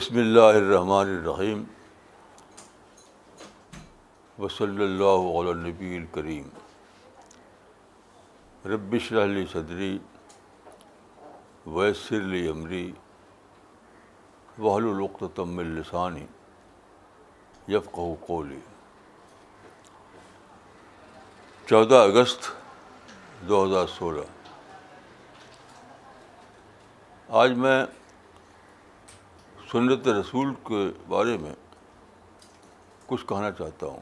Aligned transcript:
بسم 0.00 0.16
اللہ 0.18 0.54
الرحمن 0.58 1.10
الرحیم 1.14 1.62
وصلی 4.42 4.82
اللہ 4.84 5.26
علی 5.40 5.52
نبی 5.68 5.96
الکریم 5.96 6.48
ربش 8.72 9.10
رحلی 9.12 9.44
صدری 9.52 9.90
ویسر 11.76 12.20
لی 12.34 12.46
عمری 12.54 12.90
وحل 14.58 14.88
القتم 14.94 15.58
السانی 15.66 16.24
یفق 17.76 17.98
قولی 18.26 18.60
چودہ 21.68 22.02
اگست 22.10 22.50
دو 23.48 23.64
ہزار 23.64 23.86
سولہ 23.98 24.26
آج 27.44 27.52
میں 27.64 27.78
سنت 29.70 30.08
رسول 30.08 30.52
کے 30.66 30.80
بارے 31.08 31.36
میں 31.40 31.52
کچھ 33.06 33.24
کہنا 33.26 33.50
چاہتا 33.58 33.86
ہوں 33.86 34.00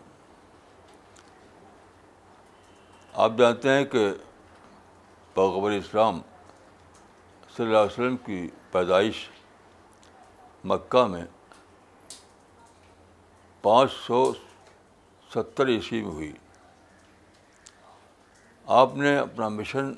آپ 3.24 3.32
جانتے 3.38 3.72
ہیں 3.77 3.84
کہ 3.94 4.06
پیغبر 5.34 5.70
اسلام 5.70 6.20
صلی 7.56 7.66
اللہ 7.66 7.77
علیہ 7.77 7.92
وسلم 7.92 8.16
کی 8.27 8.46
پیدائش 8.72 9.24
مکہ 10.72 11.04
میں 11.14 11.24
پانچ 13.62 13.92
سو 14.06 14.22
ستر 15.34 15.69
عیسوی 15.74 16.02
میں 16.02 16.11
ہوئی 16.12 16.33
آپ 18.80 18.96
نے 18.96 19.16
اپنا 19.19 19.48
مشن 19.58 19.92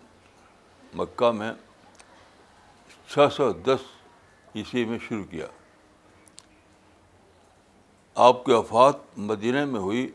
مکہ 1.03 1.31
میں 1.39 1.53
چھ 3.13 3.33
سو 3.37 3.51
دس 3.67 3.89
عیسوی 4.57 4.85
میں 4.91 4.99
شروع 5.09 5.25
کیا 5.31 5.47
آپ 8.21 8.43
کی 8.45 8.53
وفات 8.53 8.97
مدینہ 9.29 9.65
میں 9.65 9.81
ہوئی 9.81 10.07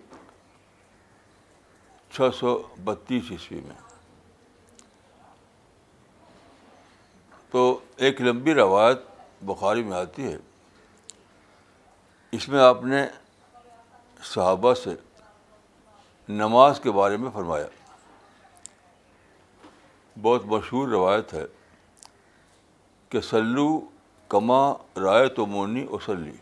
چھ 2.16 2.30
سو 2.40 2.50
بتیس 2.86 3.32
عیسوی 3.32 3.60
میں 3.68 3.76
تو 7.52 7.62
ایک 8.06 8.22
لمبی 8.28 8.54
روایت 8.54 9.00
بخاری 9.52 9.84
میں 9.90 9.98
آتی 9.98 10.26
ہے 10.32 10.36
اس 12.38 12.48
میں 12.50 12.62
آپ 12.64 12.84
نے 12.92 13.02
صحابہ 14.34 14.74
سے 14.84 14.96
نماز 16.44 16.80
کے 16.84 16.92
بارے 17.02 17.18
میں 17.26 17.32
فرمایا 17.34 17.66
بہت 20.22 20.46
مشہور 20.56 20.88
روایت 20.98 21.34
ہے 21.34 21.46
کہ 23.10 23.22
سلو 23.32 23.68
کما 24.36 24.64
رائے 25.04 25.28
تو 25.40 25.46
مونی 25.58 25.86
وسلی 25.92 26.36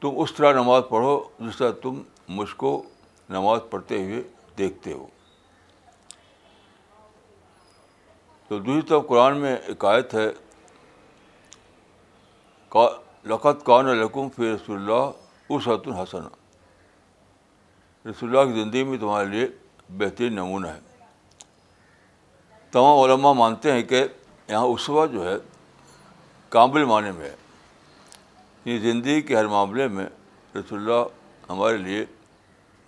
تم 0.00 0.18
اس 0.20 0.32
طرح 0.36 0.52
نماز 0.52 0.82
پڑھو 0.88 1.18
جس 1.38 1.56
طرح 1.58 1.70
تم 1.82 2.02
مجھ 2.36 2.54
کو 2.56 2.70
نماز 3.30 3.60
پڑھتے 3.70 4.02
ہوئے 4.04 4.22
دیکھتے 4.58 4.92
ہو 4.92 5.06
تو 8.48 8.58
دوسری 8.58 8.82
طرف 8.88 9.06
قرآن 9.08 9.36
میں 9.40 9.56
آیت 9.92 10.14
ہے 10.14 10.28
لقت 13.30 13.64
کانکم 13.66 14.28
فی 14.36 14.50
رسول 14.54 14.76
اللہ 14.78 15.52
اسعت 15.54 15.86
الحسن 15.88 16.26
رسول 18.08 18.36
اللہ 18.36 18.50
کی 18.52 18.60
زندگی 18.62 18.82
میں 18.84 18.98
تمہارے 18.98 19.26
لیے 19.28 19.46
بہترین 20.02 20.34
نمونہ 20.34 20.66
ہے 20.68 20.78
تمام 22.72 22.98
علماء 23.04 23.32
مانتے 23.42 23.72
ہیں 23.72 23.82
کہ 23.92 24.04
یہاں 24.48 24.64
اسوا 24.74 25.06
جو 25.12 25.28
ہے 25.28 25.34
کامل 26.56 26.84
معنی 26.92 27.10
میں 27.18 27.28
ہے 27.30 27.34
یعنی 28.66 28.78
زندگی 28.90 29.20
کے 29.22 29.34
ہر 29.36 29.46
معاملے 29.46 29.86
میں 29.88 30.04
رسول 30.54 30.78
اللہ 30.78 31.50
ہمارے 31.52 31.76
لیے 31.76 32.04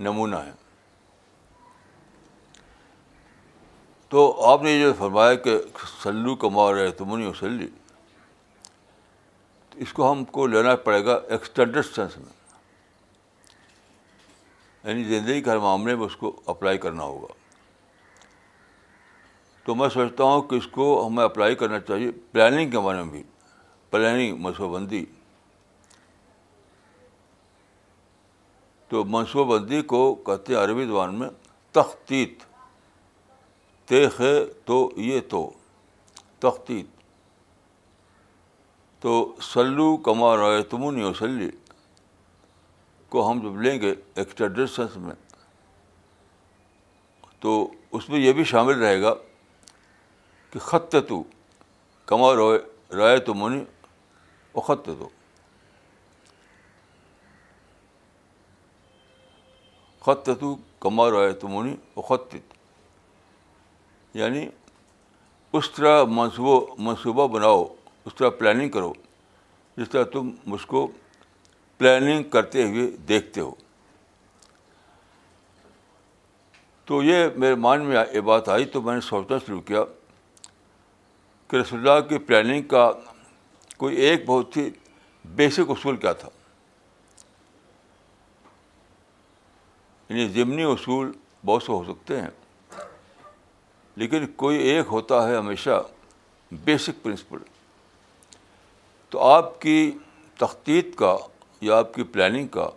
نمونہ 0.04 0.36
ہے 0.46 0.52
تو 4.10 4.22
آپ 4.48 4.62
نے 4.62 4.72
یہ 4.72 4.80
جو 4.82 4.92
فرمایا 4.98 5.34
کہ 5.44 5.56
سلو 6.02 6.34
کماور 6.44 6.88
تمنی 6.98 7.26
وسلی 7.26 7.66
اس 9.86 9.92
کو 9.92 10.10
ہم 10.12 10.24
کو 10.36 10.46
لینا 10.46 10.74
پڑے 10.84 11.04
گا 11.04 11.18
ایکسٹرڈ 11.36 11.78
سینس 11.94 12.16
میں 12.18 12.34
یعنی 14.88 15.04
زندگی 15.04 15.42
کے 15.42 15.50
ہر 15.50 15.58
معاملے 15.68 15.94
میں 15.96 16.06
اس 16.06 16.16
کو 16.16 16.32
اپلائی 16.54 16.78
کرنا 16.86 17.02
ہوگا 17.02 17.32
تو 19.66 19.74
میں 19.74 19.88
سوچتا 19.94 20.24
ہوں 20.24 20.42
کہ 20.50 20.54
اس 20.56 20.66
کو 20.78 20.88
ہمیں 21.06 21.22
اپلائی 21.24 21.54
کرنا 21.62 21.80
چاہیے 21.88 22.10
پلاننگ 22.32 22.70
کے 22.70 22.78
بارے 22.86 23.02
میں 23.02 23.10
بھی 23.12 23.22
پلاننگ 23.90 24.42
منصوبہ 24.42 24.78
بندی 24.78 25.04
تو 28.88 29.02
منصوبہ 29.14 29.58
بندی 29.58 29.80
کو 29.92 29.98
کہتے 30.26 30.54
ہیں 30.54 30.60
عربی 30.60 30.84
زبان 30.86 31.14
میں 31.18 31.28
تختیت 31.72 32.42
تیخ 33.88 34.20
تو 34.66 34.78
یہ 34.96 35.20
تو 35.30 35.48
تختیت 36.40 36.86
تو 39.02 39.12
سلو 39.52 39.96
کما 40.06 40.36
رائے 40.36 40.62
تمنی 40.70 41.02
وسلی 41.02 41.48
سلی 41.48 41.50
کو 43.08 43.30
ہم 43.30 43.40
جب 43.42 43.60
لیں 43.62 43.80
گے 43.82 43.92
ایکسٹرا 44.14 44.46
ڈسٹنس 44.56 44.96
میں 45.04 45.14
تو 47.40 47.52
اس 47.96 48.08
میں 48.08 48.18
یہ 48.20 48.32
بھی 48.38 48.44
شامل 48.52 48.78
رہے 48.82 49.00
گا 49.02 49.14
کہ 50.52 50.58
خط 50.68 50.96
کما 52.08 52.34
روئے 52.34 52.58
رائے 52.96 53.18
تمنی 53.28 53.62
و 54.54 54.60
خط 54.68 54.84
تو 54.98 55.08
خط 60.08 60.28
کما 60.80 61.08
رہا 61.10 61.22
ہے 61.24 61.32
تمونی 61.40 61.74
اخط 62.00 62.34
یعنی 64.16 64.46
اس 65.58 65.70
طرح 65.76 66.02
منصوبہ 66.18 66.60
منصوبہ 66.84 67.26
بناؤ 67.34 67.64
اس 68.06 68.14
طرح 68.18 68.28
پلاننگ 68.38 68.68
کرو 68.76 68.92
جس 69.76 69.90
طرح 69.90 70.04
تم 70.12 70.30
مجھ 70.52 70.66
کو 70.66 70.86
پلاننگ 71.78 72.22
کرتے 72.36 72.62
ہوئے 72.68 72.86
دیکھتے 73.08 73.40
ہو 73.40 73.50
تو 76.88 77.02
یہ 77.02 77.26
میرے 77.42 77.54
مان 77.66 77.84
میں 77.88 77.96
یہ 78.14 78.20
بات 78.30 78.48
آئی 78.56 78.64
تو 78.74 78.82
میں 78.82 78.94
نے 78.94 79.00
سوچنا 79.10 79.38
شروع 79.46 79.60
کیا 79.70 79.84
کہ 81.50 81.56
رسول 81.56 81.88
اللہ 81.88 82.08
کی 82.08 82.18
پلاننگ 82.28 82.62
کا 82.74 82.90
کوئی 83.78 83.96
ایک 84.06 84.24
بہت 84.26 84.56
ہی 84.56 84.68
بیسک 85.42 85.70
اصول 85.76 85.96
کیا 86.04 86.12
تھا 86.22 86.28
یعنی 90.10 90.26
ضمنی 90.34 90.64
اصول 90.72 91.10
بہت 91.46 91.62
سے 91.62 91.72
ہو 91.72 91.82
سکتے 91.92 92.20
ہیں 92.20 92.28
لیکن 94.00 94.26
کوئی 94.42 94.58
ایک 94.68 94.86
ہوتا 94.90 95.26
ہے 95.28 95.36
ہمیشہ 95.36 95.80
بیسک 96.64 97.02
پرنسپل 97.02 97.38
تو 99.10 99.20
آپ 99.24 99.60
کی 99.60 99.90
تختیت 100.38 100.94
کا 100.98 101.16
یا 101.60 101.78
آپ 101.78 101.92
کی 101.94 102.02
پلاننگ 102.14 102.46
کا 102.58 102.68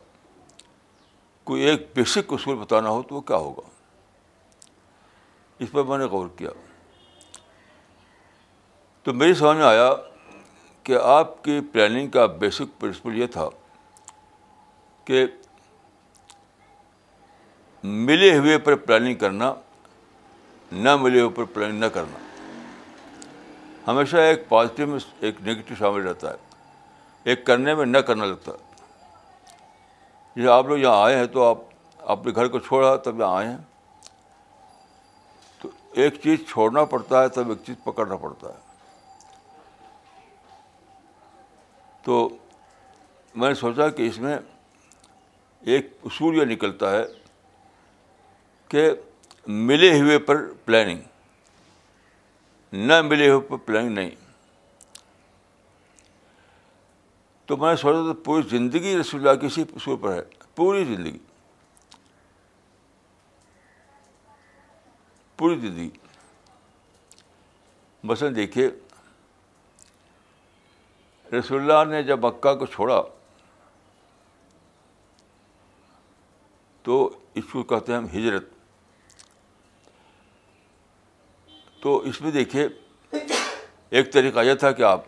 کوئی 1.43 1.61
ایک 1.69 1.87
بیسک 1.95 2.33
اصول 2.33 2.55
بتانا 2.59 2.89
ہو 2.89 3.01
تو 3.09 3.15
وہ 3.15 3.21
کیا 3.31 3.37
ہوگا 3.37 3.69
اس 5.63 5.71
پر 5.71 5.83
میں 5.83 5.97
نے 5.97 6.05
غور 6.15 6.27
کیا 6.37 6.49
تو 9.03 9.13
میری 9.13 9.33
سمجھ 9.33 9.57
میں 9.57 9.65
آیا 9.65 9.91
کہ 10.83 10.97
آپ 11.03 11.43
کی 11.43 11.59
پلاننگ 11.71 12.09
کا 12.11 12.25
بیسک 12.43 12.79
پرنسپل 12.81 13.17
یہ 13.21 13.27
تھا 13.35 13.47
کہ 15.05 15.25
ملے 17.83 18.37
ہوئے 18.37 18.57
پر 18.63 18.75
پلاننگ 18.85 19.15
کرنا 19.17 19.53
نہ 20.71 20.95
ملے 21.01 21.21
ہوئے 21.21 21.33
پر 21.35 21.43
پلاننگ 21.53 21.79
نہ 21.79 21.85
کرنا 21.93 22.19
ہمیشہ 23.87 24.17
ایک 24.21 24.47
پازیٹیو 24.49 24.87
میں 24.87 24.99
ایک 25.19 25.41
نگیٹو 25.47 25.75
شامل 25.77 26.01
رہتا 26.07 26.29
ہے 26.31 27.29
ایک 27.31 27.45
کرنے 27.45 27.73
میں 27.75 27.85
نہ 27.85 27.97
کرنا 28.07 28.25
لگتا 28.25 28.51
ہے 28.51 29.53
جیسے 30.35 30.47
آپ 30.51 30.65
لوگ 30.67 30.77
یہاں 30.79 31.03
آئے 31.05 31.15
ہیں 31.17 31.25
تو 31.33 31.43
آپ 31.43 31.57
اپنے 32.11 32.31
گھر 32.35 32.47
کو 32.47 32.59
چھوڑا 32.67 32.95
تب 33.05 33.19
یہاں 33.19 33.35
آئے 33.37 33.47
ہیں 33.47 33.57
تو 35.61 35.69
ایک 36.01 36.21
چیز 36.23 36.39
چھوڑنا 36.49 36.83
پڑتا 36.93 37.21
ہے 37.23 37.29
تب 37.39 37.49
ایک 37.49 37.65
چیز 37.65 37.75
پکڑنا 37.83 38.15
پڑتا 38.17 38.49
ہے 38.53 38.59
تو 42.03 42.27
میں 43.33 43.47
نے 43.49 43.53
سوچا 43.55 43.89
کہ 43.97 44.07
اس 44.07 44.17
میں 44.19 44.37
ایک 45.73 45.91
اصول 46.05 46.37
یہ 46.37 46.45
نکلتا 46.53 46.91
ہے 46.91 47.03
کہ 48.71 48.89
ملے 49.67 49.89
ہوئے 49.99 50.17
پر 50.27 50.37
پلاننگ 50.65 50.99
نہ 52.87 52.99
ملے 53.05 53.27
ہوئے 53.29 53.39
پر 53.47 53.57
پلاننگ 53.65 53.93
نہیں 53.95 54.09
تو 57.47 57.57
میں 57.63 57.75
سوچا 57.81 58.01
تھا 58.05 58.13
پوری 58.25 58.47
زندگی 58.49 58.95
رسول 58.99 59.27
اللہ 59.27 59.39
کسی 59.41 59.61
اصول 59.75 59.97
پر 60.01 60.13
ہے 60.15 60.21
پوری 60.55 60.83
زندگی 60.93 61.17
پوری 65.37 65.59
زندگی 65.67 65.89
مثلاً 68.11 68.35
دیکھیے 68.35 68.69
رسول 71.37 71.61
اللہ 71.61 71.91
نے 71.91 72.01
جب 72.03 72.25
مکہ 72.25 72.53
کو 72.59 72.65
چھوڑا 72.75 73.01
تو 76.83 77.03
اس 77.39 77.51
کو 77.51 77.63
کہتے 77.73 77.91
ہیں 77.91 77.99
ہم 77.99 78.07
ہجرت 78.17 78.49
تو 81.81 81.97
اس 82.09 82.19
میں 82.21 82.31
دیکھیے 82.31 82.67
ایک 83.99 84.11
طریقہ 84.13 84.39
یہ 84.45 84.53
تھا 84.63 84.71
کہ 84.79 84.83
آپ 84.83 85.05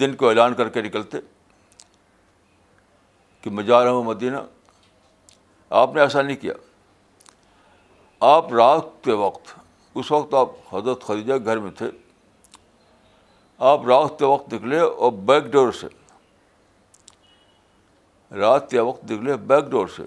دن 0.00 0.14
کو 0.20 0.28
اعلان 0.28 0.54
کر 0.54 0.68
کے 0.76 0.82
نکلتے 0.82 1.18
کہ 3.42 3.50
میں 3.56 3.62
جا 3.64 3.82
رہا 3.84 3.90
ہوں 3.90 4.04
مدینہ 4.04 4.36
آپ 5.80 5.94
نے 5.94 6.00
ایسا 6.00 6.22
نہیں 6.22 6.36
کیا 6.40 6.52
آپ 8.34 8.52
رات 8.52 8.86
کے 9.04 9.12
وقت 9.24 9.52
اس 10.00 10.10
وقت 10.12 10.34
آپ 10.34 10.48
حضرت 10.72 11.04
خریدا 11.06 11.36
گھر 11.44 11.58
میں 11.66 11.70
تھے 11.78 11.90
آپ 13.72 13.86
رات 13.88 14.18
کے 14.18 14.24
وقت 14.24 14.52
نکلے 14.54 14.78
اور 14.80 15.12
بیک 15.28 15.44
ڈور 15.52 15.72
سے 15.80 15.86
رات 18.38 18.70
کے 18.70 18.80
وقت 18.80 19.10
نکلے 19.12 19.36
بیک 19.52 19.70
ڈور 19.70 19.86
سے 19.96 20.02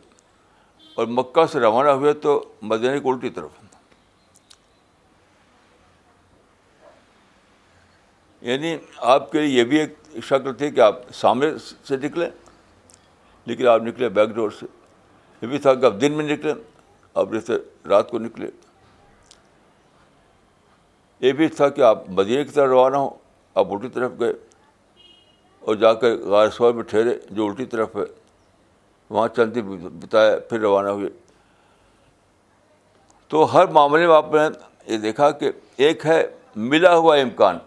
اور 1.00 1.08
مکہ 1.18 1.46
سے 1.52 1.60
روانہ 1.60 1.90
ہوئے 2.02 2.14
تو 2.26 2.42
مدینہ 2.72 3.00
کی 3.04 3.10
الٹی 3.10 3.30
طرف 3.40 3.68
یعنی 8.48 8.76
آپ 9.14 9.32
کے 9.32 9.40
لیے 9.42 9.58
یہ 9.60 9.64
بھی 9.70 9.78
ایک 9.80 9.94
شکل 10.24 10.54
تھی 10.58 10.70
کہ 10.72 10.80
آپ 10.82 11.00
سامنے 11.14 11.52
سے 11.88 11.98
نکلیں 12.04 12.30
لیکن 13.46 13.68
آپ 13.68 13.82
نکلے 13.84 14.10
بیک 14.10 14.30
ڈور 14.36 14.50
سے 14.60 14.66
یہ 15.42 15.48
بھی 15.48 15.58
تھا 15.60 15.74
کہ 15.74 15.86
آپ 15.86 16.00
دن 16.02 16.14
میں 16.18 16.26
نکلیں 16.26 16.54
آپ 17.16 17.32
جیسے 17.32 17.58
رات 17.90 18.10
کو 18.12 18.20
نکلے 18.20 18.48
یہ 21.22 21.34
بھی 21.38 21.48
تھا 21.56 21.70
کہ 21.70 21.82
آپ 21.84 22.10
مدینہ 22.18 22.44
کی 22.44 22.50
طرف 22.54 22.68
روانہ 22.70 22.98
ہوں 22.98 23.10
آپ 23.60 23.72
الٹی 23.74 23.90
طرف 23.94 24.12
گئے 24.20 24.34
اور 25.68 25.76
جا 25.76 25.94
کر 26.02 26.16
سوار 26.58 26.74
میں 26.74 26.84
ٹھہرے 26.90 27.18
جو 27.36 27.48
الٹی 27.48 27.66
طرف 27.72 27.96
ہے 27.96 28.04
وہاں 29.10 29.28
چلتی 29.36 29.62
بتایا 29.62 30.38
پھر 30.50 30.60
روانہ 30.60 30.90
ہوئے 30.90 31.10
تو 33.28 33.44
ہر 33.54 33.68
معاملے 33.72 34.06
میں 34.08 34.16
آپ 34.16 34.34
نے 34.34 34.40
یہ 34.94 34.98
دیکھا 34.98 35.30
کہ 35.40 35.52
ایک 35.86 36.06
ہے 36.06 36.22
ملا 36.56 36.96
ہوا 36.96 37.16
امکان 37.16 37.58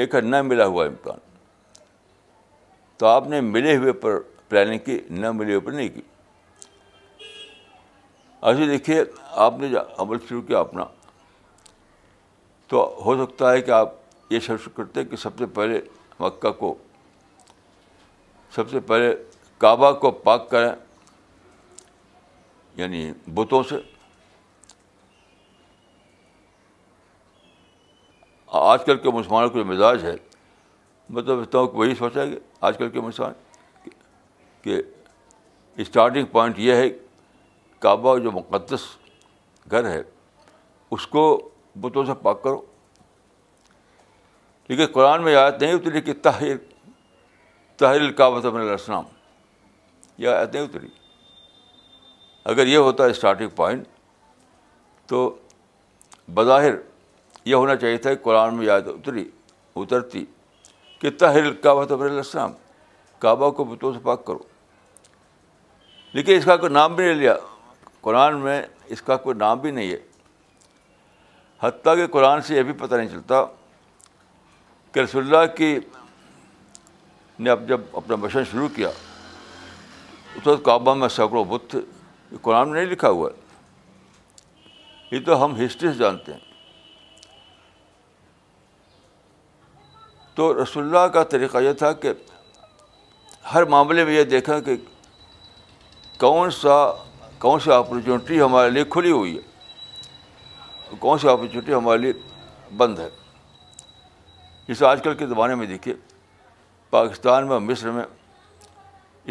ایک 0.00 0.14
ہے 0.14 0.20
نہ 0.20 0.40
ملا 0.42 0.64
ہوا 0.66 0.84
امکان 0.86 1.18
تو 2.98 3.06
آپ 3.06 3.26
نے 3.28 3.40
ملے 3.54 3.76
ہوئے 3.76 3.92
پر 4.02 4.18
پلاننگ 4.48 4.78
کی 4.84 4.98
نہ 5.20 5.30
ملے 5.38 5.54
ہوئے 5.54 5.64
پر 5.66 5.72
نہیں 5.78 5.88
کی 5.94 6.00
ایسے 8.50 8.66
دیکھیے 8.66 9.00
آپ 9.44 9.58
نے 9.60 9.68
عمل 10.04 10.18
شروع 10.28 10.42
کیا 10.50 10.58
اپنا 10.58 10.84
تو 12.72 12.82
ہو 13.04 13.16
سکتا 13.24 13.52
ہے 13.52 13.60
کہ 13.62 13.70
آپ 13.80 13.94
یہ 14.32 14.38
شروع 14.46 14.76
کرتے 14.76 15.04
کہ 15.04 15.16
سب 15.24 15.38
سے 15.38 15.46
پہلے 15.58 15.80
مکہ 16.20 16.50
کو 16.60 16.74
سب 18.54 18.70
سے 18.70 18.80
پہلے 18.92 19.12
کعبہ 19.64 19.92
کو 20.04 20.10
پاک 20.28 20.50
کریں 20.50 20.70
یعنی 22.82 23.04
بتوں 23.34 23.62
سے 23.70 23.76
آج 28.56 28.84
کل 28.84 28.96
کے 29.02 29.10
مسلمانوں 29.14 29.48
کا 29.48 29.58
جو 29.58 29.64
مزاج 29.64 30.04
ہے 30.04 30.14
میں 31.08 31.22
تو 31.22 31.34
سمجھتا 31.36 31.58
ہوں 31.58 31.66
کہ 31.68 31.76
وہی 31.76 31.94
سوچا 31.94 32.24
کہ 32.26 32.38
آج 32.66 32.76
کل 32.78 32.88
کے 32.90 33.00
مسلمان 33.00 33.32
کہ 34.62 34.80
اسٹارٹنگ 35.80 36.26
پوائنٹ 36.32 36.58
یہ 36.58 36.74
ہے 36.74 36.88
کعبہ 37.80 38.16
جو 38.22 38.30
مقدس 38.32 38.84
گھر 39.70 39.88
ہے 39.90 40.00
اس 40.90 41.06
کو 41.06 41.22
بتوں 41.80 42.04
سے 42.04 42.14
پاک 42.22 42.42
کرو 42.42 42.60
لیکن 44.68 44.92
قرآن 44.92 45.22
میں 45.24 45.34
آیت 45.34 45.62
نہیں 45.62 45.74
اتری 45.74 46.00
کہ 46.02 46.12
تحریر 46.22 46.56
تحریر 47.78 48.10
کعبہ 48.16 48.48
السلام 48.56 49.04
یہ 50.22 50.28
آیت 50.28 50.54
نہیں 50.54 50.64
اتری 50.64 50.88
اگر 52.52 52.66
یہ 52.66 52.76
ہوتا 52.88 53.04
ہے 53.04 53.10
اسٹارٹنگ 53.10 53.48
پوائنٹ 53.56 53.86
تو 55.08 55.34
بظاہر 56.34 56.74
یہ 57.48 57.54
ہونا 57.54 57.74
چاہیے 57.82 57.96
تھا 58.04 58.12
کہ 58.14 58.22
قرآن 58.24 58.56
میں 58.56 58.64
یاد 58.66 58.88
اتری 58.94 59.24
اترتی 59.80 60.24
تحر 61.18 61.42
ہر 61.42 61.52
تو 61.62 61.84
طرح 61.96 62.08
السلام 62.08 62.52
کعبہ 63.24 63.50
کو 63.58 63.64
بتوں 63.64 63.92
سے 63.92 63.98
پاک 64.08 64.24
کرو 64.26 64.38
لیکن 66.12 66.36
اس 66.36 66.44
کا 66.44 66.56
کوئی 66.64 66.72
نام 66.72 66.94
بھی 66.94 67.04
نہیں 67.04 67.14
لیا 67.20 67.34
قرآن 68.08 68.38
میں 68.40 68.60
اس 68.96 69.02
کا 69.02 69.16
کوئی 69.26 69.36
نام 69.44 69.58
بھی 69.60 69.70
نہیں 69.78 69.90
ہے 69.92 69.98
حتیٰ 71.62 71.94
کہ 71.96 72.06
قرآن 72.16 72.42
سے 72.48 72.56
یہ 72.56 72.62
بھی 72.70 72.72
پتہ 72.82 72.94
نہیں 73.00 73.08
چلتا 73.12 73.42
کہ 74.92 75.00
رسول 75.00 75.24
اللہ 75.34 75.46
کی 75.56 75.70
نے 77.44 77.50
اب 77.50 77.66
جب 77.68 77.80
اپنا 78.02 78.16
مشن 78.26 78.44
شروع 78.50 78.68
کیا 78.76 78.90
تو 80.44 80.56
کعبہ 80.70 80.94
میں 81.02 81.08
شکڑ 81.18 81.38
و 81.38 81.44
بت 81.54 81.76
قرآن 82.42 82.68
میں 82.70 82.80
نہیں 82.80 82.92
لکھا 82.92 83.10
ہوا 83.18 83.30
ہے 83.30 85.16
یہ 85.16 85.24
تو 85.26 85.42
ہم 85.44 85.56
ہسٹری 85.64 85.92
سے 85.92 85.98
جانتے 86.04 86.32
ہیں 86.32 86.46
تو 90.38 90.50
رسول 90.62 90.82
اللہ 90.84 91.06
کا 91.12 91.22
طریقہ 91.30 91.58
یہ 91.62 91.72
تھا 91.78 91.92
کہ 92.02 92.10
ہر 93.54 93.62
معاملے 93.72 94.04
میں 94.04 94.12
یہ 94.12 94.24
دیکھا 94.24 94.58
کہ 94.68 94.74
کون 96.20 96.50
سا 96.60 96.74
کون 97.44 97.60
سی 97.64 97.70
اپرچونیٹی 97.72 98.40
ہمارے 98.40 98.70
لیے 98.70 98.84
کھلی 98.90 99.10
ہوئی 99.10 99.36
ہے 99.36 100.96
کون 101.00 101.18
سی 101.18 101.28
اپرچونیٹی 101.28 101.74
ہمارے 101.74 101.98
لیے 102.02 102.12
بند 102.76 102.98
ہے 102.98 103.08
جیسے 104.68 104.86
آج 104.86 105.02
کل 105.04 105.14
کے 105.18 105.26
زمانے 105.26 105.54
میں 105.62 105.66
دیکھیے 105.66 105.94
پاکستان 106.90 107.48
میں 107.48 107.58
مصر 107.68 107.90
میں 107.98 108.04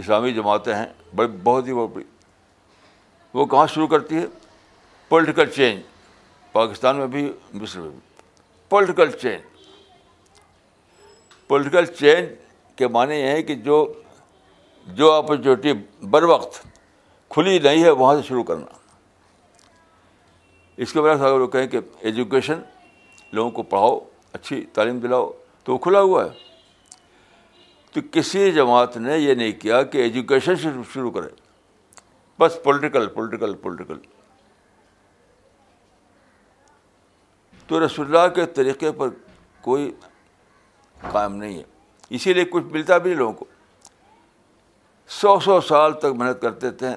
اسلامی 0.01 0.33
جماعتیں 0.33 0.73
ہیں 0.75 0.85
بڑی 1.15 1.27
بہت 1.43 1.67
ہی 1.67 1.73
بڑی 1.93 2.03
وہ 3.33 3.45
کہاں 3.45 3.65
شروع 3.73 3.87
کرتی 3.95 4.15
ہے 4.21 4.25
پولیٹیکل 5.09 5.51
چینج 5.55 5.81
پاکستان 6.51 6.97
میں 6.97 7.07
بھی 7.17 7.31
مصر 7.53 7.79
میں 7.79 7.89
بھی 7.89 7.99
پولیٹیکل 8.69 9.11
چینج 9.21 9.55
پولیٹیکل 11.47 11.85
چینج 11.99 12.29
کے 12.77 12.87
معنی 12.95 13.15
یہ 13.15 13.27
ہیں 13.29 13.41
کہ 13.49 13.55
جو 13.67 13.85
جو 14.95 15.11
اپرچونیٹی 15.11 15.73
بر 16.09 16.23
وقت 16.31 16.61
کھلی 17.33 17.57
نہیں 17.59 17.83
ہے 17.83 17.89
وہاں 17.89 18.15
سے 18.15 18.21
شروع 18.27 18.43
کرنا 18.43 18.75
اس 20.85 20.93
کے 20.93 21.01
برعکس 21.01 21.21
اگر 21.21 21.39
وہ 21.39 21.47
کہیں 21.55 21.67
کہ 21.67 21.79
ایجوکیشن 22.07 22.59
لوگوں 23.33 23.49
کو 23.51 23.63
پڑھاؤ 23.73 23.97
اچھی 24.33 24.63
تعلیم 24.73 24.99
دلاؤ 24.99 25.29
تو 25.63 25.73
وہ 25.73 25.77
کھلا 25.85 26.01
ہوا 26.01 26.23
ہے 26.25 26.45
تو 27.93 28.01
کسی 28.11 28.51
جماعت 28.51 28.97
نے 28.97 29.17
یہ 29.17 29.33
نہیں 29.35 29.51
کیا 29.61 29.81
کہ 29.93 29.97
ایجوکیشن 30.03 30.55
سے 30.63 30.67
شروع 30.93 31.11
کرے 31.11 31.27
بس 32.39 32.57
پولیٹیکل 32.63 33.07
پولیٹیکل 33.13 33.53
پولیٹیکل 33.61 33.97
تو 37.67 37.85
رسول 37.85 38.05
اللہ 38.15 38.27
کے 38.35 38.45
طریقے 38.59 38.91
پر 38.97 39.09
کوئی 39.61 39.89
قائم 41.11 41.35
نہیں 41.35 41.57
ہے 41.57 41.63
اسی 42.15 42.33
لیے 42.33 42.45
کچھ 42.51 42.63
ملتا 42.71 42.97
بھی 43.05 43.13
لوگوں 43.13 43.33
کو 43.33 43.45
سو 45.19 45.39
سو 45.45 45.59
سال 45.67 45.93
تک 45.99 46.15
محنت 46.17 46.41
کرتے 46.41 46.71
تھے 46.81 46.89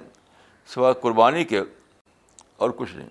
سوائے 0.74 0.94
قربانی 1.00 1.44
کے 1.44 1.60
اور 2.56 2.70
کچھ 2.76 2.94
نہیں 2.94 3.08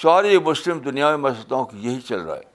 ساری 0.00 0.38
مسلم 0.44 0.78
دنیا 0.84 1.08
میں 1.16 1.30
میں 1.30 1.32
ہوں 1.50 1.64
کہ 1.66 1.76
یہی 1.86 2.00
چل 2.00 2.20
رہا 2.20 2.36
ہے 2.36 2.48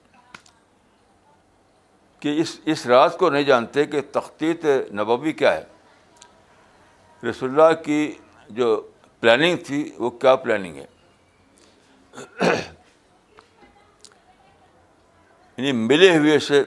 کہ 2.20 2.34
اس 2.40 2.58
اس 2.72 2.86
رات 2.86 3.18
کو 3.18 3.30
نہیں 3.30 3.42
جانتے 3.44 3.84
کہ 3.86 4.00
تختیت 4.12 4.64
نبوی 5.00 5.32
کیا 5.42 5.52
ہے 5.54 7.28
رسول 7.28 7.50
اللہ 7.60 7.74
کی 7.82 8.00
جو 8.56 8.80
پلاننگ 9.20 9.56
تھی 9.66 9.88
وہ 9.98 10.10
کیا 10.22 10.34
پلاننگ 10.36 10.76
ہے 10.78 10.84
یعنی 15.58 15.72
ملے 15.72 16.16
ہوئے 16.16 16.38
سے 16.46 16.62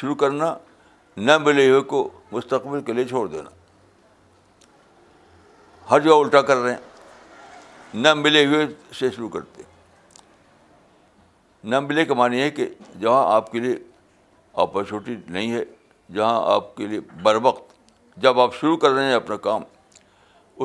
شروع 0.00 0.14
کرنا 0.14 0.54
نہ 1.16 1.36
ملے 1.44 1.68
ہوئے 1.70 1.80
کو 1.92 2.08
مستقبل 2.32 2.80
کے 2.86 2.92
لیے 2.92 3.04
چھوڑ 3.08 3.26
دینا 3.28 3.50
ہر 5.90 6.00
جگہ 6.00 6.14
الٹا 6.22 6.42
کر 6.42 6.56
رہے 6.56 6.72
ہیں 6.72 8.02
نہ 8.02 8.12
ملے 8.14 8.44
ہوئے 8.46 8.66
سے 8.98 9.10
شروع 9.16 9.28
کرتے 9.28 9.62
نہ 11.70 11.80
ملے 11.80 12.04
کا 12.04 12.14
معنی 12.14 12.40
ہے 12.42 12.50
کہ 12.50 12.68
جہاں 13.00 13.24
آپ 13.34 13.50
کے 13.52 13.58
لیے 13.60 13.76
اپرچونیٹی 14.64 15.16
نہیں 15.32 15.52
ہے 15.52 15.62
جہاں 16.14 16.40
آپ 16.54 16.76
کے 16.76 16.86
لیے 16.86 17.00
بر 17.22 17.36
وقت 17.42 17.74
جب 18.22 18.40
آپ 18.40 18.54
شروع 18.60 18.76
کر 18.82 18.90
رہے 18.90 19.06
ہیں 19.06 19.14
اپنا 19.14 19.36
کام 19.46 19.62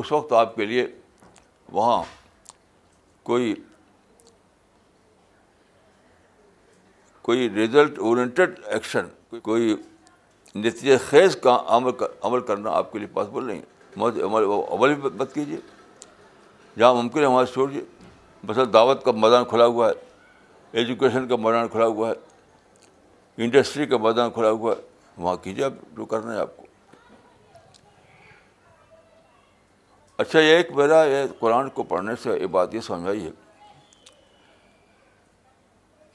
اس 0.00 0.12
وقت 0.12 0.32
آپ 0.32 0.54
کے 0.56 0.64
لیے 0.66 0.86
وہاں 1.72 2.02
کوئی 3.26 3.54
کوئی 7.22 7.48
ریزلٹ 7.54 7.98
اورینٹیڈ 7.98 8.58
ایکشن 8.66 9.38
کوئی 9.42 9.74
نتیجہ 10.54 10.94
خیز 11.08 11.36
کا 11.42 11.56
عمل 11.76 11.90
عمل 12.24 12.40
کرنا 12.46 12.70
آپ 12.76 12.92
کے 12.92 12.98
لیے 12.98 13.08
پاسبل 13.14 13.44
نہیں 13.46 13.60
ہے 14.06 14.20
عمل 14.24 14.44
عمل 14.72 14.94
بھی 14.94 15.08
مت 15.18 15.34
کیجیے 15.34 15.56
جہاں 16.78 16.94
ممکن 16.94 17.20
ہے 17.20 17.26
وہاں 17.26 17.44
چھوڑیے 17.52 17.80
بس 18.46 18.58
دعوت 18.72 19.04
کا 19.04 19.12
میدان 19.12 19.44
کھلا 19.48 19.66
ہوا 19.66 19.88
ہے 19.88 19.94
ایجوکیشن 20.80 21.28
کا 21.28 21.36
میدان 21.42 21.68
کھلا 21.72 21.86
ہوا 21.86 22.08
ہے 22.08 23.44
انڈسٹری 23.44 23.86
کا 23.86 23.96
میدان 24.06 24.30
کھلا 24.34 24.50
ہوا 24.50 24.74
ہے 24.76 25.20
وہاں 25.22 25.36
کیجیے 25.42 25.64
آپ 25.64 25.72
جو 25.96 26.04
کرنا 26.12 26.34
ہے 26.34 26.38
آپ 26.40 26.56
کو 26.56 26.66
اچھا 30.22 30.40
یہ 30.40 30.56
ایک 30.56 30.72
میرا 30.76 31.02
یہ 31.10 31.24
قرآن 31.38 31.68
کو 31.74 31.82
پڑھنے 31.92 32.12
سے 32.22 32.38
یہ 32.40 32.46
بات 32.58 32.74
یہ 32.74 32.80
سمجھ 32.86 33.08
آئی 33.08 33.24
ہے 33.24 33.30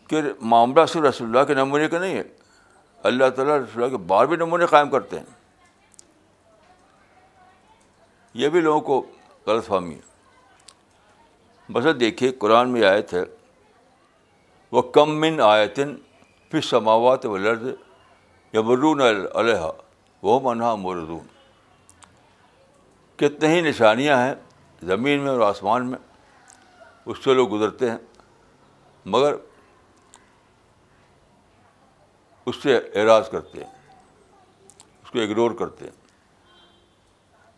کہ 0.09 0.21
معاملہ 0.51 0.85
صرف 0.91 1.03
رسول 1.03 1.27
اللہ 1.27 1.43
کے 1.47 1.53
نمونے 1.53 1.87
کا 1.89 1.99
نہیں 1.99 2.15
ہے 2.17 2.23
اللہ 3.07 3.29
تعالیٰ 3.35 3.57
رسول 3.59 3.83
اللہ 3.83 3.95
کے 3.97 4.03
بار 4.07 4.25
بھی 4.25 4.35
نمونے 4.37 4.65
قائم 4.69 4.89
کرتے 4.89 5.19
ہیں 5.19 5.25
یہ 8.41 8.49
بھی 8.53 8.61
لوگوں 8.61 8.81
کو 8.89 9.05
غلط 9.47 9.65
فہمی 9.65 9.95
ہے 9.95 11.71
بس 11.73 11.85
دیکھیے 11.99 12.31
قرآن 12.39 12.69
میں 12.71 12.83
آیت 12.85 13.13
ہے 13.13 13.23
وہ 14.71 14.81
کم 14.97 15.19
من 15.21 15.39
آیتن 15.45 15.95
پھر 16.51 16.61
سماوات 16.69 17.25
و 17.25 17.35
لرد 17.37 17.67
یا 18.53 18.61
برون 18.69 19.01
علیہ 19.07 19.69
وہ 20.23 20.39
منہا 20.43 20.73
مردون 20.85 21.25
کتنے 23.19 23.47
ہی 23.53 23.59
نشانیاں 23.69 24.17
ہیں 24.25 24.33
زمین 24.89 25.19
میں 25.19 25.29
اور 25.29 25.39
آسمان 25.41 25.89
میں 25.91 25.99
اس 27.09 27.23
سے 27.23 27.33
لوگ 27.33 27.51
گزرتے 27.55 27.89
ہیں 27.91 27.97
مگر 29.15 29.35
اس 32.49 32.55
سے 32.63 32.75
اعراض 33.01 33.29
کرتے 33.29 33.63
ہیں 33.63 33.69
اس 35.03 35.09
کو 35.11 35.19
اگنور 35.21 35.51
کرتے 35.61 35.85
ہیں 35.85 36.51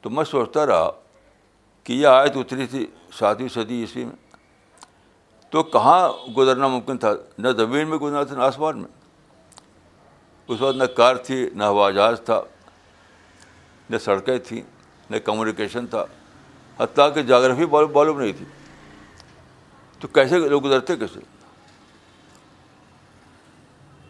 تو 0.02 0.10
میں 0.18 0.24
سوچتا 0.30 0.66
رہا 0.68 0.90
کہ 1.84 1.94
یہ 1.94 2.08
آیت 2.08 2.38
اتری 2.38 2.66
تھی 2.68 2.86
ساتویں 3.18 3.50
صدی 3.54 3.80
عیسوی 3.82 4.06
میں 4.06 4.36
تو 5.52 5.64
کہاں 5.76 6.00
گزرنا 6.38 6.68
ممکن 6.76 6.98
تھا 7.06 7.12
نہ 7.38 7.48
زمین 7.58 7.88
میں 7.90 7.98
گزرنا 7.98 8.24
تھا 8.32 8.36
نہ 8.38 8.42
آسمان 8.44 8.78
میں 8.82 8.88
اس 10.48 10.62
وقت 10.62 10.76
نہ 10.78 10.84
کار 10.98 11.16
تھی 11.30 11.40
نہ 11.56 11.64
ہوا 11.72 11.90
جہاز 11.98 12.22
تھا 12.26 12.42
نہ 13.90 13.98
سڑکیں 14.06 14.38
تھیں 14.48 14.62
نہ 15.10 15.18
کمیونیکیشن 15.26 15.88
تھا 15.94 16.06
حتیٰ 16.80 17.14
کہ 17.14 17.22
جاگرافی 17.32 17.66
معلوم 17.72 18.22
نہیں 18.22 18.34
تھی 18.38 18.46
تو 20.00 20.08
کیسے 20.18 20.40
لوگ 20.50 20.64
گزرتے 20.66 20.96
کیسے 20.98 21.20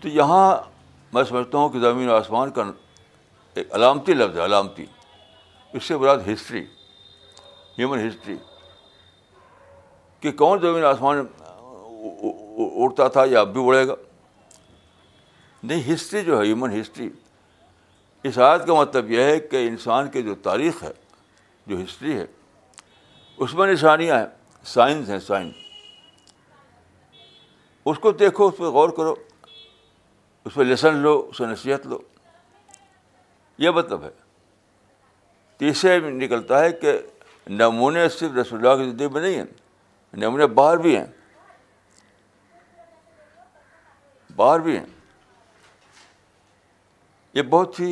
تو 0.01 0.07
یہاں 0.09 0.43
میں 1.13 1.23
سمجھتا 1.29 1.57
ہوں 1.57 1.69
کہ 1.69 1.79
زمین 1.79 2.09
و 2.09 2.13
آسمان 2.15 2.51
کا 2.51 2.63
ایک 3.59 3.73
علامتی 3.75 4.13
لفظ 4.13 4.37
ہے 4.37 4.45
علامتی 4.45 4.85
اس 5.77 5.83
سے 5.83 5.97
براد 5.97 6.17
ہسٹری 6.33 6.65
ہیومن 7.79 8.07
ہسٹری 8.07 8.35
کہ 10.21 10.31
کون 10.43 10.59
زمین 10.61 10.85
آسمان 10.85 11.17
اڑتا 11.17 13.07
تھا 13.17 13.23
یا 13.31 13.39
اب 13.41 13.53
بھی 13.53 13.65
اڑے 13.67 13.87
گا 13.87 13.95
نہیں 15.63 15.93
ہسٹری 15.93 16.23
جو 16.25 16.39
ہے 16.39 16.45
ہیومن 16.45 16.79
ہسٹری 16.79 17.09
اس 18.27 18.37
آیت 18.37 18.65
کا 18.67 18.73
مطلب 18.73 19.11
یہ 19.11 19.21
ہے 19.23 19.39
کہ 19.39 19.67
انسان 19.67 20.09
کی 20.11 20.21
جو 20.23 20.35
تاریخ 20.43 20.83
ہے 20.83 20.91
جو 21.67 21.79
ہسٹری 21.81 22.17
ہے 22.17 22.25
اس 23.45 23.53
میں 23.53 23.67
نشانیاں 23.71 24.17
ہیں 24.19 24.25
سائنس 24.73 25.09
ہیں 25.09 25.19
سائنس 25.27 25.55
اس 27.89 27.99
کو 27.99 28.11
دیکھو 28.11 28.47
اس 28.47 28.57
پہ 28.57 28.63
غور 28.77 28.89
کرو 28.97 29.13
اس 30.49 30.55
پہ 30.55 30.63
لیسن 30.63 30.95
لو 30.97 31.11
اس 31.29 31.39
میں 31.39 31.47
نصیحت 31.47 31.85
لو 31.87 31.97
یہ 33.63 33.69
مطلب 33.71 34.03
ہے 34.03 34.09
تیسرے 35.57 35.97
نکلتا 36.09 36.59
ہے 36.63 36.71
کہ 36.81 36.91
نمونے 37.49 38.07
صرف 38.09 38.31
رسول 38.37 38.65
اللہ 38.67 38.81
کی 38.81 38.89
زندگی 38.89 39.07
میں 39.13 39.21
نہیں 39.21 39.35
ہیں 39.37 40.17
نمونے 40.23 40.47
باہر 40.59 40.77
بھی 40.85 40.95
ہیں 40.97 41.05
باہر 44.35 44.59
بھی 44.67 44.77
ہیں 44.77 44.85
یہ 47.33 47.41
بہت 47.49 47.79
ہی 47.79 47.91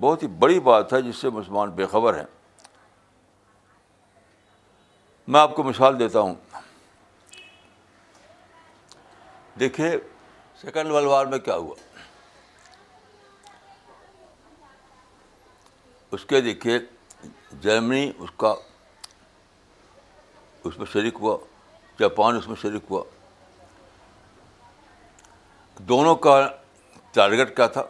بہت 0.00 0.22
ہی 0.22 0.28
بڑی 0.38 0.58
بات 0.70 0.92
ہے 0.92 1.00
جس 1.02 1.16
سے 1.20 1.30
مسلمان 1.38 1.70
بے 1.76 1.86
خبر 1.92 2.18
ہیں 2.18 2.26
میں 5.28 5.40
آپ 5.40 5.54
کو 5.56 5.62
مثال 5.64 5.98
دیتا 5.98 6.20
ہوں 6.20 6.34
دیکھیے 9.60 9.96
سیکنڈ 10.60 10.90
ورلڈ 10.90 11.06
وار 11.08 11.26
میں 11.26 11.38
کیا 11.46 11.54
ہوا 11.54 11.74
اس 16.16 16.24
کے 16.26 16.40
دیکھیے 16.40 16.78
جرمنی 17.62 18.10
اس 18.18 18.30
کا 18.42 18.54
اس 20.66 20.78
میں 20.78 20.86
شریک 20.92 21.16
ہوا 21.20 21.36
جاپان 21.98 22.36
اس 22.36 22.48
میں 22.48 22.56
شریک 22.62 22.84
ہوا 22.90 23.02
دونوں 25.92 26.14
کا 26.26 26.36
ٹارگیٹ 27.14 27.54
کیا 27.56 27.66
تھا 27.76 27.82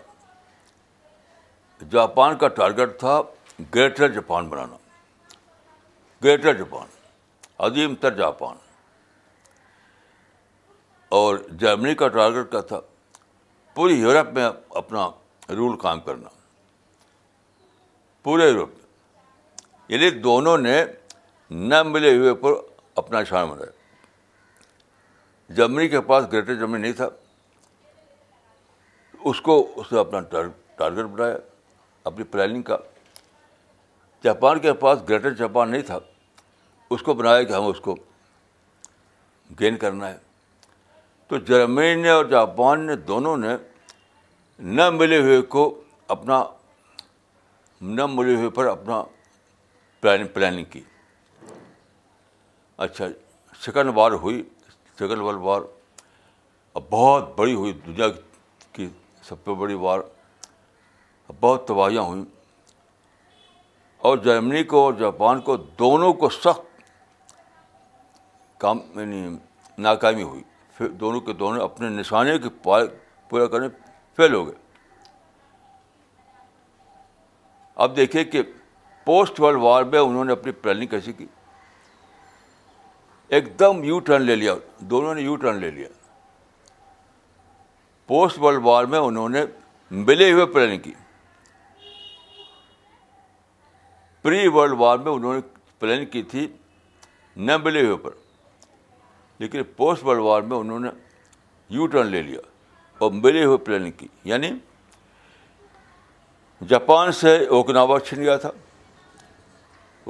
جاپان 1.90 2.36
کا 2.38 2.48
ٹارگیٹ 2.58 2.98
تھا 3.00 3.20
گریٹر 3.74 4.08
جاپان 4.14 4.48
بنانا 4.48 4.76
گریٹر 6.24 6.54
جاپان 6.58 6.86
عظیم 7.66 7.94
تر 8.00 8.14
جاپان 8.16 8.64
اور 11.14 11.36
جرمنی 11.60 11.94
کا 11.94 12.06
ٹارگیٹ 12.08 12.50
کا 12.52 12.60
تھا 12.70 12.80
پوری 13.74 13.94
یورپ 14.00 14.32
میں 14.34 14.48
اپنا 14.80 15.08
رول 15.56 15.76
قائم 15.80 16.00
کرنا 16.04 16.28
پورے 18.22 18.48
یورپ 18.48 18.68
میں 18.76 18.84
یعنی 19.88 20.10
دونوں 20.20 20.56
نے 20.58 20.82
نہ 21.50 21.82
ملے 21.82 22.16
ہوئے 22.16 22.34
پر 22.42 22.52
اپنا 23.00 23.22
شان 23.24 23.48
بنایا 23.48 23.70
جرمنی 25.56 25.88
کے 25.88 26.00
پاس 26.06 26.24
گریٹر 26.32 26.54
جرمنی 26.54 26.82
نہیں 26.82 26.92
تھا 26.92 27.08
اس 29.30 29.40
کو 29.42 29.54
اس 29.80 29.92
نے 29.92 29.98
اپنا 30.00 30.20
ٹارگیٹ 30.32 31.04
بنایا 31.04 31.36
اپنی 32.08 32.24
پلاننگ 32.32 32.62
کا 32.62 32.76
جاپان 34.24 34.58
کے 34.60 34.72
پاس 34.82 34.98
گریٹر 35.08 35.34
جاپان 35.38 35.70
نہیں 35.70 35.82
تھا 35.86 35.98
اس 36.94 37.02
کو 37.02 37.14
بنایا 37.14 37.42
کہ 37.42 37.52
ہم 37.52 37.66
اس 37.66 37.80
کو 37.80 37.94
گین 39.60 39.76
کرنا 39.78 40.08
ہے 40.08 40.18
تو 41.28 41.36
جرمنی 41.46 41.94
نے 42.02 42.08
اور 42.08 42.24
جاپان 42.30 42.80
نے 42.86 42.94
دونوں 43.10 43.36
نے 43.36 43.54
نہ 44.76 44.88
ملے 44.90 45.18
ہوئے 45.22 45.40
کو 45.54 45.62
اپنا 46.14 46.42
نہ 47.96 48.06
ملے 48.08 48.34
ہوئے 48.34 48.50
پر 48.58 48.66
اپنا 48.66 49.02
پلان 50.00 50.26
پلاننگ 50.34 50.64
کی 50.70 50.80
اچھا 52.86 53.04
سیکنڈ 53.64 53.90
وار 53.96 54.12
ہوئی 54.22 54.42
سیکنڈ 54.98 55.18
ورلڈ 55.22 55.40
وار 55.42 55.60
بہت 56.90 57.34
بڑی 57.36 57.54
ہوئی 57.54 57.72
دنیا 57.86 58.06
کی 58.72 58.88
سب 59.28 59.44
سے 59.44 59.54
بڑی 59.58 59.74
وار 59.84 60.00
بہت 61.40 61.66
تباہیاں 61.68 62.02
ہوئیں 62.02 62.24
اور 64.08 64.18
جرمنی 64.24 64.62
کو 64.72 64.82
اور 64.84 64.92
جاپان 64.98 65.40
کو 65.46 65.56
دونوں 65.78 66.12
کو 66.22 66.28
سخت 66.30 66.82
کام 68.60 68.78
یعنی 68.98 69.28
ناکامی 69.84 70.22
ہوئی 70.22 70.42
دونوں 70.80 71.20
دونوں 71.32 71.56
کے 71.58 71.62
اپنے 71.64 72.02
کے 72.02 72.48
کی 72.48 72.88
پورا 73.28 73.46
کرنے 73.52 73.68
فیل 74.16 74.34
ہو 74.34 74.44
گئے 74.46 74.54
اب 77.84 77.96
دیکھیں 77.96 78.22
کہ 78.24 78.42
پوسٹ 79.04 79.40
ورلڈ 79.40 79.58
وار 79.62 79.82
میں 79.90 79.98
انہوں 79.98 80.24
نے 80.24 80.32
اپنی 80.32 80.52
پلاننگ 80.62 80.86
کیسی 80.88 81.12
کی 81.12 81.26
ایک 83.36 83.58
دم 83.58 83.82
یو 83.84 83.98
ٹرن 84.06 84.22
لے 84.22 84.36
لیا 84.36 84.54
دونوں 84.92 85.14
نے 85.14 85.20
یو 85.22 85.34
ٹرن 85.42 85.56
لے 85.60 85.70
لیا 85.70 85.88
پوسٹ 88.06 88.38
ورلڈ 88.42 88.64
وار 88.64 88.84
میں 88.92 88.98
انہوں 89.08 89.28
نے 89.28 89.44
ملے 89.90 90.30
ہوئے 90.32 90.46
پلاننگ 90.52 90.80
کی 90.82 90.92
پری 94.22 94.46
ورلڈ 94.54 94.74
وار 94.80 94.98
میں 94.98 95.12
انہوں 95.12 95.34
نے 95.34 95.40
پلاننگ 95.80 96.06
کی 96.10 96.22
تھی 96.30 96.46
نہ 97.36 97.56
ملے 97.64 97.84
ہوئے 97.86 97.96
پر 98.04 98.12
لیکن 99.38 99.62
پوسٹ 99.76 100.04
ورلڈ 100.04 100.20
وار 100.22 100.42
میں 100.42 100.56
انہوں 100.56 100.78
نے 100.80 100.88
یو 101.70 101.86
ٹرن 101.92 102.06
لے 102.06 102.22
لیا 102.22 102.40
اور 102.98 103.10
ملے 103.12 103.44
ہوئے 103.44 103.56
پلاننگ 103.64 103.90
کی 103.98 104.08
یعنی 104.24 104.50
جاپان 106.68 107.12
سے 107.12 107.36
اوکناوا 107.56 107.98
چھن 108.04 108.20
گیا 108.22 108.36
تھا 108.44 108.50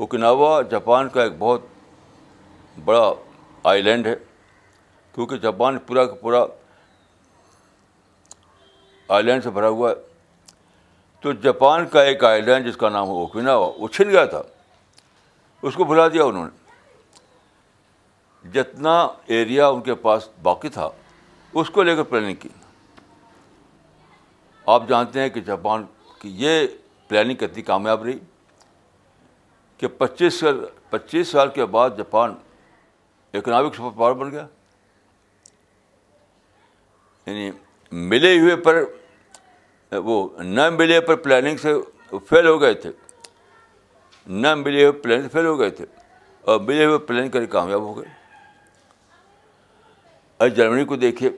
اوکناوا 0.04 0.60
جاپان 0.70 1.08
کا 1.08 1.22
ایک 1.22 1.32
بہت 1.38 1.62
بڑا 2.84 3.12
آئی 3.70 3.82
لینڈ 3.82 4.06
ہے 4.06 4.14
کیونکہ 5.14 5.36
جاپان 5.44 5.78
پورا 5.86 6.04
کا 6.06 6.14
پورا 6.20 6.44
آئی 9.16 9.22
لینڈ 9.24 9.42
سے 9.44 9.50
بھرا 9.58 9.68
ہوا 9.68 9.90
ہے 9.90 9.94
تو 11.20 11.32
جاپان 11.42 11.86
کا 11.92 12.02
ایک 12.02 12.24
آئی 12.24 12.40
لینڈ 12.42 12.66
جس 12.66 12.76
کا 12.76 12.88
نام 12.90 13.06
ہو 13.08 13.18
اوکناوا 13.20 13.70
وہ 13.78 13.88
چھن 13.92 14.10
گیا 14.10 14.24
تھا 14.34 14.42
اس 15.66 15.74
کو 15.74 15.84
بھلا 15.84 16.06
دیا 16.12 16.24
انہوں 16.24 16.44
نے 16.44 16.64
جتنا 18.54 18.96
ایریا 19.36 19.68
ان 19.68 19.80
کے 19.82 19.94
پاس 20.06 20.28
باقی 20.42 20.68
تھا 20.78 20.88
اس 21.58 21.70
کو 21.70 21.82
لے 21.82 21.94
کر 21.96 22.02
پلاننگ 22.10 22.34
کی 22.40 22.48
آپ 24.74 24.88
جانتے 24.88 25.20
ہیں 25.20 25.28
کہ 25.30 25.40
جاپان 25.46 25.84
کی 26.20 26.30
یہ 26.44 26.66
پلاننگ 27.08 27.42
اتنی 27.42 27.62
کامیاب 27.62 28.04
رہی 28.04 28.18
کہ 29.78 29.88
پچیس 29.98 30.34
سال 30.40 30.64
پچیس 30.90 31.28
سال 31.28 31.48
کے 31.54 31.66
بعد 31.76 31.90
جاپان 31.98 32.34
اکنامک 33.38 33.74
سپر 33.74 33.96
پاور 33.98 34.12
بن 34.16 34.30
گیا 34.30 34.46
یعنی 37.26 37.50
ملے 38.10 38.38
ہوئے 38.40 38.56
پر 38.66 38.84
وہ 40.04 40.28
نہ 40.42 40.68
ملے 40.78 41.00
پر 41.00 41.16
پلاننگ 41.24 41.56
سے 41.62 41.74
فیل 42.28 42.46
ہو 42.46 42.60
گئے 42.60 42.74
تھے 42.84 42.90
نہ 44.44 44.54
ملے 44.64 44.84
ہوئے 44.86 44.92
پلاننگ 45.02 45.22
سے 45.22 45.28
فیل 45.32 45.46
ہو 45.46 45.58
گئے 45.58 45.70
تھے 45.80 45.84
اور 46.50 46.60
ملے 46.60 46.84
ہوئے 46.84 46.98
پلاننگ 47.06 47.30
کر 47.30 47.40
کے 47.40 47.46
کامیاب 47.52 47.80
ہو 47.80 47.96
گئے 47.96 48.15
اور 50.38 50.48
جرمنی 50.56 50.84
کو 50.84 50.96
دیکھیے 50.96 51.30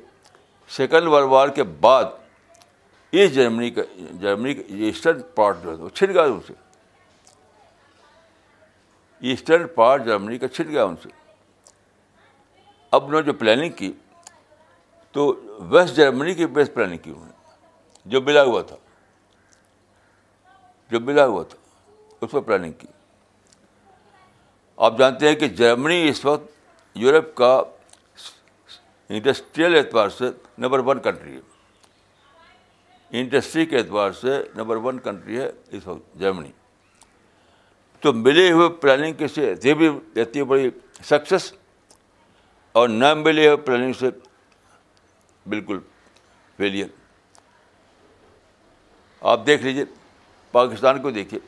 سیکنڈ 0.77 1.07
ورلڈ 1.09 1.29
وار 1.31 1.49
کے 1.57 1.63
بعد 1.81 2.05
ایسٹ 3.11 3.35
جرمنی 3.35 3.71
کا 3.71 3.83
جرمنی 4.21 4.55
کا 4.55 4.63
ایسٹرن 4.87 5.21
پارٹ 5.35 5.57
جو 5.63 5.71
ہے 5.71 5.75
وہ 5.83 5.89
چھٹ 5.89 6.11
گیا 6.15 6.23
ان 6.23 6.41
سے 6.47 6.53
ایسٹرن 9.31 9.67
پارٹ 9.75 10.05
جرمنی 10.07 10.39
کا 10.39 10.49
چھٹ 10.49 10.69
گیا 10.71 10.85
ان 10.85 10.97
سے 11.03 11.09
اب 12.97 13.05
انہوں 13.05 13.21
نے 13.21 13.27
جو 13.27 13.33
پلاننگ 13.39 13.71
کی 13.77 13.93
تو 15.13 15.33
ویسٹ 15.71 15.95
جرمنی 15.97 16.35
کی 16.35 16.47
بیسٹ 16.59 16.75
پلاننگ 16.75 16.99
کی 17.03 17.11
انہوں 17.11 17.27
نے 17.27 17.37
جو 18.11 18.21
بلا 18.21 18.43
ہوا 18.45 18.61
تھا 18.69 18.77
جو 20.91 21.01
بلا 21.07 21.25
ہوا 21.27 21.43
تھا 21.49 21.59
اس 22.21 22.31
پر 22.31 22.41
پلاننگ 22.41 22.73
کی 22.79 22.87
آپ 24.87 24.99
جانتے 24.99 25.29
ہیں 25.29 25.35
کہ 25.37 25.49
جرمنی 25.63 26.07
اس 26.09 26.25
وقت 26.25 26.97
یورپ 26.99 27.35
کا 27.35 27.61
انڈسٹریل 29.09 29.75
اعتبار 29.77 30.09
سے 30.19 30.25
نمبر 30.59 30.79
ون 30.87 30.99
کنٹری 31.03 31.35
ہے 31.37 31.41
انڈسٹری 33.21 33.65
کے 33.67 33.77
اعتبار 33.79 34.11
سے 34.21 34.41
نمبر 34.57 34.77
ون 34.87 34.99
کنٹری 35.05 35.41
ہے 35.41 35.51
اس 35.77 35.87
وقت 35.87 36.19
جرمنی 36.21 36.51
تو 38.01 38.13
ملے 38.13 38.51
ہوئے 38.53 38.69
پلاننگ 38.81 39.15
کے 39.19 39.29
سے 39.29 39.53
یہ 39.65 39.75
بھی 39.75 39.89
رہتی 40.17 40.43
بڑی 40.51 40.69
سکسیس 41.05 41.53
اور 42.81 42.89
نہ 42.89 43.13
ملے 43.19 43.47
ہوئے 43.47 43.57
پلاننگ 43.67 43.93
سے 44.01 44.11
بالکل 45.49 45.79
فیلئر 46.57 46.87
آپ 49.31 49.47
دیکھ 49.47 49.63
لیجیے 49.63 49.85
پاکستان 50.53 51.01
کو 51.03 51.11
دیکھیے 51.11 51.41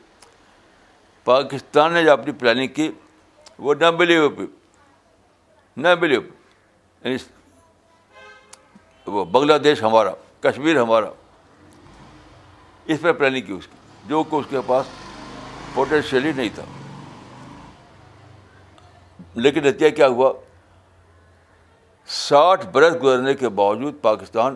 پاکستان 1.23 1.93
نے 1.93 2.03
جو 2.03 2.11
اپنی 2.11 2.31
پلاننگ 2.39 2.73
کی 2.73 2.89
وہ 3.65 3.73
نہ 3.79 3.91
ملے 3.99 4.17
ہوئے 4.17 4.47
نہ 5.81 5.93
ملے 6.01 6.15
ہوئے 6.15 6.29
یعنی 7.03 7.17
وہ 9.05 9.23
بنگلہ 9.31 9.57
دیش 9.63 9.81
ہمارا 9.83 10.11
کشمیر 10.41 10.79
ہمارا 10.81 11.09
اس 12.93 13.01
پہ 13.01 13.11
پلاننگ 13.11 13.45
کی 13.45 13.53
اس 13.53 13.67
کی 13.67 13.77
جو 14.09 14.23
کہ 14.29 14.35
اس 14.35 14.45
کے 14.49 14.57
پاس 14.67 14.85
پوٹینشیلی 15.73 16.31
نہیں 16.35 16.49
تھا 16.55 16.63
لیکن 19.35 19.65
اتیا 19.67 19.89
کیا 19.89 20.07
ہوا 20.07 20.31
ساٹھ 22.29 22.65
برس 22.71 22.95
گزرنے 23.03 23.33
کے 23.35 23.49
باوجود 23.61 24.01
پاکستان 24.01 24.55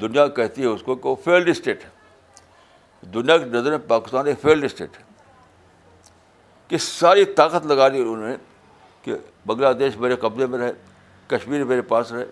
دنیا 0.00 0.26
کہتی 0.36 0.62
ہے 0.62 0.66
اس 0.66 0.82
کو 0.84 0.94
کہ 0.94 1.08
وہ 1.08 1.14
فیلڈ 1.24 1.48
اسٹیٹ 1.48 1.84
ہے 1.84 3.06
دنیا 3.14 3.36
کی 3.38 3.44
نظر 3.52 3.70
میں 3.70 3.78
پاکستان 3.88 4.26
ایک 4.26 4.40
فیلڈ 4.42 4.64
اسٹیٹ 4.64 4.98
ہے 4.98 5.02
کہ 6.68 6.78
ساری 6.80 7.24
طاقت 7.36 7.66
لگا 7.66 7.88
دی 7.88 8.00
انہوں 8.00 8.28
نے 8.28 8.34
کہ 9.02 9.14
بنگلہ 9.46 9.72
دیش 9.78 9.96
میرے 10.00 10.16
قبضے 10.20 10.46
میں 10.52 10.58
رہے 10.58 10.72
کشمیر 11.28 11.64
میرے 11.64 11.82
پاس 11.92 12.12
رہے 12.12 12.24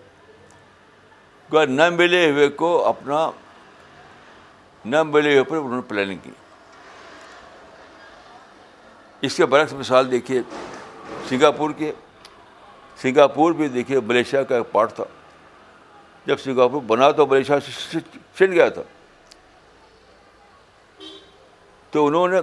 نہ 1.69 1.89
ملے 1.97 2.29
ہوئے 2.31 2.47
کو 2.57 2.85
اپنا 2.87 3.29
نہ 4.85 5.01
ملے 5.03 5.31
ہوئے 5.33 5.43
پر 5.49 5.57
انہوں 5.57 5.75
نے 5.75 5.81
پلاننگ 5.87 6.17
کی 6.23 6.31
اس 9.25 9.35
کے 9.35 9.45
برعکس 9.45 9.73
مثال 9.73 10.11
دیکھیے 10.11 10.41
سنگاپور 11.29 11.71
کے 11.77 11.91
سنگاپور 13.01 13.53
بھی 13.59 13.67
دیکھیے 13.67 13.99
ملیشیا 14.07 14.43
کا 14.49 14.55
ایک 14.57 14.71
پارٹ 14.71 14.93
تھا 14.95 15.03
جب 16.25 16.39
سنگاپور 16.39 16.81
بنا 16.87 17.09
تو 17.11 17.25
ملیشیا 17.27 17.59
سے 17.65 17.99
چھن 18.37 18.51
گیا 18.51 18.67
تھا 18.77 18.81
تو 21.91 22.05
انہوں 22.07 22.27
نے 22.27 22.37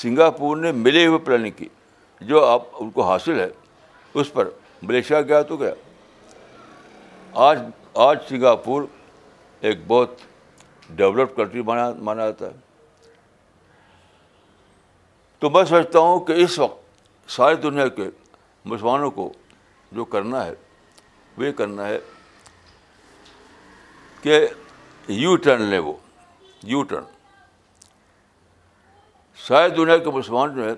سنگاپور 0.00 0.56
نے 0.56 0.72
ملے 0.72 1.06
ہوئے 1.06 1.18
پلاننگ 1.24 1.52
کی 1.56 1.68
جو 2.28 2.44
آپ 2.46 2.62
ان 2.80 2.90
کو 2.90 3.06
حاصل 3.10 3.40
ہے 3.40 3.48
اس 4.20 4.32
پر 4.32 4.48
ملیشیا 4.82 5.20
گیا 5.22 5.40
تو 5.48 5.56
گیا 5.56 5.72
آج 7.40 7.58
آج 8.04 8.18
سنگاپور 8.28 8.82
ایک 9.60 9.78
بہت 9.88 10.18
ڈیولپڈ 10.96 11.36
کنٹری 11.36 11.62
مانا 11.64 11.88
مانا 12.04 12.24
جاتا 12.26 12.46
ہے 12.46 13.10
تو 15.40 15.50
میں 15.50 15.62
سمجھتا 15.68 15.98
ہوں 15.98 16.20
کہ 16.24 16.32
اس 16.42 16.58
وقت 16.58 17.30
ساری 17.32 17.54
دنیا 17.62 17.86
کے 17.96 18.08
مسلمانوں 18.64 19.10
کو 19.10 19.32
جو 19.92 20.04
کرنا 20.14 20.44
ہے 20.44 20.50
وہ 21.36 21.44
یہ 21.44 21.52
کرنا 21.56 21.86
ہے 21.86 21.98
کہ 24.22 24.46
یو 25.08 25.34
ٹرن 25.44 25.62
لیں 25.70 25.78
وہ 25.86 25.92
یو 26.72 26.82
ٹرن 26.88 27.04
ساری 29.46 29.70
دنیا 29.76 29.96
کے 30.04 30.10
مسلمان 30.16 30.54
جو 30.56 30.66
ہیں 30.68 30.74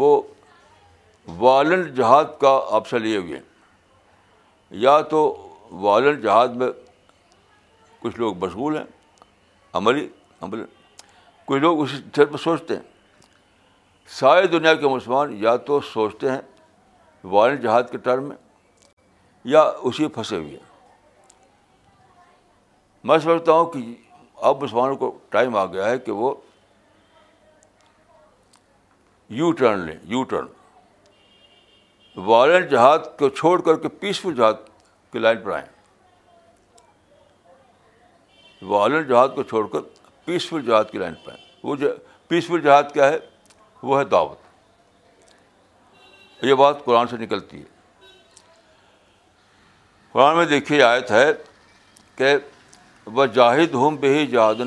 وہ 0.00 0.20
وائلنٹ 1.38 1.94
جہاد 1.96 2.24
کا 2.40 2.60
آپشن 2.76 3.02
لیے 3.02 3.16
ہوئے 3.16 3.34
ہیں 3.38 4.76
یا 4.84 5.00
تو 5.10 5.26
وائلنٹ 5.72 6.22
جہاد 6.22 6.48
میں 6.58 6.68
کچھ 8.02 8.18
لوگ 8.20 8.36
مشغول 8.44 8.76
ہیں 8.76 8.84
عملی 9.76 10.06
عمل 10.42 10.64
کچھ 11.46 11.60
لوگ 11.62 11.82
اسی 11.82 12.00
ڈر 12.16 12.26
پر 12.26 12.38
سوچتے 12.38 12.76
ہیں 12.76 12.82
ساری 14.18 14.46
دنیا 14.48 14.74
کے 14.74 14.88
مسلمان 14.88 15.34
یا 15.42 15.56
تو 15.66 15.80
سوچتے 15.92 16.30
ہیں 16.30 16.40
وائلنٹ 17.30 17.62
جہاد 17.62 17.82
کے 17.90 17.98
ٹرم 18.04 18.28
میں 18.28 18.36
یا 19.54 19.62
اسی 19.70 20.06
پھنسے 20.14 20.36
ہوئے 20.36 20.50
ہیں 20.50 20.66
میں 23.04 23.18
سمجھتا 23.24 23.52
ہوں 23.52 23.66
کہ 23.70 23.78
اب 24.46 24.62
مسلمانوں 24.62 24.96
کو 24.96 25.16
ٹائم 25.30 25.56
آ 25.56 25.64
گیا 25.72 25.88
ہے 25.90 25.98
کہ 25.98 26.12
وہ 26.12 26.34
یو 29.38 29.50
ٹرن 29.52 29.78
لیں 29.86 29.96
یو 30.12 30.22
ٹرن 30.28 30.46
وائلنٹ 32.26 32.70
جہاد 32.70 32.98
کو 33.18 33.28
چھوڑ 33.28 33.60
کر 33.62 33.76
کے 33.80 33.88
پیسفل 34.00 34.34
جہاد 34.36 34.67
لائن 35.16 35.40
پر 35.44 35.50
آئیں 35.52 35.64
وائلنٹ 38.70 39.08
جہاد 39.08 39.28
کو 39.34 39.42
چھوڑ 39.42 39.66
کر 39.72 39.80
پیسفل 40.24 40.64
جہاد 40.66 40.84
کی 40.90 40.98
لائن 40.98 41.14
پر 41.24 41.30
آئیں 41.32 41.42
وہ 41.62 41.76
پیسفل 42.28 42.60
جہاد 42.62 42.92
کیا 42.92 43.08
ہے 43.08 43.18
وہ 43.82 43.98
ہے 43.98 44.04
دعوت 44.04 44.46
یہ 46.44 46.54
بات 46.54 46.84
قرآن 46.84 47.06
سے 47.08 47.16
نکلتی 47.16 47.58
ہے 47.60 47.66
قرآن 50.12 50.36
میں 50.36 50.44
دیکھیے 50.46 50.82
آیت 50.82 51.10
ہے 51.10 51.26
کہ 52.16 52.34
وہ 53.16 53.26
جاہد 53.34 53.74
ہوں 53.74 53.96
بے 54.00 54.18
ہی 54.18 54.26
جہاد 54.26 54.60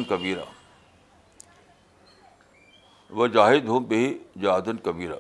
وہ 3.19 3.25
جاہد 3.27 3.63
بے 3.69 3.77
بہی 3.87 4.13
جہادن 4.41 4.77
کبیرہ 4.83 5.13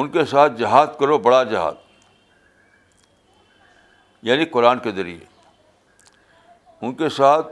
ان 0.00 0.08
کے 0.12 0.24
ساتھ 0.30 0.56
جہاد 0.58 0.86
کرو 0.98 1.16
بڑا 1.26 1.42
جہاد 1.42 1.74
یعنی 4.22 4.44
قرآن 4.52 4.78
کے 4.78 4.90
ذریعے 4.96 5.24
ان 6.86 6.92
کے 6.96 7.08
ساتھ 7.16 7.46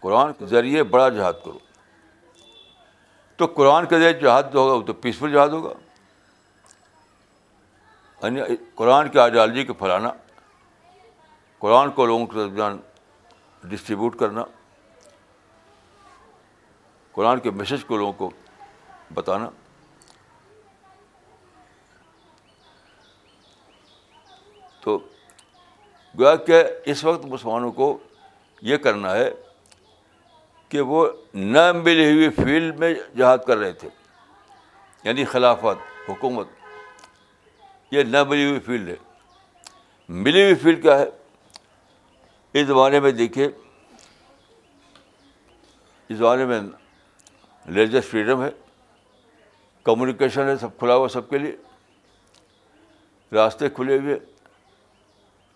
قرآن 0.00 0.32
کے 0.38 0.46
ذریعے 0.46 0.82
بڑا 0.94 1.08
جہاد 1.08 1.32
کرو 1.44 1.58
تو 3.36 3.46
قرآن 3.54 3.86
کے 3.86 3.98
ذریعے 3.98 4.20
جہاد 4.20 4.42
جو 4.52 4.58
ہوگا 4.58 4.72
وہ 4.74 4.82
تو 4.86 4.92
پیسفل 5.04 5.32
جہاد 5.32 5.48
ہوگا 5.56 5.72
یعنی 8.22 8.40
قرآن 8.74 9.08
کی 9.10 9.18
آئیڈیالوجی 9.18 9.64
کو 9.64 9.74
پھیلانا 9.82 10.10
قرآن 11.58 11.90
کو 11.98 12.06
لوگوں 12.06 12.26
کے 12.26 12.34
درمیان 12.38 12.76
ڈسٹریبیوٹ 13.68 14.18
کرنا 14.18 14.44
قرآن 17.12 17.40
کے 17.40 17.50
میسیج 17.60 17.84
کو 17.86 17.96
لوگوں 17.96 18.12
کو 18.18 18.30
بتانا 19.14 19.48
تو 24.84 24.98
گویا 26.18 26.34
کہ 26.46 26.62
اس 26.90 27.02
وقت 27.04 27.24
مسلمانوں 27.26 27.70
کو 27.72 27.96
یہ 28.70 28.76
کرنا 28.82 29.14
ہے 29.14 29.28
کہ 30.68 30.80
وہ 30.90 31.06
نہ 31.34 31.70
ملی 31.84 32.10
ہوئی 32.12 32.28
فیلڈ 32.42 32.78
میں 32.80 32.92
جہاد 33.16 33.38
کر 33.46 33.56
رہے 33.58 33.72
تھے 33.80 33.88
یعنی 35.04 35.24
خلافت 35.32 36.08
حکومت 36.08 36.48
یہ 37.92 38.02
نہ 38.10 38.22
ملی 38.28 38.46
ہوئی 38.48 38.60
فیلڈ 38.66 38.88
ہے 38.88 38.96
ملی 40.26 40.42
ہوئی 40.42 40.54
فیلڈ 40.62 40.82
کیا 40.82 40.98
ہے 40.98 41.06
اس 42.60 42.66
زمانے 42.66 43.00
میں 43.00 43.10
دیکھیے 43.12 43.48
اس 46.08 46.16
زمانے 46.16 46.44
میں 46.46 46.60
ریجس 47.74 48.04
فریڈم 48.10 48.42
ہے 48.42 48.50
کمیونیکیشن 49.84 50.48
ہے 50.48 50.56
سب 50.60 50.78
کھلا 50.78 50.94
ہوا 50.96 51.08
سب 51.12 51.28
کے 51.30 51.38
لیے 51.38 51.56
راستے 53.32 53.68
کھلے 53.76 53.98
ہوئے 53.98 54.18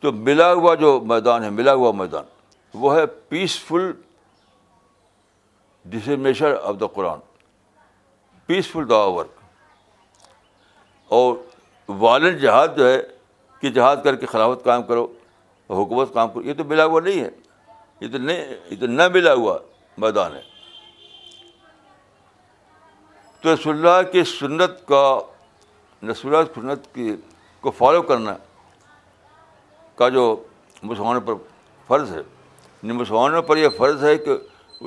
تو 0.01 0.13
ملا 0.13 0.53
ہوا 0.53 0.75
جو 0.81 0.99
میدان 1.09 1.45
ہے 1.45 1.51
ملا 1.51 1.73
ہوا 1.75 1.93
میدان 1.97 2.25
وہ 2.85 2.95
ہے 2.97 3.07
peaceful 3.29 3.91
dissemination 5.91 6.55
of 6.63 6.75
the 6.81 6.87
Quran 6.95 7.19
peaceful 8.47 8.89
دعا 8.89 9.05
ورک 9.13 9.37
اور 11.19 11.35
وائلنٹ 11.99 12.41
جہاد 12.41 12.77
جو 12.77 12.89
ہے 12.93 12.99
کہ 13.61 13.71
جہاد 13.79 13.97
کر 14.05 14.17
کے 14.17 14.27
خلافت 14.27 14.65
کام 14.65 14.83
کرو 14.87 15.07
حکومت 15.71 16.13
کام 16.15 16.29
کرو 16.33 16.43
یہ 16.49 16.55
تو 16.59 16.65
ملا 16.65 16.85
ہوا 16.85 17.01
نہیں 17.05 17.21
ہے 17.21 17.29
یہ 18.01 18.11
تو 18.13 18.19
نہیں 18.19 18.55
یہ 18.71 18.77
تو 18.81 18.87
نہ 18.87 19.09
ملا 19.15 19.33
ہوا 19.35 19.59
میدان 20.05 20.35
ہے 20.37 20.41
تو 23.43 23.53
رسول 23.55 23.77
اللہ 23.87 24.11
کی 24.13 24.25
سنت 24.39 24.87
کا 24.89 25.07
اللہ 26.03 26.47
سنت 26.55 26.95
کی 26.95 27.15
کو 27.61 27.71
فالو 27.79 28.03
کرنا 28.11 28.35
کا 29.99 30.09
جو 30.15 30.25
مسلمانوں 30.83 31.21
پر 31.27 31.35
فرض 31.87 32.11
ہے 32.13 32.19
یعنی 32.21 32.97
مسلمانوں 32.99 33.41
پر 33.47 33.57
یہ 33.57 33.69
فرض 33.77 34.03
ہے 34.05 34.17
کہ 34.27 34.37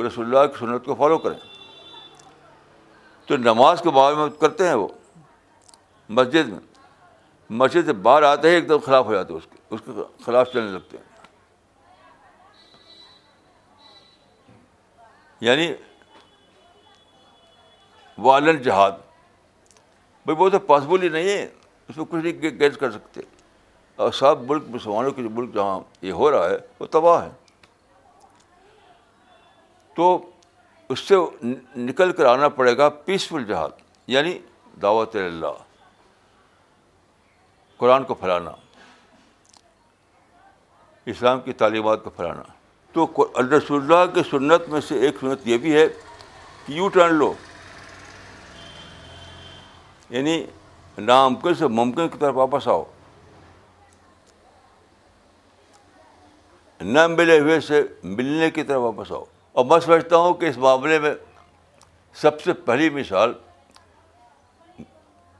رسول 0.06 0.26
اللہ 0.26 0.46
کی 0.52 0.60
سنت 0.60 0.86
کو 0.86 0.96
فالو 0.96 1.18
کریں 1.26 1.38
تو 3.28 3.38
نماز 3.38 3.82
کے 3.82 3.90
بعد 3.98 4.14
میں 4.20 4.28
کرتے 4.42 4.68
ہیں 4.68 4.74
وہ 4.82 4.88
مسجد 6.20 6.50
میں 6.50 6.60
مسجد 7.64 7.86
سے 7.86 7.94
باہر 8.08 8.24
آتے 8.24 8.50
ہی 8.50 8.54
ایک 8.56 8.70
دم 8.70 8.78
خلاف 8.86 9.06
ہو 9.06 9.14
جاتے 9.14 9.34
ہیں 9.34 9.40
اس 9.42 9.48
کے 9.52 9.76
اس 9.76 9.82
کے 9.86 10.24
خلاف 10.26 10.52
چلنے 10.54 10.72
لگتے 10.72 10.98
ہیں 10.98 11.10
یعنی 15.50 15.68
والن 18.30 18.62
جہاد 18.64 18.92
بھائی 20.26 20.42
وہ 20.42 20.50
تو 20.56 20.60
پاسبل 20.72 21.04
ہی 21.04 21.10
نہیں 21.20 21.30
ہے 21.30 21.44
اس 21.44 21.98
میں 21.98 22.06
کچھ 22.10 22.24
نہیں 22.24 22.60
گیس 22.60 22.78
کر 22.78 22.92
سکتے 22.92 23.22
اور 24.02 24.12
سب 24.20 24.38
ملک 24.50 24.64
مسلمانوں 24.74 25.12
کے 25.16 25.22
جو 25.24 25.30
ملک 25.30 25.54
جہاں 25.54 25.80
یہ 26.06 26.12
ہو 26.20 26.30
رہا 26.32 26.50
ہے 26.50 26.56
وہ 26.80 26.86
تباہ 26.94 27.24
ہے 27.24 27.30
تو 29.96 30.06
اس 30.94 31.00
سے 31.08 31.16
نکل 31.90 32.12
کر 32.18 32.26
آنا 32.26 32.48
پڑے 32.60 32.76
گا 32.78 32.88
پیسفل 33.10 33.44
جہاد 33.48 33.76
یعنی 34.14 34.38
دعوت 34.82 35.16
اللہ 35.26 35.62
قرآن 37.84 38.04
کو 38.04 38.14
پھیلانا 38.24 38.52
اسلام 41.14 41.42
کی 41.48 41.54
تعلیمات 41.60 42.04
کو 42.04 42.10
پھیلانا 42.16 42.44
تو 42.94 43.06
رسول 43.52 43.82
اللہ 43.82 44.14
کی 44.16 44.22
سنت 44.30 44.68
میں 44.70 44.82
سے 44.88 45.00
ایک 45.06 45.18
سنت 45.22 45.48
یہ 45.48 45.58
بھی 45.66 45.76
ہے 45.76 45.86
کہ 46.66 46.74
یو 46.74 46.88
ٹرن 46.98 47.14
لو 47.20 47.34
یعنی 50.18 50.44
نامکن 51.14 51.54
سے 51.64 51.68
ممکن 51.82 52.10
کی 52.10 52.18
طرف 52.22 52.36
واپس 52.36 52.68
آؤ 52.76 52.84
نہ 56.84 57.06
ملے 57.08 57.40
ہوئے 57.40 57.60
سے 57.62 57.82
ملنے 58.04 58.50
کی 58.52 58.64
طرح 58.64 58.78
واپس 58.80 59.12
آؤ 59.12 59.24
اور 59.54 59.66
میں 59.66 59.80
سمجھتا 59.86 60.18
ہوں 60.18 60.34
کہ 60.40 60.46
اس 60.50 60.58
معاملے 60.58 61.00
میں 61.00 61.14
سب 62.22 62.42
سے 62.42 62.54
پہلی 62.68 62.90
مثال 62.90 63.34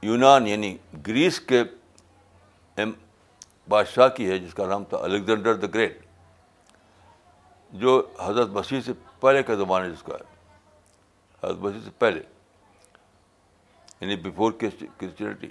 یونان 0.08 0.46
یعنی 0.46 0.76
گریس 1.06 1.40
کے 1.48 1.62
بادشاہ 3.70 4.08
کی 4.16 4.28
ہے 4.30 4.38
جس 4.38 4.54
کا 4.54 4.66
نام 4.66 4.84
تھا 4.90 4.98
الیگزینڈر 5.04 5.54
دا 5.54 5.66
گریٹ 5.74 6.00
جو 7.82 8.02
حضرت 8.24 8.48
مسیح 8.52 8.80
سے 8.86 8.92
پہلے 9.20 9.42
کا 9.42 9.54
زمانہ 9.54 9.92
جس 9.92 10.02
کا 10.02 10.14
ہے 10.14 10.30
حضرت 11.46 11.58
مسیح 11.64 11.80
سے 11.84 11.90
پہلے 11.98 12.20
یعنی 14.00 14.16
بفور 14.30 14.52
کرسچینٹی 14.60 15.48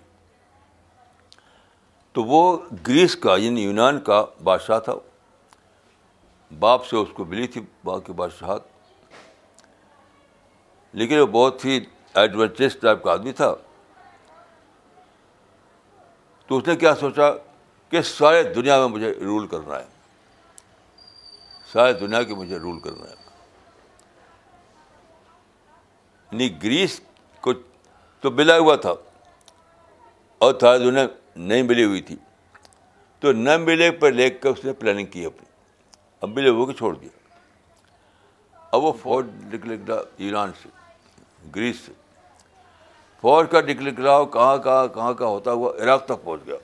تو 2.14 2.24
وہ 2.24 2.58
گریس 2.88 3.16
کا 3.24 3.36
یعنی 3.38 3.64
یونان 3.64 4.00
کا 4.04 4.24
بادشاہ 4.44 4.80
تھا 4.86 4.94
باپ 6.60 6.86
سے 6.86 6.96
اس 6.98 7.08
کو 7.16 7.26
ملی 7.26 7.48
تھی 7.48 7.62
باپ 7.86 8.06
کے 8.06 8.14
بادشاہت 8.14 8.64
لیکن 11.00 11.20
وہ 11.20 11.26
بہت 11.32 11.64
ہی 11.66 11.80
ایڈونچرس 12.22 12.76
ٹائپ 12.82 13.04
کا 13.04 13.12
آدمی 13.12 13.32
تھا 13.34 13.54
تو 16.48 16.58
اس 16.58 16.68
نے 16.68 16.76
کیا 16.76 16.94
سوچا 17.00 17.30
کہ 17.92 18.02
سارے 18.12 18.42
دنیا 18.54 18.78
میں 18.80 18.88
مجھے 18.88 19.14
رول 19.26 19.48
کرنا 19.48 19.80
ہے 19.80 19.84
سارے 21.72 21.94
دنیا 22.00 22.22
کے 22.24 22.36
مجھے 22.36 22.58
رول 22.60 22.80
کرنا 22.82 23.10
ہے 23.10 23.16
یعنی 26.32 26.50
گریس 26.64 27.00
کو 27.42 27.54
تو 28.22 28.32
ملا 28.32 28.58
ہوا 28.58 28.76
تھا 28.86 28.94
اور 30.46 30.54
تھا 30.60 30.76
جنہیں 30.78 31.08
نہیں 31.36 31.64
ملی 31.64 31.84
ہوئی 31.84 32.02
تھی 32.02 32.16
تو 33.20 33.32
نہ 33.32 33.58
ملے 33.62 33.90
پر 34.00 34.12
لے 34.12 34.30
کر 34.30 34.50
اس 34.50 34.64
نے 34.66 34.74
پلاننگ 34.74 35.06
کی 35.14 35.26
اپنی 35.26 35.50
اب 36.24 36.38
ہو 36.56 36.66
کے 36.66 36.74
چھوڑ 36.78 36.94
دیا 36.96 37.10
اب 38.76 38.84
وہ 38.84 38.92
فوج 39.02 39.28
نکل 39.54 39.72
نکلا 39.72 39.96
ایران 40.26 40.52
سے 40.62 40.70
گریس 41.56 41.80
سے 41.86 41.92
فوج 43.22 43.48
کا 43.52 43.62
نکل 43.70 43.88
نکلا 43.90 44.18
ہو 44.18 44.26
کہاں 44.36 44.58
کہاں 44.64 44.88
کہاں 44.96 45.14
کا 45.22 45.26
ہوتا 45.28 45.52
ہوا 45.52 45.72
عراق 45.84 46.06
تک 46.06 46.24
پہنچ 46.24 46.46
گیا 46.48 46.56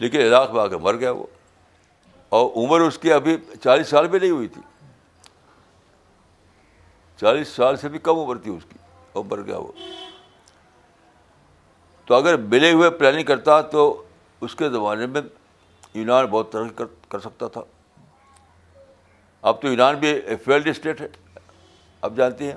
لیکن 0.00 0.20
عراق 0.26 0.52
میں 0.52 0.60
آ 0.62 0.66
کے 0.68 0.76
مر 0.82 0.96
گیا 0.98 1.10
وہ 1.12 1.26
اور 2.38 2.46
عمر 2.64 2.80
اس 2.80 2.98
کی 2.98 3.12
ابھی 3.12 3.36
چالیس 3.62 3.88
سال 3.88 4.08
بھی 4.08 4.18
نہیں 4.18 4.30
ہوئی 4.30 4.48
تھی 4.56 4.62
چالیس 7.20 7.48
سال 7.56 7.76
سے 7.76 7.88
بھی 7.94 7.98
کم 8.02 8.18
عمر 8.18 8.38
تھی 8.42 8.54
اس 8.56 8.64
کی 8.68 8.78
اور 9.12 9.24
مر 9.30 9.42
گیا 9.46 9.58
وہ 9.58 9.72
تو 12.06 12.14
اگر 12.14 12.36
ملے 12.54 12.72
ہوئے 12.72 12.90
پلاننگ 13.00 13.24
کرتا 13.24 13.60
تو 13.76 13.90
اس 14.46 14.54
کے 14.56 14.68
زمانے 14.70 15.06
میں 15.06 15.20
بہت 15.96 16.50
ترقی 16.52 16.74
کر 16.76 16.84
کر 17.10 17.20
سکتا 17.20 17.48
تھا 17.52 17.60
اب 19.48 19.60
تو 19.62 19.68
ایران 19.68 19.94
بھی 20.00 20.12
فیلڈ 20.44 20.68
اسٹیٹ 20.68 21.00
ہے 21.00 21.06
آپ 22.08 22.12
جانتے 22.16 22.46
ہیں 22.50 22.56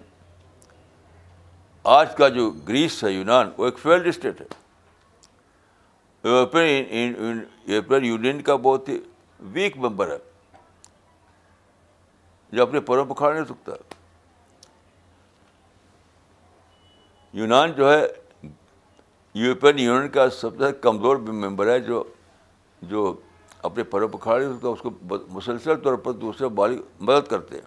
آج 1.93 2.15
کا 2.17 2.27
جو 2.37 2.49
گریس 2.67 3.03
ہے 3.03 3.09
یونان 3.11 3.49
وہ 3.57 3.65
ایک 3.65 3.77
فیلڈ 3.79 4.07
اسٹیٹ 4.07 4.41
ہے 4.41 4.45
یورپین 6.29 7.13
یورپین 7.67 8.05
یونین 8.05 8.41
کا 8.49 8.55
بہت 8.67 8.89
ہی 8.89 8.97
ویک 9.53 9.77
ممبر 9.85 10.11
ہے 10.11 10.17
جو 12.51 12.63
اپنے 12.63 12.79
پروں 12.87 13.05
پہ 13.05 13.13
کھڑا 13.17 13.33
نہیں 13.33 13.45
سکتا 13.45 13.71
یونان 17.37 17.71
جو 17.77 17.91
ہے 17.93 18.05
یورپین 19.43 19.79
یونین 19.79 20.09
کا 20.11 20.29
سب 20.39 20.57
سے 20.59 20.71
کمزور 20.81 21.15
ممبر 21.43 21.71
ہے 21.71 21.79
جو 21.87 22.03
جو 22.89 23.11
اپنے 23.67 23.83
پھلوں 23.91 24.07
پہ 24.09 24.17
کھڑے 24.21 24.45
ہوتے 24.45 24.67
اس 24.67 24.81
کو 24.81 24.89
مسلسل 25.35 25.75
طور 25.83 25.95
پر 26.05 26.11
دوسرے 26.23 26.47
بالغ 26.61 26.79
مدد 27.09 27.27
کرتے 27.29 27.57
ہیں 27.59 27.65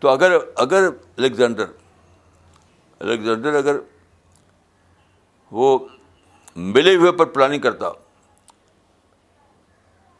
تو 0.00 0.08
اگر 0.08 0.36
اگر 0.66 0.88
الیگزینڈر 1.16 1.70
الیگزینڈر 3.00 3.54
اگر 3.58 3.76
وہ 5.60 5.78
ملے 6.56 6.94
ہوئے 6.96 7.12
پر 7.20 7.26
پلاننگ 7.34 7.60
کرتا 7.60 7.90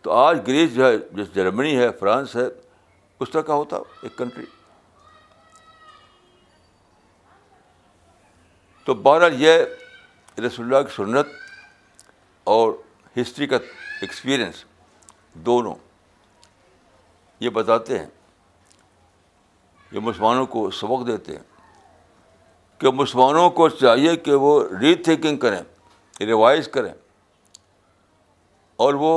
تو 0.03 0.13
آج 0.13 0.39
گریس 0.47 0.75
جو 0.75 0.85
ہے 0.87 0.97
جیسے 1.17 1.31
جرمنی 1.35 1.77
ہے 1.77 1.91
فرانس 2.01 2.37
ہے 2.37 2.47
اس 3.21 3.31
طرح 3.31 3.43
کا 3.51 3.55
ہوتا 3.55 3.77
ایک 4.03 4.17
کنٹری 4.19 4.45
تو 8.85 8.95
بہرحال 9.07 9.41
یہ 9.43 10.41
رسول 10.47 10.67
اللہ 10.75 10.87
کی 10.89 10.93
سنت 10.97 11.27
اور 12.53 12.73
ہسٹری 13.21 13.47
کا 13.47 13.57
ایکسپیرئنس 14.03 14.65
دونوں 15.49 15.75
یہ 17.41 17.51
بتاتے 17.59 17.99
ہیں 17.99 18.07
یہ 19.93 20.01
مسلمانوں 20.05 20.47
کو 20.55 20.71
سبق 20.81 21.07
دیتے 21.07 21.37
ہیں 21.37 21.43
کہ 22.81 22.91
مسلمانوں 23.01 23.49
کو 23.51 23.69
چاہیے 23.69 24.17
کہ 24.27 24.35
وہ 24.45 24.53
ری 24.81 24.95
تھنکنگ 25.09 25.37
کریں 25.45 25.61
ریوائز 26.27 26.69
کریں 26.75 26.93
اور 28.87 28.95
وہ 29.05 29.13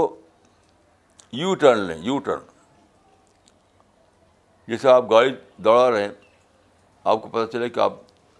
یو 1.41 1.53
ٹرن 1.61 1.79
لیں 1.87 1.97
یو 2.03 2.17
ٹرن 2.25 2.49
جیسے 4.67 4.89
آپ 4.89 5.09
گاڑی 5.11 5.35
دوڑا 5.65 5.89
رہے 5.91 6.01
ہیں 6.03 6.11
آپ 7.11 7.21
کو 7.21 7.27
پتہ 7.27 7.51
چلے 7.51 7.69
کہ 7.69 7.79
آپ 7.79 7.93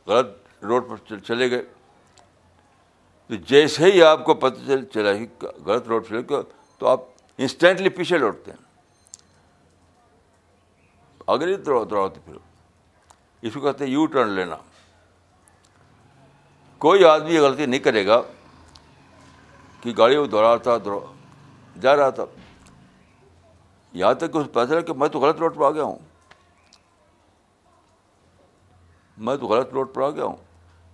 غلط 0.08 0.64
روڈ 0.64 0.90
پر 0.90 1.18
چلے 1.28 1.50
گئے 1.52 1.62
تو 3.32 3.38
جیسے 3.48 3.92
ہی 3.92 4.02
آپ 4.04 4.24
کو 4.26 4.34
پتہ 4.40 4.60
چل 4.68 4.84
چلا 4.94 5.12
ہی 5.16 5.26
غلط 5.66 5.86
روڈ 5.88 6.08
پہلے 6.08 6.42
تو 6.78 6.88
آپ 6.88 7.02
انسٹنٹلی 7.46 7.90
پیچھے 8.00 8.18
لوٹتے 8.18 8.52
ہیں 8.52 8.60
پھر 11.66 12.34
اس 13.42 13.54
کو 13.54 13.60
کہتے 13.62 13.86
ہیں 13.86 13.92
یو 13.92 14.06
ٹرن 14.14 14.30
لینا 14.40 14.56
کوئی 16.86 17.04
آدمی 17.06 17.34
یہ 17.34 17.40
غلطی 17.42 17.66
نہیں 17.66 17.80
کرے 17.84 18.06
گا 18.06 18.22
کہ 19.82 19.94
گاڑی 19.98 20.18
وہ 20.18 20.26
دوڑا 20.34 20.56
تھا 20.66 20.76
جا 21.82 21.96
رہا 21.96 22.10
تھا 22.18 22.26
یہاں 24.02 24.14
تک 24.24 24.34
کہ 24.34 24.40
پتہ 24.54 24.66
چلا 24.70 24.82
کہ 24.90 24.94
میں 25.00 25.08
تو 25.14 25.20
غلط 25.20 25.40
روڈ 25.42 25.56
پر 25.58 25.66
آ 25.66 25.70
گیا 25.76 25.84
ہوں 25.84 25.96
میں 29.28 29.36
تو 29.42 29.48
غلط 29.54 29.74
روڈ 29.74 29.94
پر 29.94 30.02
آ 30.08 30.10
گیا 30.20 30.24
ہوں 30.26 30.36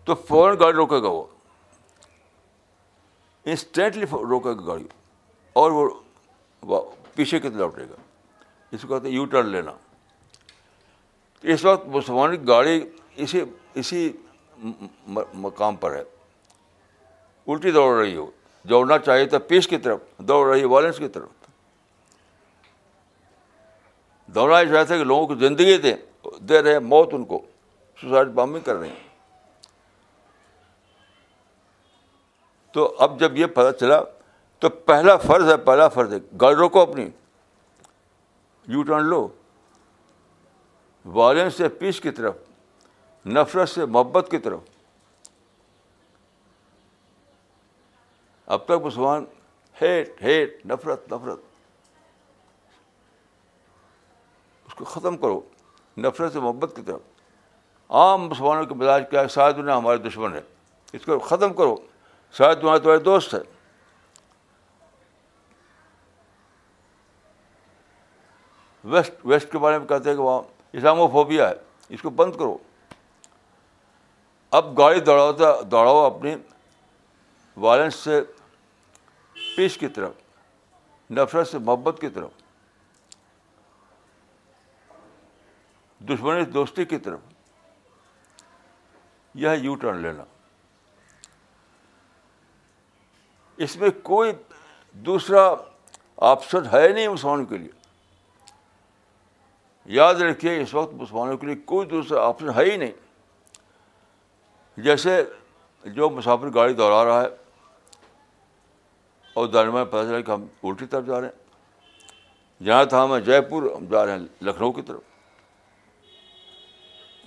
تو 0.05 0.15
فوراً 0.27 0.59
گاڑی 0.59 0.75
روکے 0.77 1.01
گا 1.03 1.09
وہ 1.17 1.23
انسٹینٹلی 3.51 4.05
روکے 4.29 4.49
گا 4.55 4.65
گاڑی 4.65 4.83
اور 5.59 5.71
وہ 5.81 6.79
پیچھے 7.15 7.39
کتنا 7.39 7.57
لوٹے 7.57 7.83
گا 7.89 7.95
اس 8.71 8.81
کو 8.81 8.87
کہتے 8.87 9.07
ہیں 9.07 9.15
یو 9.15 9.25
ٹرن 9.31 9.47
لینا 9.51 9.71
اس 11.53 11.63
وقت 11.65 11.87
مسلمان 11.95 12.35
کی 12.37 12.47
گاڑی 12.47 12.79
اسی 13.25 13.41
اسی 13.83 14.09
مقام 15.45 15.75
پر 15.85 15.95
ہے 15.95 16.03
الٹی 17.51 17.71
دوڑ 17.71 17.91
رہی 17.99 18.15
ہو 18.15 18.29
دوڑنا 18.69 18.97
چاہیے 19.05 19.25
تو 19.35 19.39
پیس 19.51 19.67
کی 19.73 19.77
طرف 19.87 19.99
دوڑ 20.27 20.45
رہی 20.47 20.59
ہے 20.61 20.65
وائلنس 20.73 20.97
کی 20.97 21.07
طرف 21.17 21.29
دوڑنا 24.35 24.59
یہ 24.59 24.77
ہے 24.89 24.97
کہ 24.97 25.03
لوگوں 25.03 25.27
کو 25.27 25.35
زندگی 25.47 25.77
دیں 25.87 25.95
دے 26.49 26.61
رہے 26.61 26.71
ہیں 26.71 26.79
موت 26.93 27.13
ان 27.13 27.23
کو 27.25 27.41
سوسائڈ 28.01 28.27
بامبنگ 28.41 28.61
کر 28.69 28.75
رہے 28.75 28.87
ہیں 28.87 29.05
تو 32.77 32.83
اب 33.03 33.19
جب 33.19 33.37
یہ 33.37 33.45
پتہ 33.53 33.69
چلا 33.79 33.95
تو 34.59 34.69
پہلا 34.89 35.15
فرض 35.17 35.47
ہے 35.49 35.55
پہلا 35.69 35.87
فرض 35.93 36.11
ہے 36.13 36.17
گڑ 36.41 36.49
روکو 36.55 36.81
اپنی 36.81 37.07
یو 38.73 38.83
ٹرن 38.87 39.05
لو 39.09 39.21
والن 41.15 41.49
سے 41.57 41.69
پیس 41.79 42.01
کی 42.01 42.11
طرف 42.19 42.35
نفرت 43.39 43.69
سے 43.69 43.85
محبت 43.85 44.29
کی 44.31 44.37
طرف 44.47 44.59
اب 48.55 48.65
تک 48.65 48.85
مسلمان 48.85 49.25
ہیٹ 49.81 50.21
ہیٹ 50.23 50.61
نفرت 50.73 51.11
نفرت 51.13 51.39
اس 54.67 54.75
کو 54.75 54.85
ختم 54.93 55.17
کرو 55.25 55.39
نفرت 56.05 56.33
سے 56.33 56.39
محبت 56.39 56.75
کی 56.75 56.81
طرف 56.91 57.91
عام 58.03 58.27
مسلمانوں 58.27 58.65
کے 58.65 58.75
مزاج 58.83 59.03
کیا 59.09 59.21
ہے 59.21 59.27
ساری 59.39 59.61
دنیا 59.61 59.77
ہمارے 59.77 59.97
دشمن 60.07 60.33
ہے 60.35 60.41
اس 60.97 61.05
کو 61.05 61.19
ختم 61.33 61.53
کرو 61.53 61.75
شاید 62.35 62.59
تمہارے 62.61 62.79
تمہارے 62.79 62.99
دوست 63.03 63.33
ہے 63.33 63.39
ویسٹ 68.91 69.25
ویسٹ 69.25 69.51
کے 69.51 69.57
بارے 69.57 69.79
میں 69.79 69.87
کہتے 69.87 70.09
ہیں 70.09 70.15
کہ 70.17 70.21
وہاں 70.21 71.07
فوبیا 71.11 71.49
ہے 71.49 71.53
اس 71.95 72.01
کو 72.01 72.09
بند 72.09 72.35
کرو 72.39 72.57
اب 74.57 74.77
گاڑی 74.77 74.99
دوڑاؤ 75.05 75.61
دوڑاؤ 75.71 76.03
اپنی 76.05 76.35
وائلنس 77.61 77.95
سے 78.03 78.21
پیس 79.55 79.77
کی 79.77 79.87
طرف 79.95 80.11
نفرت 81.17 81.47
سے 81.47 81.57
محبت 81.57 81.99
کی 82.01 82.09
طرف 82.13 82.29
دشمنی 86.09 86.45
دوستی 86.53 86.85
کی 86.85 86.97
طرف 87.05 87.19
یہ 89.43 89.55
یو 89.61 89.75
ٹرن 89.81 89.97
لینا 90.01 90.23
اس 93.63 93.75
میں 93.77 93.89
کوئی 94.03 94.31
دوسرا 95.07 95.41
آپشن 96.29 96.65
ہے 96.73 96.87
نہیں 96.87 97.07
مسلمانوں 97.07 97.45
کے 97.45 97.57
لیے 97.57 97.75
یاد 99.99 100.13
رکھیے 100.21 100.59
اس 100.61 100.73
وقت 100.73 100.93
مسلمانوں 101.01 101.37
کے 101.37 101.47
لیے 101.47 101.55
کوئی 101.71 101.87
دوسرا 101.87 102.25
آپشن 102.27 102.49
ہے 102.57 102.63
ہی 102.71 102.75
نہیں 102.77 102.91
جیسے 104.85 105.21
جو 105.95 106.09
مسافر 106.09 106.53
گاڑی 106.53 106.73
دوڑا 106.73 107.03
رہا 107.05 107.21
ہے 107.21 107.27
اور 109.39 109.47
درمیان 109.47 109.85
پتہ 109.85 110.03
چلا 110.07 110.19
کہ 110.21 110.31
ہم 110.31 110.45
الٹی 110.63 110.85
طرف 110.85 111.05
جا 111.07 111.19
رہے 111.21 111.27
ہیں 111.27 112.65
جانا 112.65 112.83
تھا 112.91 113.03
ہمیں 113.03 113.19
جے 113.25 113.39
پور 113.49 113.63
ہم 113.75 113.85
جا 113.89 114.05
رہے 114.05 114.19
ہیں 114.19 114.25
لکھنؤ 114.45 114.71
کی 114.73 114.81
طرف 114.85 115.01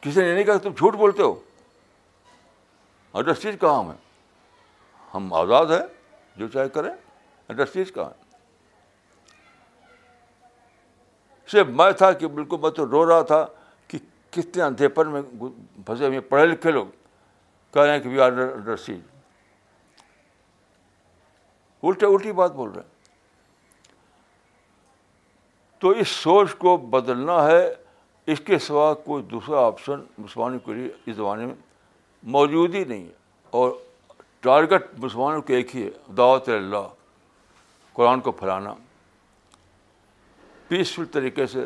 کسی 0.01 0.21
نے 0.21 0.33
نہیں 0.33 0.43
کہا 0.43 0.57
تم 0.63 0.71
جھوٹ 0.77 0.95
بولتے 0.95 1.23
ہو 1.23 1.35
سیج 3.41 3.55
کہاں 3.59 3.83
ہے 3.83 3.95
ہم 5.13 5.33
آزاد 5.33 5.65
ہیں 5.71 5.81
جو 6.37 6.47
چاہے 6.53 6.69
کریں 6.69 6.89
انڈر 7.49 7.65
کہاں 7.93 8.09
ہے 8.09 8.15
صرف 11.51 11.67
میں 11.79 11.91
تھا 11.97 12.11
کہ 12.13 12.27
بالکل 12.27 12.57
میں 12.61 12.69
تو 12.77 12.85
رو 12.91 13.05
رہا 13.09 13.21
تھا 13.27 13.45
کہ 13.87 13.97
کتنے 14.35 14.63
اندھیپن 14.63 14.95
پر 14.95 15.05
میں 15.11 15.21
پھنسے 15.85 16.07
ہوئے 16.07 16.19
پڑھے 16.31 16.45
لکھے 16.45 16.71
لوگ 16.71 16.85
کہہ 17.77 17.83
رہے 17.85 17.93
ہیں 17.95 17.99
کہ 18.03 18.09
وی 18.09 18.19
آر 18.21 18.31
انڈر 18.31 18.75
سیج 18.83 18.99
الٹے 21.87 22.05
الٹی 22.05 22.31
بات 22.39 22.51
بول 22.51 22.69
رہے 22.75 22.81
ہیں 22.81 22.95
تو 25.81 25.89
اس 26.03 26.07
سوچ 26.27 26.55
کو 26.63 26.75
بدلنا 26.95 27.35
ہے 27.47 27.61
اس 28.33 28.39
کے 28.45 28.57
سوا 28.67 28.93
کوئی 29.03 29.23
دوسرا 29.33 29.65
آپشن 29.65 30.01
مسلمانوں 30.17 30.59
کے 30.65 30.73
لیے 30.73 30.87
اس 31.05 31.15
زمانے 31.15 31.45
میں 31.45 31.53
موجود 32.37 32.75
ہی 32.75 32.83
نہیں 32.85 33.05
ہے 33.07 33.53
اور 33.59 33.71
ٹارگیٹ 34.47 34.87
مسلمانوں 35.05 35.41
کے 35.49 35.55
ایک 35.55 35.75
ہی 35.75 35.85
ہے 35.85 35.91
دعوت 36.21 36.49
اللہ 36.57 36.87
قرآن 38.01 38.19
کو 38.27 38.31
پھیلانا 38.41 38.73
پیسفل 40.67 41.05
طریقے 41.19 41.47
سے 41.55 41.65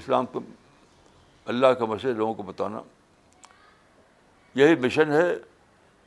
اسلام 0.00 0.26
کو 0.32 0.40
اللہ 1.54 1.72
کا 1.78 1.84
مسئلہ 1.94 2.12
لوگوں 2.24 2.34
کو 2.40 2.42
بتانا 2.52 2.80
یہی 4.60 4.74
مشن 4.82 5.12
ہے 5.12 5.22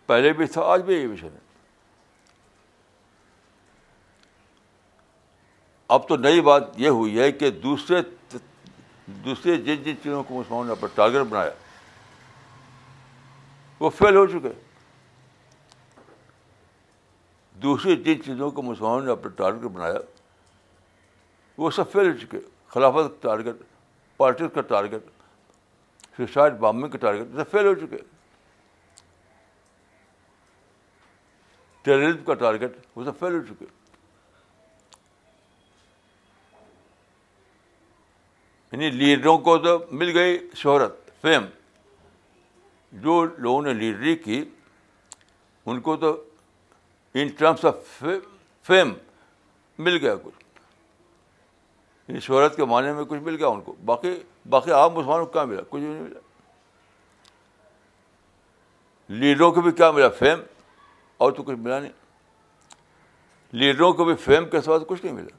پہلے 0.07 0.31
بھی 0.33 0.45
تھا 0.53 0.61
آج 0.71 0.81
بھی 0.85 0.95
یہی 0.95 1.07
مشن 1.07 1.27
ہے 1.33 1.45
اب 5.95 6.07
تو 6.07 6.17
نئی 6.17 6.41
بات 6.51 6.63
یہ 6.79 6.89
ہوئی 6.99 7.19
ہے 7.19 7.31
کہ 7.31 7.49
دوسرے 7.65 8.01
دوسرے 9.25 9.55
جن 9.63 9.83
جن 9.83 9.95
چیزوں 10.03 10.23
کو 10.23 10.39
مسلمانوں 10.39 10.65
نے 10.65 10.71
اپنا 10.71 10.87
ٹارگیٹ 10.95 11.21
بنایا 11.31 11.51
وہ 13.79 13.89
فیل 13.97 14.15
ہو 14.15 14.25
چکے 14.27 14.49
دوسری 17.61 17.95
جن 18.03 18.23
چیزوں 18.23 18.49
کو 18.57 18.61
مسلمانوں 18.61 19.05
نے 19.05 19.11
اپنا 19.11 19.29
ٹارگیٹ 19.37 19.71
بنایا 19.71 19.99
وہ 21.57 21.69
سب 21.75 21.91
فیل 21.91 22.09
ہو 22.11 22.17
چکے 22.25 22.39
خلافت 22.73 23.09
کا 23.11 23.27
ٹارگیٹ 23.27 23.61
پارٹیز 24.17 24.49
کا 24.55 24.61
ٹارگیٹ 24.73 25.03
سوسائڈ 26.17 26.53
بامبنگ 26.59 26.89
کا 26.91 26.97
ٹارگیٹ 26.97 27.35
سب 27.35 27.51
فیل 27.51 27.65
ہو 27.67 27.73
چکے 27.85 27.97
ٹیررزم 31.83 32.23
کا 32.25 32.33
ٹارگیٹ 32.33 32.75
وہ 32.95 33.03
سب 33.05 33.19
فیل 33.19 33.33
ہو 33.35 33.41
چکے 33.49 33.65
یعنی 38.71 38.89
لیڈروں 38.91 39.37
کو 39.39 39.57
تو 39.65 39.77
مل 39.99 40.17
گئی 40.17 40.37
شہرت 40.61 41.09
فیم 41.21 41.45
جو 43.03 43.23
لوگوں 43.37 43.61
نے 43.61 43.73
لیڈری 43.73 44.15
کی 44.23 44.43
ان 45.65 45.79
کو 45.81 45.95
تو 45.97 46.11
ان 47.19 47.27
ٹرمس 47.37 47.65
آف 47.65 48.03
فیم 48.67 48.93
مل 49.85 49.97
گیا 50.01 50.15
کچھ 50.23 50.35
یعنی 52.07 52.19
شہرت 52.21 52.55
کے 52.55 52.65
معنی 52.65 52.91
میں 52.93 53.03
کچھ 53.07 53.21
مل 53.21 53.35
گیا 53.39 53.47
ان 53.47 53.61
کو 53.61 53.75
باقی 53.85 54.13
باقی 54.49 54.71
عام 54.71 54.91
مسلمانوں 54.93 55.25
کو 55.25 55.31
کیا 55.31 55.43
ملا 55.45 55.61
کچھ 55.69 55.81
بھی 55.81 55.89
نہیں 55.89 56.01
ملا 56.01 56.19
لیڈروں 59.19 59.51
کو 59.51 59.61
بھی 59.61 59.71
کیا 59.71 59.89
ملا 59.91 60.09
فیم 60.19 60.39
اور 61.17 61.31
تو 61.31 61.43
کچھ 61.43 61.57
ملا 61.59 61.79
نہیں 61.79 61.91
لیڈروں 63.59 63.91
کو 63.93 64.05
بھی 64.05 64.15
فیم 64.23 64.45
کے 64.49 64.61
سوا 64.61 64.77
کچھ 64.87 65.03
نہیں 65.05 65.15
ملا 65.15 65.35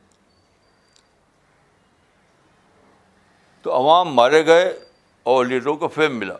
تو 3.63 3.75
عوام 3.77 4.15
مارے 4.15 4.45
گئے 4.47 4.69
اور 5.35 5.45
لیڈروں 5.47 5.75
کو 5.77 5.89
فیم 5.95 6.19
ملا 6.19 6.35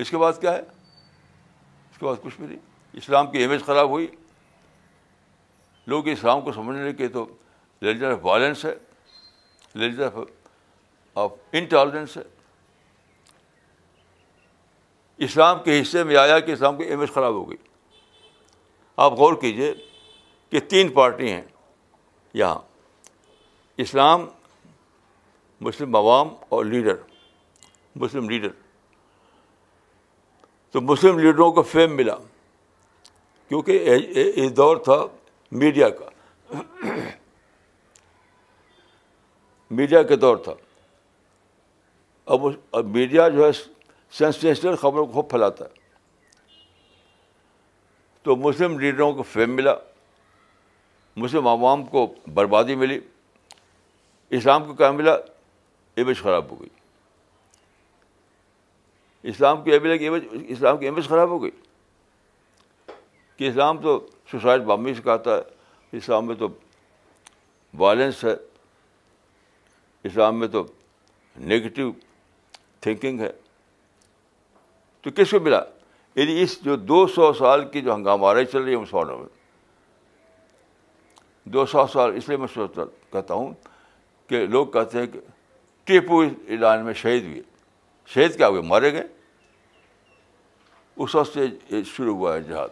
اس 0.00 0.10
کے 0.10 0.16
بعد 0.18 0.40
کیا 0.40 0.52
ہے 0.54 0.60
اس 0.62 1.98
کے 1.98 2.04
بعد 2.06 2.16
کچھ 2.22 2.36
بھی 2.38 2.46
نہیں 2.46 2.58
اسلام 2.98 3.30
کی 3.32 3.44
امیج 3.44 3.62
خراب 3.66 3.88
ہوئی 3.90 4.06
لوگ 5.90 6.08
اسلام 6.08 6.40
کو 6.44 6.52
سمجھنے 6.52 6.90
لگے 6.90 7.08
تو 7.12 7.26
ریلیجن 7.82 8.10
آف 8.12 8.18
وائلنس 8.22 8.64
ہے 8.64 8.74
ریلیجن 9.74 10.02
آف 10.04 10.18
آف 11.24 11.30
انٹالرنس 11.60 12.16
ہے 12.16 12.22
اسلام 15.28 15.62
کے 15.62 15.80
حصے 15.80 16.04
میں 16.04 16.16
آیا 16.16 16.38
کہ 16.40 16.52
اسلام 16.52 16.76
کی 16.76 16.92
امیج 16.92 17.12
خراب 17.14 17.32
ہو 17.34 17.48
گئی 17.50 17.56
آپ 19.00 19.12
غور 19.18 19.34
کیجیے 19.40 19.72
کہ 20.50 20.60
تین 20.70 20.88
پارٹی 20.94 21.30
ہیں 21.32 21.40
یہاں 22.40 22.58
اسلام 23.84 24.26
مسلم 25.68 25.94
عوام 25.96 26.28
اور 26.54 26.64
لیڈر 26.72 26.96
مسلم 28.02 28.28
لیڈر 28.30 28.48
تو 30.72 30.80
مسلم 30.90 31.18
لیڈروں 31.18 31.50
کو 31.52 31.62
فیم 31.70 31.96
ملا 31.96 32.16
کیونکہ 33.48 33.90
یہ 34.36 34.48
دور 34.60 34.76
تھا 34.90 34.98
میڈیا 35.64 35.88
کا 36.00 36.58
میڈیا 39.80 40.02
کا 40.10 40.14
دور 40.20 40.36
تھا 40.44 40.54
اب 42.34 42.44
میڈیا 42.98 43.28
جو 43.38 43.46
ہے 43.46 43.50
سینسیشنل 44.18 44.76
خبروں 44.82 45.06
کو 45.06 45.12
خوب 45.12 45.30
پھیلاتا 45.30 45.64
ہے 45.64 45.78
تو 48.22 48.36
مسلم 48.36 48.78
لیڈروں 48.78 49.12
کو 49.14 49.22
فیم 49.32 49.54
ملا 49.56 49.74
مسلم 51.16 51.46
عوام 51.48 51.84
کو 51.86 52.06
بربادی 52.34 52.74
ملی 52.76 52.98
اسلام 54.38 54.64
کو 54.66 54.74
کیا 54.74 54.90
ملا 54.90 55.14
ایمیج 55.96 56.20
خراب 56.22 56.50
ہو 56.50 56.60
گئی 56.60 56.68
اسلام 59.30 59.62
کی 59.64 59.72
اسلام 60.52 60.78
کی 60.78 60.88
امیج 60.88 61.08
خراب 61.08 61.28
ہو 61.28 61.42
گئی 61.42 61.50
کہ 63.36 63.48
اسلام 63.48 63.78
تو 63.82 63.98
سوسائڈ 64.30 64.62
بامبے 64.64 64.94
سے 64.94 65.02
کہتا 65.02 65.36
ہے 65.36 65.96
اسلام 65.96 66.26
میں 66.26 66.34
تو 66.42 66.48
وائلنس 67.78 68.22
ہے 68.24 68.34
اسلام 70.08 70.38
میں 70.38 70.48
تو 70.48 70.64
نگیٹو 71.50 71.90
تھنکنگ 72.80 73.20
ہے 73.20 73.30
تو 75.02 75.10
کس 75.16 75.30
کو 75.30 75.40
ملا 75.40 75.60
یعنی 76.16 76.40
اس 76.42 76.58
جو 76.64 76.76
دو 76.76 77.06
سو 77.14 77.32
سال 77.38 77.64
کی 77.72 77.80
جو 77.82 77.94
ہنگامہ 77.94 78.32
رہی 78.34 78.44
چل 78.52 78.62
رہی 78.62 78.72
ہے 78.72 78.78
مسلمانوں 78.80 79.18
میں 79.18 79.28
دو 81.52 81.66
سو 81.66 81.86
سال 81.92 82.16
اس 82.16 82.28
لیے 82.28 82.36
میں 82.38 82.46
سوچتا 82.54 82.82
کہتا 83.12 83.34
ہوں 83.34 83.52
کہ 84.28 84.44
لوگ 84.46 84.66
کہتے 84.72 84.98
ہیں 84.98 85.06
کہ 85.12 85.18
ٹیپو 85.86 86.20
ایران 86.46 86.84
میں 86.84 86.94
شہید 86.94 87.24
ہوئے 87.26 87.40
شہید 88.14 88.36
کیا 88.36 88.48
ہوئے 88.48 88.60
مارے 88.68 88.92
گئے 88.92 89.02
اس 91.02 91.14
وقت 91.14 91.32
سے 91.34 91.82
شروع 91.96 92.14
ہوا 92.16 92.34
ہے 92.34 92.40
جہاد 92.42 92.68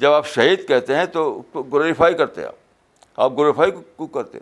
جب 0.00 0.12
آپ 0.12 0.26
شہید 0.28 0.66
کہتے 0.68 0.96
ہیں 0.96 1.04
تو 1.12 1.30
گلوریفائی 1.54 2.14
کرتے 2.16 2.40
ہیں 2.40 2.48
آپ 2.48 3.20
آپ 3.20 3.32
گلوریفائی 3.38 3.70
کو 3.96 4.06
کرتے 4.06 4.38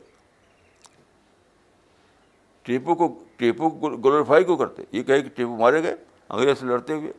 ٹیپو 2.62 2.94
کو 2.94 3.08
ٹیپو 3.36 3.68
گلوریفائی 3.98 4.44
کو 4.44 4.56
کرتے 4.56 4.82
یہ 4.92 5.02
کہے 5.02 5.20
کہ 5.22 5.28
ٹیپو 5.34 5.56
مارے 5.56 5.82
گئے 5.82 5.94
انگریز 6.30 6.58
سے 6.60 6.66
لڑتے 6.66 6.92
ہوئے 6.92 7.12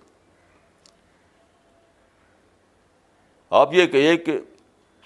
آپ 3.60 3.74
یہ 3.74 3.86
کہیے 3.92 4.16
کہ 4.18 4.38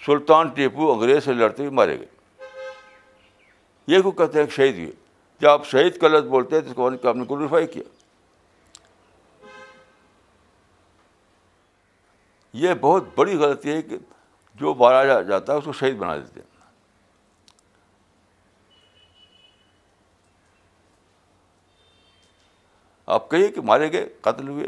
سلطان 0.05 0.47
ٹیپو 0.55 0.91
انگریز 0.93 1.23
سے 1.25 1.33
لڑتے 1.33 1.63
ہوئے 1.63 1.73
مارے 1.75 1.99
گئے 1.99 2.07
یہ 3.93 4.01
کو 4.01 4.11
کہتے 4.11 4.39
ہیں 4.39 4.47
شہید 4.55 4.77
ہوئے 4.77 4.91
جب 5.41 5.49
آپ 5.49 5.65
شہید 5.67 5.97
کا 6.01 6.07
لفظ 6.07 6.27
بولتے 6.29 6.55
ہیں 6.55 6.61
تو 6.63 6.69
اس 6.87 6.99
کو 7.01 7.09
آپ 7.09 7.15
نے 7.15 7.25
کلوریفائی 7.29 7.67
کیا 7.67 7.83
یہ 12.65 12.73
بہت 12.81 13.03
بڑی 13.15 13.35
غلطی 13.39 13.71
ہے 13.71 13.81
کہ 13.81 13.97
جو 14.59 14.73
مارا 14.79 15.21
جاتا 15.21 15.53
ہے 15.53 15.57
اس 15.57 15.65
کو 15.65 15.73
شہید 15.73 15.97
بنا 15.97 16.15
دیتے 16.17 16.39
ہیں 16.39 16.49
آپ 23.13 23.29
کہیے 23.31 23.47
کہ 23.51 23.61
مارے 23.67 23.91
گئے 23.91 24.07
قتل 24.25 24.47
ہوئے 24.47 24.65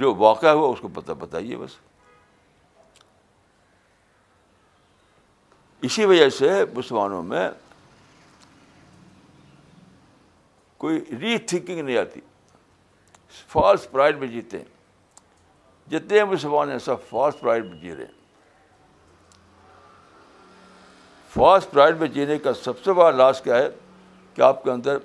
جو 0.00 0.14
واقعہ 0.18 0.48
ہوا 0.58 0.68
اس 0.72 0.80
کو 0.80 0.88
پتا 0.94 1.12
بتائیے 1.22 1.56
بس 1.62 1.74
اسی 5.88 6.04
وجہ 6.12 6.28
سے 6.38 6.50
مسلمانوں 6.74 7.22
میں 7.32 7.48
کوئی 10.84 11.00
ری 11.20 11.36
تھنکنگ 11.52 11.80
نہیں 11.84 11.96
آتی 12.04 12.20
فالس 13.48 13.90
پرائڈ 13.90 14.18
میں 14.18 14.28
جیتے 14.38 14.58
ہیں 14.58 15.90
جتنے 15.94 16.24
مسلمان 16.36 16.70
ہیں 16.70 16.78
سب 16.86 17.08
فالس 17.10 17.40
پرائڈ 17.40 17.66
میں 17.70 17.80
جی 17.80 17.94
رہے 17.96 18.04
ہیں 18.04 18.18
فالس 21.34 21.70
پرائڈ 21.70 21.98
میں 22.00 22.06
جینے 22.18 22.38
کا 22.46 22.52
سب 22.64 22.84
سے 22.84 22.92
بڑا 23.00 23.10
لاس 23.22 23.40
کیا 23.44 23.56
ہے 23.58 23.68
کہ 24.34 24.42
آپ 24.42 24.62
کے 24.64 24.70
اندر 24.70 24.98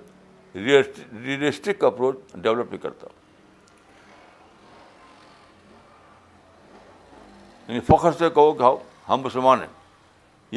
ریئلسٹک 0.56 1.84
اپروچ 1.84 2.18
ڈیولپ 2.34 2.70
نہیں 2.70 2.82
کرتا 2.82 3.08
یعنی 7.68 7.80
فخر 7.88 8.12
سے 8.18 8.30
کہو 8.34 8.52
کہ 8.56 8.64
ہم 9.10 9.22
مسلمان 9.22 9.60
ہیں 9.62 9.68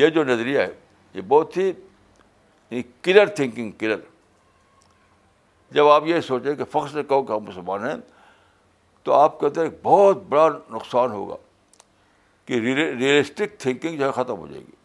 یہ 0.00 0.08
جو 0.16 0.24
نظریہ 0.24 0.60
ہے 0.60 0.72
یہ 1.14 1.20
بہت 1.28 1.56
ہی 1.56 1.66
یعنی 1.66 2.82
کلر 3.02 3.26
تھنکنگ 3.36 3.70
کلر 3.78 4.00
جب 5.74 5.86
آپ 5.88 6.06
یہ 6.06 6.20
سوچیں 6.26 6.54
کہ 6.54 6.64
فخر 6.72 6.88
سے 6.92 7.02
کہو 7.08 7.22
کہ 7.22 7.32
ہم 7.32 7.42
مسلمان 7.44 7.86
ہیں 7.88 7.94
تو 9.04 9.12
آپ 9.14 9.38
کے 9.40 9.46
اندر 9.46 9.62
ایک 9.64 9.72
بہت 9.82 10.22
بڑا 10.28 10.48
نقصان 10.74 11.10
ہوگا 11.10 11.36
کہ 12.46 12.58
ریئلسٹک 12.62 13.58
تھنکنگ 13.60 13.96
جو 13.98 14.06
ہے 14.06 14.10
ختم 14.22 14.38
ہو 14.38 14.46
جائے 14.46 14.60
گی 14.60 14.76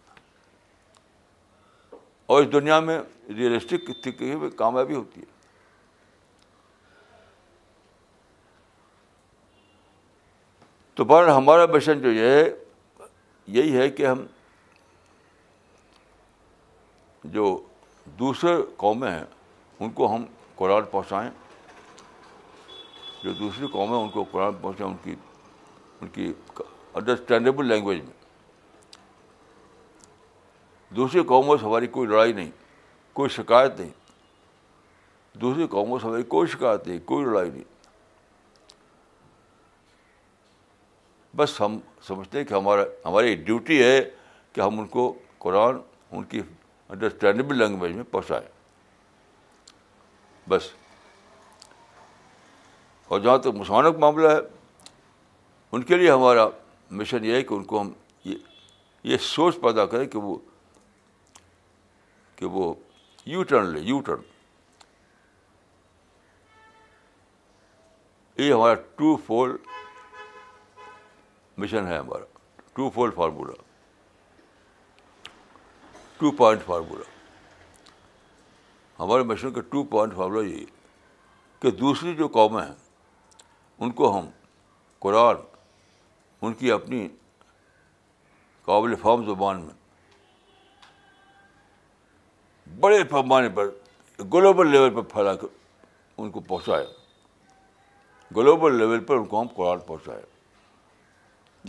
اور 2.34 2.42
اس 2.44 2.52
دنیا 2.52 2.80
میں 2.80 2.98
ریئلسٹک 3.38 4.08
کامیابی 4.58 4.94
ہوتی 4.96 5.20
ہے 5.22 5.26
تو 10.96 11.06
پر 11.12 11.28
ہمارا 11.28 11.66
مشن 11.74 12.00
جو 12.02 12.12
یہ 12.12 12.32
ہے 12.36 12.50
یہی 13.58 13.76
ہے 13.78 13.90
کہ 14.00 14.08
ہم 14.08 14.26
جو 17.36 17.46
دوسرے 18.20 18.54
قومیں 18.86 19.10
ہیں 19.12 19.24
ان 19.80 19.90
کو 20.00 20.14
ہم 20.16 20.26
قرآن 20.56 20.84
پہنچائیں 20.92 21.30
جو 23.24 23.34
دوسری 23.46 23.68
قومیں 23.78 23.98
ان 24.00 24.10
کو 24.14 24.24
قرآن 24.32 24.54
پہنچائیں 24.62 24.92
ان 24.92 24.98
کی 25.04 25.16
ان 26.02 26.08
کی 26.18 26.32
انڈرسٹینڈیبل 26.94 27.68
لینگویج 27.76 28.02
میں 28.04 28.23
دوسری 30.96 31.22
قوموں 31.28 31.58
سے 31.58 31.66
ہماری 31.66 31.88
کوئی 31.96 32.08
لڑائی 32.10 32.34
نہیں 32.34 32.50
کوئی 33.14 33.30
شکایت 33.30 33.80
نہیں 33.80 33.90
دوسری 35.42 35.68
قوموں 35.70 36.00
سے 36.00 36.08
ہماری 36.08 36.24
کوئی 36.34 36.48
شکایت 36.52 36.88
نہیں 36.88 37.00
کوئی 37.06 37.26
لڑائی 37.26 37.50
نہیں 37.50 37.72
بس 41.38 41.60
ہم 41.62 41.78
سمجھتے 42.08 42.38
ہیں 42.38 42.46
کہ 42.46 42.54
ہمارا 42.54 42.82
ہماری 43.06 43.36
ڈیوٹی 43.36 43.82
ہے 43.84 44.00
کہ 44.54 44.62
ہم 44.62 44.80
ان 44.80 44.88
کو 44.88 45.12
قرآن 45.46 45.78
ان 46.18 46.24
کی 46.34 46.42
انڈرسٹینڈیبل 46.90 47.58
لینگویج 47.58 47.96
میں 47.96 48.04
پہنچائیں 48.12 48.48
بس 50.50 50.70
اور 53.08 53.20
جہاں 53.20 53.38
تک 53.38 53.56
مسلمانوں 53.56 53.92
کا 53.92 54.00
معاملہ 54.00 54.28
ہے 54.30 54.40
ان 55.76 55.84
کے 55.90 55.98
لیے 55.98 56.12
ہمارا 56.12 56.48
مشن 57.00 57.26
یہ 57.26 57.36
ہے 57.36 57.42
کہ 57.44 57.54
ان 57.54 57.64
کو 57.72 57.82
ہم 57.82 57.92
یہ 58.26 58.36
یہ 59.12 59.18
سوچ 59.34 59.60
پیدا 59.62 59.86
کریں 59.94 60.06
کہ 60.10 60.18
وہ 60.20 60.38
کہ 62.44 62.48
وہ 62.54 62.74
یو 63.32 63.44
ٹرن 63.50 63.68
لے 63.74 63.80
یو 63.90 64.00
ٹرن 64.06 64.22
یہ 68.42 68.52
ہمارا 68.54 68.74
ٹو 68.98 69.16
فول 69.26 69.56
مشن 71.64 71.88
ہے 71.88 71.98
ہمارا 71.98 72.24
twofold 72.94 73.14
formula 73.16 73.54
two 76.18 76.32
point 76.42 76.66
formula 76.66 77.04
ہمارے 79.04 79.24
مشن 79.32 79.54
کا 79.54 79.62
ٹو 79.70 79.84
پوائنٹ 79.94 80.14
فارمولا 80.16 80.48
یہ 80.48 80.66
کہ 81.62 81.72
دوسری 81.86 82.16
جو 82.16 82.28
قومیں 82.40 82.62
ہیں 82.62 82.76
ان 83.84 83.92
کو 84.02 84.12
ہم 84.18 84.28
قرآن 85.06 85.36
ان 86.46 86.54
کی 86.64 86.72
اپنی 86.72 87.08
قابل 88.66 88.96
فام 89.04 89.26
زبان 89.30 89.62
میں 89.66 89.74
بڑے 92.80 93.04
پیمانے 93.10 93.50
پر 93.56 93.70
گلوبل 94.34 94.68
لیول 94.72 94.90
پر 94.94 95.02
پھیلا 95.14 95.34
کر 95.36 95.48
ان 96.22 96.30
کو 96.32 96.40
پہنچایا 96.48 96.88
گلوبل 98.36 98.76
لیول 98.78 99.04
پر 99.06 99.16
ان 99.18 99.26
کو 99.26 99.42
ہم 99.42 99.48
قرآن 99.56 99.80
پہنچایا 99.88 100.22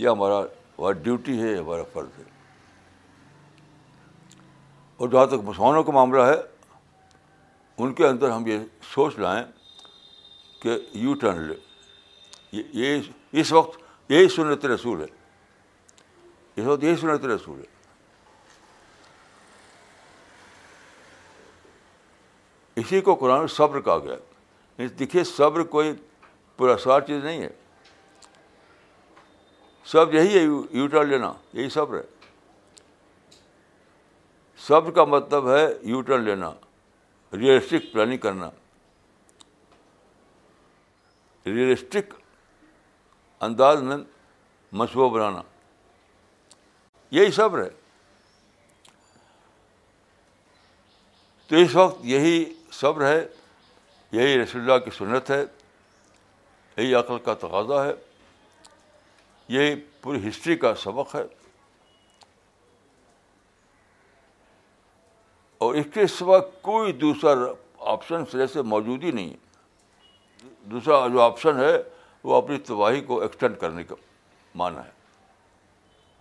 یہ 0.02 0.08
ہمارا 0.08 0.38
ہماری 0.78 0.98
ڈیوٹی 1.02 1.40
ہے 1.42 1.54
ہمارا 1.56 1.82
فرض 1.92 2.18
ہے 2.18 2.22
اور 4.96 5.08
جہاں 5.08 5.26
تک 5.26 5.44
مسلمانوں 5.44 5.82
کا 5.84 5.92
معاملہ 5.92 6.22
ہے 6.26 6.34
ان 7.82 7.92
کے 7.94 8.06
اندر 8.06 8.30
ہم 8.30 8.46
یہ 8.46 8.58
سوچ 8.94 9.18
لائیں 9.18 9.44
کہ 10.62 10.76
یو 10.94 11.14
ٹرن 11.20 11.40
لے 11.42 11.54
یہ 12.72 13.00
اس 13.40 13.52
وقت 13.52 13.80
یہی 14.10 14.28
سنت 14.36 14.64
رسول 14.66 15.00
ہے 15.00 15.06
اس 16.60 16.64
وقت 16.66 16.82
یہی 16.84 16.96
سنت 17.00 17.24
رسول 17.24 17.58
ہے 17.60 17.72
اسی 22.80 23.00
کو 23.06 23.14
قرآن 23.14 23.38
میں 23.40 23.48
صبر 23.56 23.80
کہا 23.80 23.98
گیا 24.04 24.12
یعنی 24.14 24.86
دیکھیے 24.98 25.24
صبر 25.24 25.62
کوئی 25.74 25.92
پراسار 26.56 27.00
چیز 27.06 27.24
نہیں 27.24 27.42
ہے 27.42 27.48
سب 29.92 30.14
یہی 30.14 30.36
ہے 30.36 30.42
یوٹر 30.42 31.04
لینا 31.04 31.32
یہی 31.52 31.68
صبر 31.70 31.96
ہے 31.98 32.02
صبر 34.66 34.90
کا 34.96 35.04
مطلب 35.04 35.50
ہے 35.54 35.66
یوٹر 35.84 36.18
لینا 36.18 36.50
ریئلسٹک 37.36 37.92
پلاننگ 37.92 38.18
کرنا 38.18 38.50
ریئلسٹک 41.46 42.14
انداز 43.44 43.82
میں 43.82 43.96
منصوبہ 44.80 45.14
بنانا 45.16 45.42
یہی 47.20 47.30
صبر 47.30 47.62
ہے 47.64 47.68
تو 51.48 51.56
اس 51.56 51.74
وقت 51.76 52.04
یہی 52.06 52.44
صبر 52.80 53.06
ہے 53.06 53.26
یہی 54.12 54.38
رسول 54.42 54.60
اللہ 54.62 54.84
کی 54.84 54.90
سنت 54.96 55.30
ہے 55.30 55.42
یہی 56.76 56.94
عقل 57.00 57.18
کا 57.24 57.34
تقاضا 57.40 57.84
ہے 57.84 57.92
یہی 59.56 59.74
پوری 60.02 60.28
ہسٹری 60.28 60.56
کا 60.64 60.74
سبق 60.82 61.14
ہے 61.16 61.22
اور 65.64 65.74
اس 65.80 65.86
کے 65.94 66.06
سوا 66.18 66.38
کوئی 66.68 66.92
دوسرا 67.02 67.32
آپشن 67.92 68.24
سرے 68.30 68.46
سے 68.52 68.62
موجود 68.74 69.04
ہی 69.04 69.10
نہیں 69.18 69.28
ہے 69.30 70.48
دوسرا 70.72 71.06
جو 71.12 71.20
آپشن 71.20 71.58
ہے 71.60 71.72
وہ 72.28 72.34
اپنی 72.36 72.56
تباہی 72.70 73.00
کو 73.10 73.20
ایکسٹینڈ 73.22 73.58
کرنے 73.60 73.84
کا 73.84 73.94
مانا 74.62 74.84
ہے 74.84 74.92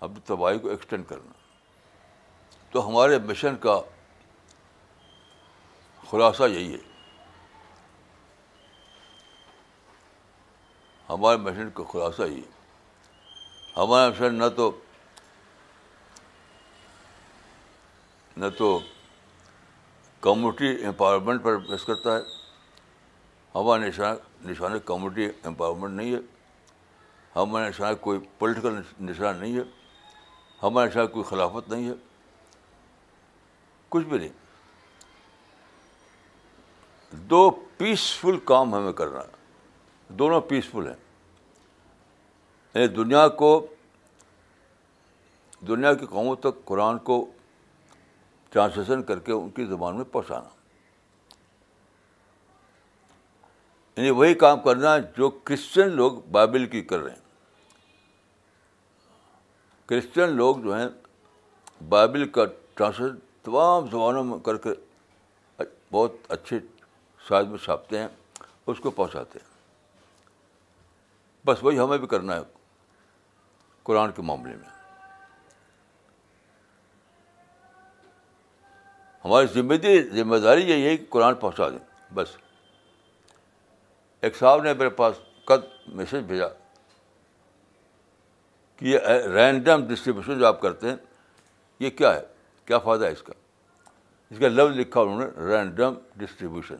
اپنی 0.07 0.19
تباہی 0.25 0.59
کو 0.65 0.69
ایکسٹینڈ 0.69 1.05
کرنا 1.09 1.33
تو 2.71 2.87
ہمارے 2.87 3.17
مشن 3.29 3.55
کا 3.65 3.79
خلاصہ 6.13 6.43
یہی 6.49 6.71
ہے 6.73 6.77
ہمارے 11.09 11.37
مشن 11.45 11.69
کا 11.75 11.83
خلاصہ 11.91 12.21
یہی 12.23 12.39
ہے 12.41 13.31
ہمارا 13.77 14.09
مشن 14.09 14.35
نہ 14.39 14.49
تو 14.57 14.69
نہ 18.41 18.45
تو 18.57 18.67
کمیونٹی 20.27 20.69
امپاورمنٹ 20.87 21.43
پر 21.43 21.57
پیش 21.69 21.85
کرتا 21.85 22.15
ہے 22.17 22.21
ہمارا 23.55 23.83
نشان 23.87 24.15
نشان 24.49 24.77
کمیونٹی 24.85 25.27
امپاورمنٹ 25.47 25.93
نہیں 26.01 26.13
ہے 26.13 26.19
ہمارا 27.35 27.67
نشان 27.69 27.95
کوئی 28.05 28.19
پولیٹیکل 28.39 28.81
نشان 29.09 29.37
نہیں 29.39 29.57
ہے 29.57 29.63
ہمارے 30.63 30.87
نشانہ 30.89 31.07
کوئی 31.17 31.23
خلافت 31.29 31.69
نہیں 31.73 31.89
ہے 31.89 31.93
کچھ 33.89 34.05
بھی 34.07 34.17
نہیں 34.17 34.42
دو 37.29 37.49
پیسفل 37.77 38.37
کام 38.45 38.73
ہمیں 38.75 38.91
کرنا 38.93 39.19
ہے 39.19 40.13
دونوں 40.19 40.39
پیسفل 40.49 40.87
ہیں 40.87 40.93
یعنی 42.73 42.87
دنیا 42.95 43.27
کو 43.41 43.49
دنیا 45.67 45.93
کی 45.93 46.05
قوموں 46.05 46.35
تک 46.43 46.63
قرآن 46.65 46.97
کو 47.09 47.25
ٹرانسلیشن 48.51 49.01
کر 49.03 49.19
کے 49.27 49.31
ان 49.31 49.49
کی 49.49 49.65
زبان 49.65 49.95
میں 49.95 50.03
پہنچانا 50.11 50.49
یعنی 53.97 54.09
وہی 54.09 54.33
کام 54.43 54.59
کرنا 54.63 54.97
جو 55.17 55.29
کرسچن 55.29 55.89
لوگ 55.95 56.17
بائبل 56.31 56.65
کی 56.69 56.81
کر 56.91 56.99
رہے 56.99 57.11
ہیں 57.11 57.21
کرسچن 59.89 60.35
لوگ 60.35 60.55
جو 60.63 60.77
ہیں 60.79 60.87
بائبل 61.89 62.27
کا 62.35 62.45
ٹرانسلیشن 62.75 63.15
تمام 63.43 63.89
زبانوں 63.91 64.23
میں 64.23 64.37
کر 64.45 64.57
کے 64.67 64.73
بہت 65.91 66.31
اچھے 66.31 66.59
سائز 67.27 67.47
میں 67.47 67.57
چھاپتے 67.63 67.99
ہیں 67.99 68.07
اس 68.71 68.79
کو 68.79 68.91
پہنچاتے 68.91 69.39
ہیں 69.39 69.51
بس 71.47 71.63
وہی 71.63 71.79
ہمیں 71.79 71.97
بھی 71.97 72.07
کرنا 72.07 72.35
ہے 72.35 72.41
قرآن 73.89 74.11
کے 74.15 74.21
معاملے 74.25 74.55
میں 74.55 74.71
ہماری 79.25 79.47
ذمہ 79.53 79.75
داری 79.83 80.01
ذمہ 80.21 80.37
داری 80.43 80.61
یہی 80.69 80.85
ہے 80.85 80.95
کہ 80.97 81.05
قرآن 81.09 81.35
پہنچا 81.39 81.69
دیں 81.69 82.13
بس 82.13 82.35
ایک 84.27 84.35
صاحب 84.37 84.61
نے 84.63 84.73
میرے 84.77 84.89
پاس 84.99 85.15
قد 85.45 85.65
میسج 85.95 86.23
بھیجا 86.27 86.47
کہ 88.77 88.85
یہ 88.85 88.99
رینڈم 89.33 89.87
ڈسٹریبیوشن 89.87 90.39
جو 90.39 90.45
آپ 90.47 90.61
کرتے 90.61 90.89
ہیں 90.89 90.95
یہ 91.79 91.89
کیا 91.97 92.13
ہے 92.15 92.19
کیا 92.65 92.77
فائدہ 92.87 93.05
ہے 93.05 93.11
اس 93.11 93.21
کا 93.23 93.33
اس 94.29 94.39
کا 94.39 94.47
لفظ 94.47 94.77
لکھا 94.79 95.01
انہوں 95.01 95.19
نے 95.21 95.45
رینڈم 95.49 95.93
ڈسٹریبیوشن 96.17 96.75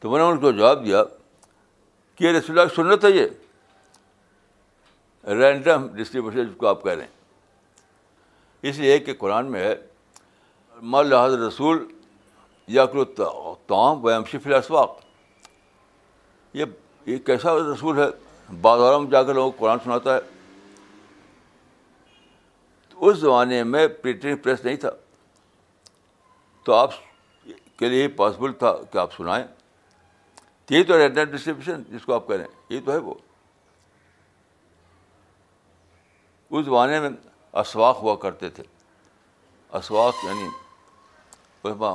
تو 0.00 0.10
میں 0.10 0.18
نے 0.18 0.24
ان 0.24 0.38
کو 0.40 0.50
جواب 0.50 0.84
دیا 0.84 1.02
کہ 2.16 2.24
یہ 2.24 2.40
کی 2.46 2.74
سنت 2.76 3.04
ہے 3.04 3.10
یہ 3.10 3.26
رینڈم 5.40 5.86
ڈسٹریبیوشن 5.96 6.46
جس 6.48 6.54
کو 6.58 6.66
آپ 6.66 6.82
کہہ 6.82 6.92
رہے 6.92 7.02
ہیں 7.02 7.18
اس 8.70 8.78
لیے 8.78 8.98
کہ 9.08 9.14
قرآن 9.18 9.50
میں 9.52 9.62
ہے 9.64 9.72
حضر 11.24 11.38
رسول 11.46 11.84
یا 12.78 12.84
کرم 12.94 14.04
وم 14.04 14.24
شفل 14.32 14.54
اسفاق 14.54 14.98
یہ 16.54 17.18
کیسا 17.26 17.54
رسول 17.72 17.98
ہے 17.98 18.04
بازاروں 18.60 19.00
میں 19.00 19.10
جا 19.10 19.22
کر 19.22 19.34
لوگوں 19.34 19.50
کو 19.50 19.58
قرآن 19.64 19.78
سناتا 19.84 20.14
ہے 20.14 20.20
اس 23.08 23.16
زمانے 23.18 23.62
میں 23.64 23.86
پرنٹنگ 24.02 24.36
پریس 24.42 24.64
نہیں 24.64 24.76
تھا 24.76 24.90
تو 26.64 26.72
آپ 26.74 26.92
کے 27.78 27.88
لیے 27.88 28.08
پاسبل 28.16 28.52
تھا 28.62 28.74
کہ 28.92 28.98
آپ 28.98 29.12
سنائیں 29.16 29.44
یہی 30.70 30.82
تو 30.88 30.96
رینڈم 30.98 31.30
ڈسٹریبیوشن 31.30 31.82
جس 31.92 32.04
کو 32.06 32.12
آپ 32.14 32.26
کہہ 32.26 32.36
رہے 32.36 32.42
ہیں 32.42 32.72
یہی 32.72 32.80
تو 32.84 32.92
ہے 32.92 32.96
وہ 33.04 33.14
اس 36.58 36.64
زمانے 36.64 37.00
میں 37.00 37.10
اسواق 37.62 38.02
ہوا 38.02 38.14
کرتے 38.24 38.48
تھے 38.58 38.64
اسواق 39.78 40.24
یعنی 40.24 40.46
اس 41.64 41.76
میں 41.80 41.90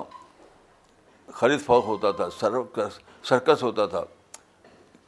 خرید 1.37 1.61
فوق 1.65 1.85
ہوتا 1.85 2.11
تھا 2.19 2.29
سرکس 3.19 3.63
ہوتا 3.63 3.85
تھا 3.95 4.03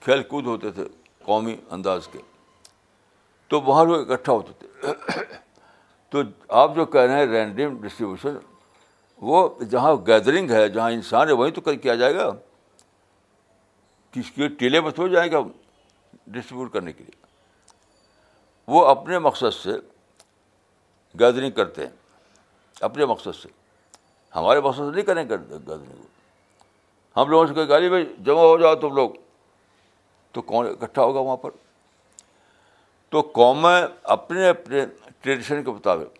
کھیل 0.03 0.23
کود 0.31 0.45
ہوتے 0.53 0.71
تھے 0.77 0.83
قومی 1.25 1.55
انداز 1.77 2.07
کے 2.11 2.19
تو 3.49 3.61
وہاں 3.61 3.83
لوگ 3.85 4.11
اکٹھا 4.11 4.33
ہوتے 4.33 4.51
تھے 4.65 5.23
تو 6.11 6.21
آپ 6.63 6.75
جو 6.75 6.85
کہہ 6.95 7.01
رہے 7.01 7.19
ہیں 7.19 7.25
رینڈم 7.33 7.77
ڈسٹریبیوشن 7.85 8.37
وہ 9.29 9.47
جہاں 9.71 9.95
گیدرنگ 10.07 10.51
ہے 10.51 10.67
جہاں 10.69 10.91
انسان 10.91 11.27
ہے 11.27 11.33
وہیں 11.33 11.51
تو 11.59 11.69
کیا 11.75 11.95
جائے 11.95 12.15
گا 12.15 12.31
کس 14.17 14.29
کے 14.35 14.47
ٹیلے 14.59 14.79
بس 14.81 14.97
ہو 14.99 15.07
جائیں 15.07 15.31
گے 15.31 15.37
ڈسٹریبیوٹ 16.33 16.71
کرنے 16.73 16.91
کے 16.93 17.03
لیے 17.03 17.25
وہ 18.73 18.85
اپنے 18.87 19.19
مقصد 19.25 19.53
سے 19.63 19.71
گیدرنگ 21.19 21.51
کرتے 21.59 21.85
ہیں 21.85 21.93
اپنے 22.87 23.05
مقصد 23.11 23.35
سے 23.41 23.49
ہمارے 24.35 24.61
مقصد 24.61 24.79
سے 24.89 24.95
نہیں 24.95 25.05
کریں 25.05 25.23
گیدرنگ 25.29 25.91
ہم 27.17 27.29
لوگوں 27.29 27.45
سے 27.53 27.67
گاڑی 27.67 27.89
میں 27.89 28.03
جمع 28.25 28.39
ہو 28.49 28.57
جاؤ 28.61 28.75
تم 28.81 28.95
لوگ 28.95 29.09
تو 30.33 30.41
کون 30.51 30.67
اکٹھا 30.69 31.03
ہوگا 31.03 31.19
وہاں 31.27 31.37
پر 31.43 31.51
تو 33.09 33.21
قومیں 33.35 33.81
اپنے 34.17 34.47
اپنے 34.49 34.85
ٹریڈیشن 35.21 35.63
کے 35.63 35.71
مطابق 35.71 36.19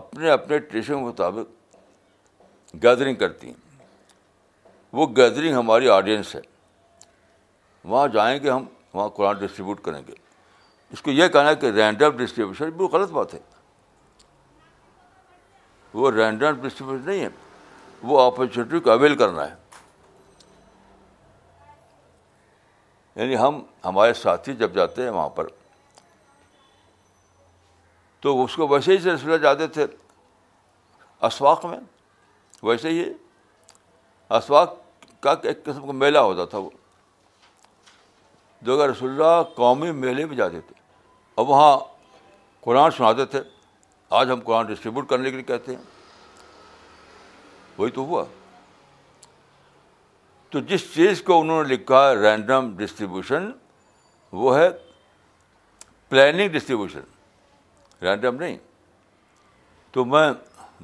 اپنے 0.00 0.30
اپنے 0.30 0.58
ٹریڈیشن 0.58 0.94
کے 0.98 1.04
مطابق 1.08 2.74
گیدرنگ 2.82 3.14
کرتی 3.24 3.46
ہیں 3.48 3.62
وہ 4.94 5.06
گیدرنگ 5.16 5.54
ہماری 5.56 5.88
آڈینس 5.90 6.34
ہے 6.34 6.40
وہاں 7.92 8.08
جائیں 8.16 8.42
گے 8.42 8.50
ہم 8.50 8.66
وہاں 8.92 9.08
قرآن 9.16 9.36
ڈسٹریبیوٹ 9.38 9.80
کریں 9.84 10.00
گے 10.08 10.12
اس 10.96 11.00
کو 11.02 11.10
یہ 11.10 11.28
کہنا 11.34 11.48
ہے 11.50 11.54
کہ 11.62 11.66
رینڈم 11.78 12.16
ڈسٹریبیوشن 12.16 12.70
بھی 12.76 12.86
غلط 12.92 13.10
بات 13.16 13.34
ہے 13.34 13.38
وہ 16.02 16.10
رینڈم 16.10 16.60
ڈسٹریبیوشن 16.66 17.06
نہیں 17.08 17.20
ہے 17.22 17.28
وہ 18.10 18.20
اپرچونیٹی 18.20 18.80
کو 18.86 18.90
اویل 18.92 19.16
کرنا 19.24 19.48
ہے 19.50 19.56
یعنی 23.16 23.36
ہم 23.38 23.60
ہمارے 23.84 24.14
ساتھی 24.20 24.54
جب 24.62 24.74
جاتے 24.74 25.02
ہیں 25.02 25.10
وہاں 25.18 25.28
پر 25.40 25.46
تو 28.20 28.42
اس 28.44 28.56
کو 28.56 28.68
ویسے 28.68 28.92
ہی 28.92 28.98
سلسلہ 29.02 29.36
جاتے 29.48 29.66
تھے 29.76 29.86
اسواق 31.32 31.66
میں 31.66 31.78
ویسے 32.62 32.88
ہی 32.88 33.04
اسواق 34.38 34.82
کا 35.24 35.34
ایک 35.50 35.58
قسم 35.64 35.82
کا 35.86 35.92
میلہ 36.02 36.18
ہوتا 36.28 36.44
تھا 36.54 36.58
وہ 36.58 36.70
رسول 38.86 39.08
اللہ 39.10 39.36
قومی 39.54 39.90
میلے 40.04 40.24
میں 40.24 40.36
جاتے 40.36 40.60
تھے 40.66 40.74
اور 41.38 41.44
وہاں 41.46 41.72
قرآن 42.64 42.88
سناتے 42.96 43.24
تھے 43.34 43.40
آج 44.18 44.24
ہم 44.30 44.38
قرآن 44.44 44.62
ڈسٹریبیوٹ 44.66 45.04
کرنے 45.08 45.26
کے 45.30 45.36
لیے 45.36 45.44
کہتے 45.50 45.68
ہیں 45.74 45.82
وہی 47.76 47.90
تو 47.90 48.02
ہوا 48.08 48.24
تو 50.50 50.56
جس 50.72 50.82
چیز 50.94 51.14
کو 51.26 51.32
انہوں 51.40 51.60
نے 51.62 51.66
لکھا 51.74 52.00
رینڈم 52.14 52.62
ڈسٹریبیوشن 52.78 53.42
وہ 54.42 54.48
ہے 54.58 54.68
پلاننگ 56.08 56.48
ڈسٹریبیوشن 56.58 57.04
رینڈم 58.04 58.34
نہیں 58.42 58.56
تو 59.92 59.98
میں 60.12 60.26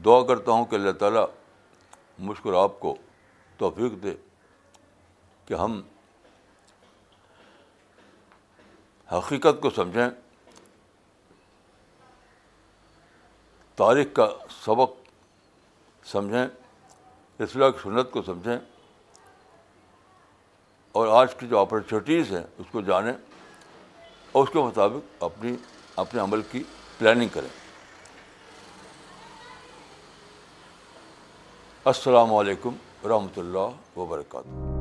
دعا 0.04 0.20
کرتا 0.32 0.50
ہوں 0.52 0.64
کہ 0.70 0.74
اللہ 0.74 0.92
تعالیٰ 1.04 1.24
مشکر 2.30 2.52
آپ 2.64 2.74
کو 2.80 2.90
توفیق 3.58 3.92
دے 4.02 4.12
کہ 5.50 5.54
ہم 5.60 5.80
حقیقت 9.12 9.60
کو 9.62 9.70
سمجھیں 9.76 10.08
تاریخ 13.76 14.06
کا 14.16 14.28
سبق 14.64 14.92
سمجھیں 16.12 16.46
کی 17.38 17.46
سنت 17.82 18.10
کو 18.12 18.22
سمجھیں 18.26 18.56
اور 20.98 21.08
آج 21.20 21.34
کی 21.40 21.46
جو 21.48 21.58
اپرچونیٹیز 21.58 22.30
ہیں 22.34 22.42
اس 22.58 22.66
کو 22.72 22.80
جانیں 22.90 23.12
اور 23.12 24.42
اس 24.42 24.50
کے 24.52 24.58
مطابق 24.62 25.22
اپنی 25.24 25.56
اپنے 26.04 26.20
عمل 26.20 26.42
کی 26.50 26.62
پلاننگ 26.98 27.28
کریں 27.38 27.48
السلام 31.92 32.34
علیکم 32.34 32.74
ورحمۃ 33.04 33.38
اللہ 33.44 33.98
وبرکاتہ 33.98 34.78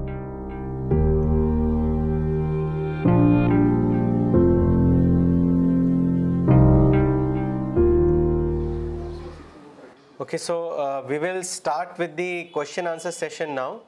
Okay, 10.30 10.38
so 10.38 10.56
uh, 10.74 10.80
we 11.08 11.18
will 11.18 11.42
start 11.44 11.98
with 11.98 12.16
the 12.16 12.44
question 12.54 12.86
answer 12.86 13.10
session 13.12 13.56
now. 13.56 13.80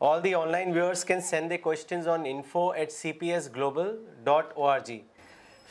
All 0.00 0.20
the 0.20 0.36
online 0.36 0.72
viewers 0.72 1.02
can 1.02 1.20
send 1.20 1.50
their 1.50 1.58
questions 1.58 2.06
on 2.06 2.26
info 2.26 2.70
at 2.74 2.90
cpsglobal.org. 2.90 5.02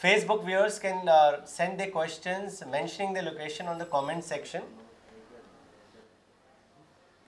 Facebook 0.03 0.45
viewers 0.45 0.77
can 0.77 1.07
uh, 1.07 1.45
send 1.45 1.79
their 1.79 1.89
questions 1.89 2.61
mentioning 2.69 3.13
the 3.13 3.21
location 3.21 3.65
on 3.67 3.77
the 3.79 3.85
comment 3.85 4.25
section. 4.31 4.61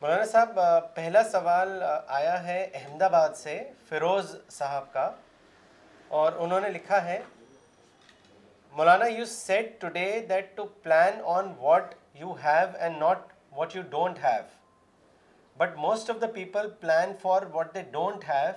مولانا 0.02 0.26
صاحب 0.26 0.60
پہلا 0.96 1.24
سوال 1.32 1.82
آیا 2.20 2.38
ہے 2.48 2.60
احمد 2.82 3.02
آباد 3.10 3.30
سے 3.44 3.56
فیروز 3.90 4.28
صاحب 4.58 4.86
کا 4.94 5.08
اور 6.20 6.30
انہوں 6.38 6.62
نے 6.62 6.70
لکھا 6.78 7.00
ہے 7.08 7.20
مولانا 8.78 9.06
you 9.18 9.26
said 9.38 9.66
today 9.82 10.08
that 10.30 10.46
to 10.58 10.64
plan 10.84 11.14
on 11.38 11.46
what 11.62 11.86
you 12.20 12.34
have 12.44 12.66
and 12.80 12.98
not 12.98 13.32
what 13.56 13.76
you 13.76 13.82
don't 13.90 14.18
have 14.24 14.42
but 15.58 15.76
most 15.78 16.10
of 16.10 16.16
the 16.22 16.28
people 16.34 16.70
plan 16.80 17.14
for 17.22 17.42
what 17.52 17.74
they 17.74 17.82
don't 17.92 18.24
have 18.30 18.52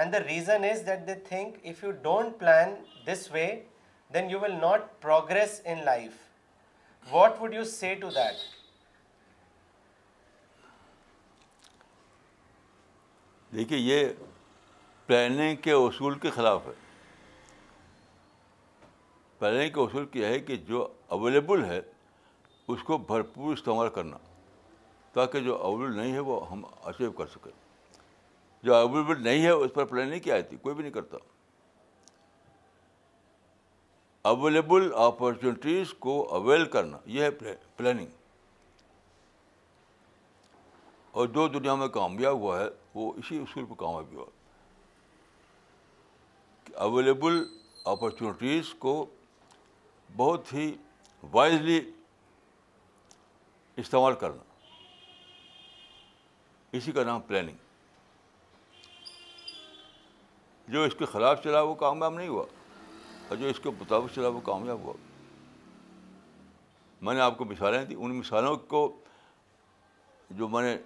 and 0.00 0.12
the 0.12 0.20
reason 0.28 0.64
is 0.70 0.86
that 0.86 1.06
they 1.06 1.14
think 1.28 1.58
if 1.66 1.82
you 1.84 1.90
don't 2.02 2.38
plan 2.38 2.74
this 3.06 3.30
way 3.32 3.46
then 4.14 4.30
you 4.30 4.40
will 4.40 4.54
not 4.60 4.88
progress 5.02 5.60
in 5.64 5.84
life 5.84 7.10
what 7.12 7.40
would 7.40 7.54
you 7.54 7.64
say 7.74 7.94
to 8.00 8.10
that 8.16 8.48
دیکھیے 13.56 13.78
یہ 13.78 14.08
planning 15.06 15.56
کے 15.62 15.72
اصول 15.72 16.18
کے 16.18 16.30
خلاف 16.30 16.66
ہے 16.66 16.72
planning 19.38 19.72
کے 19.74 19.80
اصول 19.80 20.06
کیا 20.12 20.28
ہے 20.28 20.38
کہ 20.50 20.56
جو 20.68 20.86
اویلیبل 21.16 21.64
ہے 21.70 21.80
اس 22.72 22.82
کو 22.84 22.96
بھرپور 23.10 23.52
استعمال 23.52 23.88
کرنا 23.94 24.16
تاکہ 25.14 25.40
جو 25.44 25.56
اویلیبل 25.64 25.96
نہیں 25.96 26.12
ہے 26.12 26.18
وہ 26.28 26.38
ہم 26.50 26.62
اچیو 26.90 27.12
کر 27.20 27.26
سکیں 27.34 27.50
جو 28.64 28.74
اویلیبل 28.74 29.22
نہیں 29.24 29.42
ہے 29.44 29.50
اس 29.64 29.72
پر 29.74 29.84
پلاننگ 29.92 30.20
کیا 30.24 30.36
آتی 30.36 30.56
کوئی 30.62 30.74
بھی 30.74 30.82
نہیں 30.82 30.92
کرتا 30.92 31.16
اویلیبل 34.30 34.90
اپرچونیٹیز 35.04 35.92
کو 36.06 36.16
اویل 36.36 36.64
کرنا 36.74 36.98
یہ 37.16 37.22
ہے 37.24 37.54
پلاننگ 37.76 38.18
اور 41.20 41.28
جو 41.34 41.46
دنیا 41.58 41.74
میں 41.74 41.88
کامیاب 41.98 42.34
ہوا 42.40 42.58
ہے 42.60 42.66
وہ 42.94 43.12
اسی 43.18 43.38
اصول 43.42 43.64
پہ 43.68 43.74
کامیابی 43.78 44.16
ہوا 44.16 44.26
کہ 46.64 46.74
اویلیبل 46.88 47.42
اپرچونیٹیز 47.94 48.74
کو 48.84 48.94
بہت 50.16 50.52
ہی 50.54 50.74
وائزلی 51.32 51.80
استعمال 53.80 54.14
کرنا 54.20 54.42
اسی 56.76 56.92
کا 56.92 57.04
نام 57.04 57.20
پلاننگ 57.28 57.68
جو 60.72 60.82
اس 60.84 60.94
کے 60.98 61.04
خلاف 61.12 61.42
چلا 61.44 61.60
وہ 61.68 61.74
کامیاب 61.74 62.14
نہیں 62.14 62.28
ہوا 62.28 62.44
اور 63.28 63.36
جو 63.36 63.46
اس 63.46 63.60
کے 63.60 63.70
مطابق 63.80 64.14
چلا 64.14 64.28
وہ 64.34 64.40
کامیاب 64.48 64.80
ہوا 64.84 64.92
میں 67.06 67.14
نے 67.14 67.20
آپ 67.20 67.38
کو 67.38 67.44
مثالیں 67.54 67.84
دیں 67.84 67.96
ان 67.96 68.14
مثالوں 68.18 68.56
کو 68.72 68.82
جو 70.38 70.48
میں 70.48 70.62
نے 70.62 70.76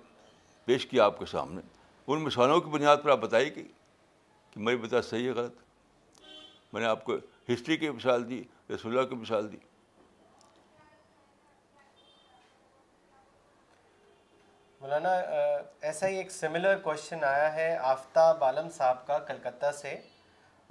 پیش 0.64 0.86
کیا 0.86 1.04
آپ 1.04 1.18
کے 1.18 1.26
سامنے 1.30 1.60
ان 1.60 2.22
مثالوں 2.24 2.60
کی 2.60 2.70
بنیاد 2.70 2.96
پر 3.02 3.10
آپ 3.10 3.18
بتائیے 3.20 3.50
کہ 3.50 3.62
کہ 4.50 4.60
میری 4.64 4.76
بتا 4.86 5.00
صحیح 5.02 5.26
ہے 5.26 5.32
غلط 5.40 5.62
میں 6.72 6.80
نے 6.82 6.86
آپ 6.88 7.04
کو 7.04 7.16
ہسٹری 7.52 7.76
کی 7.76 7.90
مثال 8.00 8.28
دی 8.28 8.42
رسول 8.74 9.06
کی 9.08 9.14
مثال 9.22 9.50
دی 9.52 9.56
مولانا 14.84 15.10
ایسا 15.88 16.08
ہی 16.08 16.16
ایک 16.18 16.30
سملر 16.30 16.76
کوشچن 16.82 17.22
آیا 17.24 17.52
ہے 17.54 17.68
آفتاب 17.90 18.42
عالم 18.44 18.68
صاحب 18.70 19.06
کا 19.06 19.18
کلکتہ 19.28 19.70
سے 19.74 19.94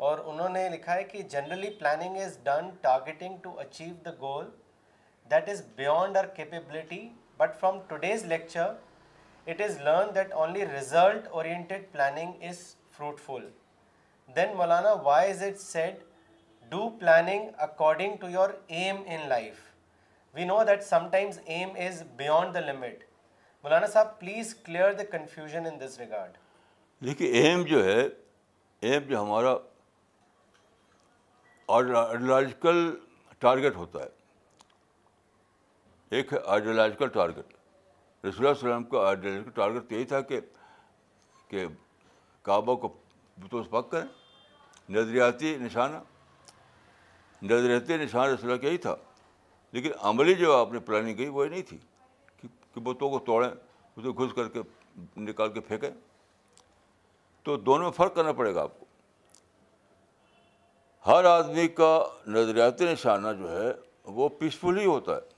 اور 0.08 0.18
انہوں 0.34 0.50
نے 0.58 0.68
لکھا 0.70 0.96
ہے 0.96 1.04
کہ 1.14 1.22
generally 1.36 1.70
planning 1.80 2.18
is 2.26 2.38
done 2.44 2.70
targeting 2.82 3.38
to 3.44 3.54
achieve 3.60 3.94
the 4.06 4.12
goal 4.20 4.46
that 5.32 5.50
is 5.50 5.64
beyond 5.76 6.18
our 6.18 6.26
capability 6.36 7.00
but 7.38 7.56
from 7.60 7.80
today's 7.88 8.26
lecture 8.34 8.68
it 9.48 9.62
is 9.68 9.80
learn 9.82 10.14
that 10.16 10.34
only 10.44 10.66
result 10.74 11.28
oriented 11.28 11.92
planning 11.92 12.44
is 12.50 12.60
fruitful 12.98 13.48
then 14.36 14.54
Maulana 14.58 14.92
why 15.10 15.32
is 15.32 15.42
it 15.48 15.58
said 15.62 16.04
do 16.72 16.90
planning 17.00 17.50
according 17.70 18.16
to 18.22 18.30
your 18.30 18.50
aim 18.80 19.02
in 19.16 19.28
life 19.30 19.64
we 20.36 20.46
know 20.54 20.64
that 20.68 20.84
sometimes 20.90 21.40
aim 21.46 21.72
is 21.88 22.04
beyond 22.18 22.54
the 22.56 22.60
limit 22.70 23.04
مولانا 23.64 23.88
صاحب 23.88 24.20
please 24.20 24.54
clear 24.66 24.92
the 24.94 25.04
confusion 25.12 25.66
in 25.66 25.78
this 25.80 25.98
regard 26.00 26.38
دیکھیے 27.08 27.28
aim 27.42 27.62
جو 27.66 27.84
ہے 27.84 28.00
M 28.88 29.04
جو 29.10 29.22
ہمارا 29.22 29.54
ideological 31.76 32.80
target 33.46 33.76
ہوتا 33.76 34.00
ہے 34.00 34.68
ایک 36.18 36.34
ہے 36.34 36.38
آئیڈیولوجیکل 36.56 37.08
ٹارگیٹ 37.20 37.54
رسول 38.26 38.46
اللہ 38.46 38.58
وسلم 38.58 38.84
کا 38.92 39.06
آئیڈیولوجیکل 39.08 39.52
ٹارگیٹ 39.62 39.92
یہی 39.92 40.06
تھا 40.12 40.22
کہ 40.32 40.40
کہ 41.50 41.66
کعبہ 42.50 42.76
کو 42.82 42.94
بتوس 43.44 43.70
پک 43.70 43.90
کریں 43.92 44.06
نظریاتی 44.98 45.56
نشانہ 45.62 46.04
نظریاتی 47.54 47.98
نشان 48.04 48.30
رسول 48.30 48.58
کا 48.58 48.68
یہی 48.68 48.78
تھا 48.88 48.96
لیکن 49.72 49.92
عملی 50.12 50.36
جو 50.44 50.56
آپ 50.58 50.74
نے 50.74 50.80
پلاننگ 50.92 51.18
کی 51.18 51.28
وہی 51.40 51.50
نہیں 51.50 51.62
تھی 51.70 51.78
کہ 52.74 52.80
بتوں 52.84 53.10
کو 53.10 53.20
توڑیں 53.26 53.50
اسے 53.50 54.10
گھس 54.20 54.34
کر 54.36 54.48
کے 54.50 54.62
نکال 55.18 55.52
کے 55.54 55.60
پھینکیں 55.68 55.90
تو 57.44 57.56
دونوں 57.58 57.84
میں 57.84 57.92
فرق 57.98 58.16
کرنا 58.16 58.32
پڑے 58.34 58.54
گا 58.56 58.62
آپ 58.64 58.80
کو 58.80 58.86
ہر 61.08 61.26
آدمی 61.26 61.68
کا 61.78 61.90
نظریاتی 62.28 62.86
نشانہ 62.92 63.32
جو 63.40 63.52
ہے 63.62 63.72
وہ 64.20 64.30
پیسفل 64.40 64.78
ہی 64.80 64.86
ہوتا 64.86 65.16
ہے 65.16 65.32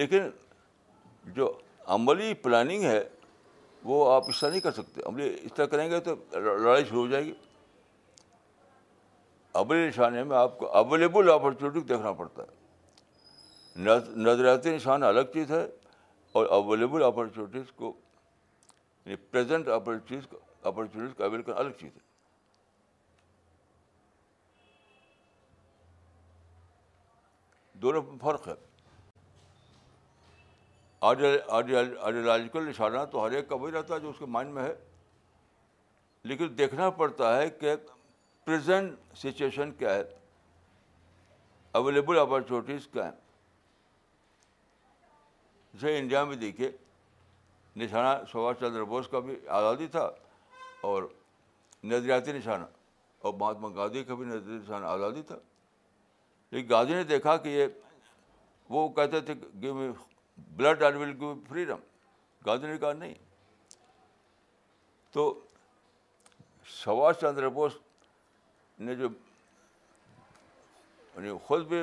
لیکن 0.00 0.28
جو 1.34 1.52
عملی 1.94 2.32
پلاننگ 2.42 2.82
ہے 2.84 3.02
وہ 3.84 4.12
آپ 4.12 4.22
اس 4.28 4.40
طرح 4.40 4.50
نہیں 4.50 4.60
کر 4.60 4.72
سکتے 4.72 5.00
عملی 5.06 5.28
اس 5.42 5.52
طرح 5.54 5.66
کریں 5.66 5.88
گے 5.90 6.00
تو 6.00 6.14
لڑائی 6.34 6.84
شروع 6.88 7.00
ہو 7.00 7.06
جائے 7.10 7.24
گی 7.24 7.32
عملی 9.60 9.86
نشانے 9.88 10.22
میں 10.24 10.36
آپ 10.36 10.58
کو 10.58 10.72
اویلیبل 10.76 11.30
اپرچونیٹی 11.30 11.80
دیکھنا 11.88 12.12
پڑتا 12.20 12.42
ہے 12.42 12.60
نظریاتی 13.76 14.74
نشان 14.74 15.02
الگ 15.02 15.32
چیز 15.32 15.50
ہے 15.50 15.64
اور 16.38 16.46
اویلیبل 16.52 17.02
اپرچونیٹیز 17.04 17.72
کو 17.76 17.92
یعنی 19.04 19.16
پریزنٹ 19.30 19.66
کو 19.66 19.72
اپرچونیٹیز 20.68 21.14
کو 21.16 21.24
اویل 21.24 21.42
کرنا 21.42 21.58
الگ 21.60 21.70
چیز 21.80 21.94
ہے 21.96 22.10
دونوں 27.82 28.02
میں 28.08 28.18
فرق 28.24 28.48
ہے 28.48 28.54
آئیڈیالوجیکل 31.04 32.68
نشانہ 32.68 33.04
تو 33.12 33.24
ہر 33.26 33.30
ایک 33.36 33.48
کا 33.48 33.54
وہی 33.60 33.72
رہتا 33.72 33.94
ہے 33.94 34.00
جو 34.00 34.10
اس 34.10 34.18
کے 34.18 34.26
مائنڈ 34.34 34.52
میں 34.54 34.62
ہے 34.62 34.74
لیکن 36.30 36.54
دیکھنا 36.58 36.90
پڑتا 36.98 37.36
ہے 37.36 37.48
کہ 37.60 37.74
پریزنٹ 38.44 39.16
سچویشن 39.22 39.72
کیا 39.78 39.94
ہے 39.94 40.02
اویلیبل 41.80 42.18
اپارچونیٹیز 42.18 42.86
کیا 42.92 43.04
ہیں 43.08 43.21
جیسے 45.72 45.96
انڈیا 45.98 46.22
میں 46.24 46.36
دیکھیے 46.36 46.70
نشانہ 47.82 48.16
سبھاش 48.32 48.56
چندر 48.60 48.82
بوس 48.84 49.08
کا 49.08 49.18
بھی 49.20 49.36
آزادی 49.58 49.86
تھا 49.92 50.08
اور 50.88 51.02
نظریاتی 51.90 52.32
نشانہ 52.32 52.64
اور 53.22 53.34
مہاتما 53.38 53.68
گاندھی 53.74 54.02
کا 54.04 54.14
بھی 54.14 54.24
نظریاتی 54.24 54.58
نشانہ 54.62 54.86
آزادی 54.86 55.22
تھا 55.26 55.36
لیکن 56.50 56.68
گاندھی 56.70 56.94
نے 56.94 57.02
دیکھا 57.14 57.36
کہ 57.44 57.48
یہ 57.48 57.66
وہ 58.70 58.88
کہتے 58.96 59.20
تھے 59.20 59.34
give 59.60 59.90
blood 60.56 60.82
and 60.82 60.96
will 60.96 61.12
give 61.20 61.34
freedom 61.48 61.80
Gandhi 62.46 62.68
نے 62.68 62.78
کہا 62.78 62.92
نہیں 62.98 63.14
تو 65.12 65.32
سبھاش 66.82 67.16
چندر 67.20 67.48
بوس 67.58 67.72
نے 68.78 68.94
جو 68.96 69.08
یعنی 71.16 71.30
خود 71.46 71.66
بھی 71.68 71.80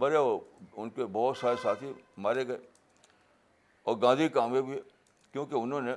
مرے 0.00 0.16
ہو 0.16 0.38
ان 0.74 0.90
کے 0.90 1.04
بہت 1.12 1.36
سارے 1.36 1.56
ساتھی 1.62 1.92
مارے 2.22 2.46
گئے 2.48 2.58
اور 3.84 3.96
گاندھی 4.02 4.28
کامیابی 4.34 4.72
بھی 4.72 4.80
کیونکہ 5.32 5.54
انہوں 5.54 5.80
نے 5.88 5.92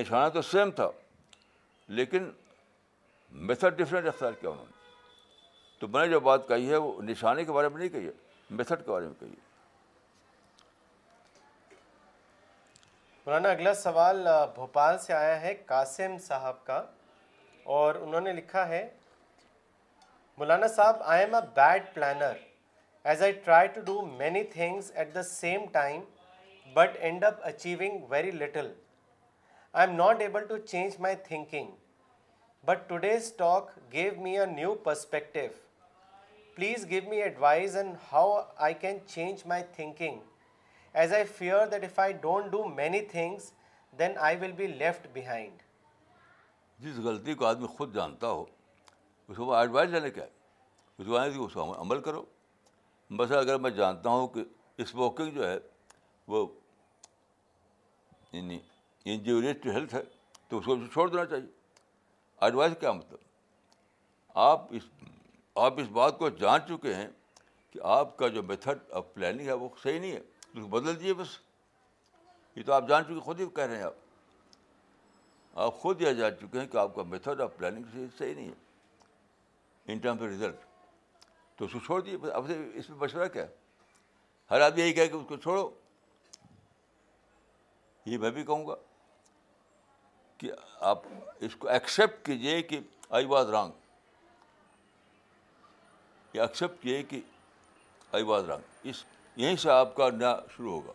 نشانہ 0.00 0.28
تو 0.32 0.40
سیم 0.48 0.70
تھا 0.80 0.88
لیکن 2.00 2.28
میتھڈ 3.50 3.78
ڈفرینٹ 3.80 4.06
اختیار 4.08 4.32
کیا 4.40 4.50
انہوں 4.50 4.66
نے 4.66 4.78
تو 5.80 5.88
میں 5.88 6.02
نے 6.04 6.10
جو 6.12 6.20
بات 6.20 6.46
کہی 6.48 6.70
ہے 6.70 6.76
وہ 6.76 6.92
نشانے 7.02 7.44
کے 7.44 7.52
بارے 7.52 7.68
میں 7.68 7.78
نہیں 7.78 7.88
کہی 7.88 8.06
ہے 8.06 8.12
میتھڈ 8.60 8.84
کے 8.84 8.90
بارے 8.90 9.06
میں 9.06 9.14
کہی 9.20 9.28
ہے 9.30 9.48
مولانا 13.26 13.48
اگلا 13.50 13.74
سوال 13.74 14.26
بھوپال 14.54 14.98
سے 14.98 15.12
آیا 15.14 15.40
ہے 15.40 15.54
قاسم 15.66 16.16
صاحب 16.26 16.64
کا 16.66 16.82
اور 17.78 17.94
انہوں 18.04 18.20
نے 18.20 18.32
لکھا 18.32 18.66
ہے 18.68 18.88
مولانا 20.38 20.66
صاحب 20.76 21.02
I 21.14 21.24
am 21.24 21.34
a 21.34 21.40
bad 21.56 21.92
planner 21.94 22.36
as 23.10 23.22
I 23.22 23.32
try 23.44 23.68
to 23.74 23.80
do 23.84 24.00
many 24.16 24.42
things 24.52 24.90
at 24.94 25.14
the 25.14 25.22
same 25.30 25.64
time 25.72 26.00
but 26.74 26.96
end 27.00 27.24
of 27.24 27.38
achieving 27.44 28.02
very 28.08 28.30
little 28.30 28.70
I 29.72 29.86
am 29.88 29.96
not 29.96 30.20
able 30.22 30.44
to 30.46 30.56
change 30.66 30.94
my 31.00 31.14
thinking 31.28 31.70
but 32.66 32.88
today's 32.88 33.32
talk 33.36 33.70
give 33.92 34.10
me 34.22 34.36
a 34.38 34.44
new 34.54 34.74
perspective 34.84 35.40
please 36.56 36.88
give 36.90 37.02
me 37.08 37.22
advice 37.22 37.76
and 37.76 37.94
how 38.12 38.40
I 38.66 38.74
can 38.80 38.98
change 39.06 39.42
my 39.52 39.62
thinking 39.76 40.18
as 41.00 41.14
I 41.14 41.24
fear 41.38 41.66
that 41.72 41.82
if 41.82 41.98
I 42.00 42.12
don't 42.26 42.50
do 42.52 42.64
many 42.74 43.00
things 43.12 43.50
then 43.98 44.16
I 44.28 44.36
will 44.40 44.52
be 44.62 44.66
left 44.66 45.06
behind 45.12 45.62
جس 46.84 46.98
غلطی 47.04 47.34
کو 47.42 47.46
آدمی 47.46 47.66
خود 47.76 47.94
جانتا 47.94 48.28
ہو 48.30 48.44
اس 49.28 49.36
کو 49.36 49.52
advise 49.54 49.90
ڈالے 49.92 50.10
کیا 50.10 50.24
ہے 50.24 51.26
اس 51.26 51.52
کو 51.54 51.62
ہم 51.62 51.70
عمل 51.80 52.00
کرو 52.02 52.24
بس 53.16 53.32
اگر 53.38 53.58
میں 53.58 53.70
جانتا 53.82 54.08
ہوں 54.10 54.26
کہ 54.34 54.44
اس 54.82 54.94
واکنگ 54.94 55.30
جو 55.34 55.48
ہے 55.48 55.58
وہ 56.32 56.46
یعنی 58.32 58.58
ٹو 59.62 59.70
ہیلتھ 59.72 59.94
ہے 59.94 60.00
تو 60.48 60.58
اس 60.58 60.64
کو 60.64 60.76
چھوڑ 60.92 61.08
دینا 61.10 61.24
چاہیے 61.26 61.46
ایڈوائز 62.46 62.72
کیا 62.80 62.92
مطلب 62.92 63.18
آپ 64.48 64.66
اس 64.76 64.82
آپ 65.62 65.80
اس 65.80 65.88
بات 65.92 66.18
کو 66.18 66.28
جان 66.44 66.60
چکے 66.68 66.94
ہیں 66.94 67.06
کہ 67.70 67.80
آپ 67.96 68.16
کا 68.18 68.28
جو 68.36 68.42
میتھڈ 68.42 68.78
آف 68.98 69.12
پلاننگ 69.14 69.46
ہے 69.46 69.52
وہ 69.62 69.68
صحیح 69.82 69.98
نہیں 70.00 70.12
ہے 70.12 70.18
اس 70.20 70.58
کو 70.60 70.66
بدل 70.68 70.94
دیجیے 70.98 71.14
بس 71.14 71.38
یہ 72.56 72.62
تو 72.66 72.72
آپ 72.72 72.88
جان 72.88 73.04
چکے 73.04 73.18
خود 73.24 73.40
ہی 73.40 73.46
کہہ 73.56 73.64
رہے 73.64 73.76
ہیں 73.76 73.84
آپ 73.84 73.98
آپ 75.66 75.78
خود 75.80 76.00
یہ 76.02 76.12
جان 76.20 76.36
چکے 76.40 76.60
ہیں 76.60 76.66
کہ 76.72 76.76
آپ 76.78 76.94
کا 76.94 77.02
میتھڈ 77.10 77.40
آف 77.40 77.56
پلاننگ 77.56 78.08
صحیح 78.18 78.34
نہیں 78.34 78.48
ہے 78.48 79.92
ان 79.92 79.98
ٹرمس 79.98 80.20
آف 80.20 80.26
ریزلٹ 80.28 80.56
تو 81.58 81.64
اس 81.64 81.72
کو 81.72 81.78
چھوڑ 81.86 82.00
دیجیے 82.00 82.30
اب 82.32 82.46
سے 82.46 82.56
اس 82.78 82.90
میں 82.90 82.98
مشورہ 83.00 83.26
کیا 83.32 83.42
ہے 83.46 83.58
ہر 84.50 84.60
آدمی 84.60 84.80
یہی 84.82 84.92
کہہ 84.92 85.06
کہ 85.12 85.16
اس 85.16 85.24
کو 85.28 85.36
چھوڑو 85.36 85.70
یہ 88.06 88.18
میں 88.18 88.30
بھی 88.30 88.44
کہوں 88.44 88.66
گا 88.66 88.74
کہ 90.38 90.50
آپ 90.90 90.98
اس 91.44 91.56
کو 91.62 91.68
ایکسیپٹ 91.68 92.24
کیجیے 92.26 92.60
کہ 92.62 92.68
کہ 92.68 92.76
I 92.76 92.82
I 93.10 93.26
was 93.26 93.46
was 93.46 93.54
wrong 93.54 93.72
wrong 98.14 98.52
accept 98.52 98.86
اس 98.88 99.04
یہیں 99.36 99.56
سے 99.62 99.70
آپ 99.70 99.94
کا 99.96 100.08
نیا 100.10 100.36
شروع 100.56 100.72
ہوگا 100.72 100.92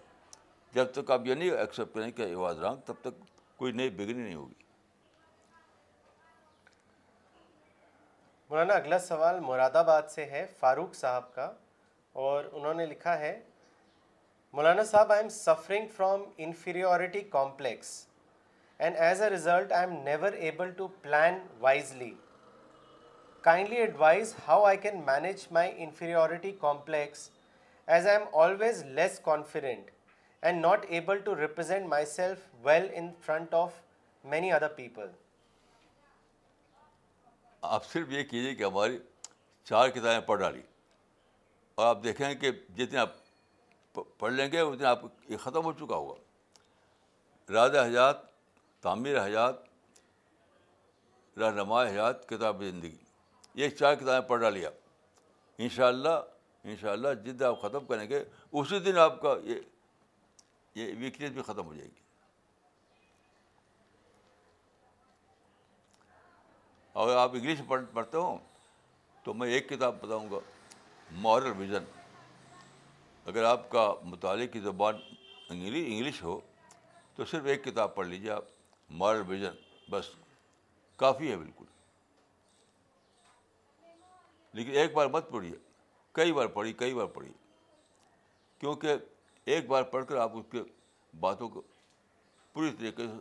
جب 0.74 0.92
تک 0.94 1.12
آپ 1.12 1.26
یہ 1.26 1.34
نہیں 1.36 1.52
ایکسیپٹ 1.52 1.96
کریں 1.96 2.12
کہ 2.12 2.22
آئی 2.22 2.34
واز 2.36 2.60
رانگ 2.62 2.78
تب 2.86 3.02
تک 3.02 3.24
کوئی 3.58 3.72
نئی 3.72 3.90
بگنی 3.90 4.22
نہیں 4.24 4.36
ہوگی 4.36 4.64
مولانا 8.50 8.74
اگلا 8.74 8.98
سوال 9.00 9.40
مراد 9.44 9.76
آباد 9.76 10.04
سے 10.16 10.26
ہے 10.32 10.46
فاروق 10.60 10.96
صاحب 10.96 11.34
کا 11.36 11.52
اور 12.26 12.44
انہوں 12.54 12.74
نے 12.74 12.86
لکھا 12.86 13.18
ہے 13.20 13.40
مولانا 14.56 14.84
صاحب 14.90 15.12
I 15.12 15.20
am 15.22 15.30
suffering 15.30 15.88
from 15.96 16.22
inferiority 16.44 17.22
complex 17.30 17.88
and 18.80 18.98
as 19.06 19.22
a 19.22 19.30
result 19.30 19.72
I 19.72 19.86
am 19.88 19.96
never 20.04 20.32
able 20.48 20.70
to 20.78 20.86
plan 21.02 21.40
wisely 21.62 22.10
kindly 23.44 23.76
advise 23.78 24.34
how 24.48 24.64
I 24.66 24.78
can 24.82 25.02
manage 25.06 25.46
my 25.58 25.72
inferiority 25.84 26.52
complex 26.62 27.30
as 27.96 28.08
I 28.08 28.18
am 28.18 28.28
always 28.44 28.84
less 29.00 29.20
confident 29.26 29.90
and 30.46 30.66
not 30.66 30.86
able 30.90 31.18
to 31.26 31.36
represent 31.40 31.88
myself 32.16 32.48
well 32.66 32.90
in 33.02 33.12
front 33.26 33.54
of 33.64 33.80
many 34.36 34.52
other 34.60 34.68
people 34.76 35.10
آپ 37.80 37.86
صرف 37.92 38.12
یہ 38.12 38.24
کیجیے 38.30 38.56
کہ 38.56 38.64
ہماری 38.64 38.98
چار 39.70 39.90
کتابیں 39.90 40.28
پڑھ 40.28 40.40
ڈالی 40.42 40.62
اور 41.76 41.88
آپ 41.96 42.04
دیکھیں 42.04 42.34
کہ 42.36 42.52
جتنے 42.78 43.00
آپ 43.00 43.24
پڑھ 44.20 44.34
لیں 44.34 44.52
گے 44.52 44.60
اس 44.60 44.80
دن 44.80 44.86
آپ 44.86 45.02
یہ 45.30 45.38
ختم 45.42 45.64
ہو 45.66 45.72
چکا 45.80 45.96
ہوگا 45.96 46.22
راز 47.54 47.76
حیات 47.76 48.22
تعمیر 48.82 49.24
حیات 49.26 49.64
رہنما 51.40 51.84
حیات 51.86 52.28
کتاب 52.30 52.64
زندگی 52.64 52.98
یہ 53.62 53.70
چار 53.80 53.96
کتابیں 53.96 54.28
پڑھ 54.30 54.44
آپ 54.46 54.54
ان 55.58 55.70
شاء 55.76 55.88
اللہ 55.88 56.20
ان 56.64 56.76
شاء 56.82 56.92
اللہ 56.92 57.14
جس 57.26 57.40
دن 57.40 57.46
آپ 57.46 57.62
ختم 57.62 57.86
کریں 57.86 58.10
گے 58.10 58.24
اسی 58.52 58.80
دن 58.86 58.98
آپ 59.00 59.22
کا 59.22 59.34
یہ 59.46 59.60
یہ 60.76 60.92
ویکنیس 61.00 61.32
بھی 61.32 61.42
ختم 61.48 61.66
ہو 61.66 61.74
جائے 61.74 61.88
گی 61.88 62.04
اگر 67.04 67.16
آپ 67.18 67.32
انگلش 67.36 67.62
پڑھ 67.68 67.84
پڑھتے 67.94 68.18
ہوں 68.18 68.38
تو 69.24 69.34
میں 69.34 69.50
ایک 69.54 69.70
کتاب 69.70 70.02
بتاؤں 70.02 70.30
گا 70.32 70.40
مورل 71.22 71.52
ویژن 71.58 71.84
اگر 73.30 73.44
آپ 73.44 73.70
کا 73.70 73.94
مطالعے 74.06 74.48
کی 74.48 74.60
زبان 74.62 74.96
انگلش 75.50 76.22
ہو 76.24 76.40
تو 77.16 77.26
صرف 77.32 77.46
ایک 77.54 77.64
کتاب 77.64 77.96
پڑھ 77.96 78.08
لیجیے 78.08 78.32
آپ 78.32 78.44
مارل 79.02 79.22
ویژن 79.28 79.56
بس 79.92 80.10
کافی 81.04 81.32
ہے 81.32 81.36
بالکل 81.38 81.64
لیکن 84.58 84.76
ایک 84.80 84.94
بار 84.96 85.08
مت 85.14 85.30
پڑھیے 85.32 85.56
کئی 86.18 86.34
بار 86.34 86.48
پڑھی 86.58 86.74
کئی 86.84 86.94
بار 86.94 87.06
پڑھی 87.16 87.32
کیونکہ 88.60 88.96
ایک 89.56 89.68
بار 89.70 89.84
پڑھ 89.96 90.06
کر 90.10 90.18
آپ 90.18 90.38
اس 90.38 90.46
کے 90.52 90.64
باتوں 91.20 91.50
کو 91.50 91.62
پوری 92.54 92.72
طریقے 92.80 93.08
سے 93.08 93.20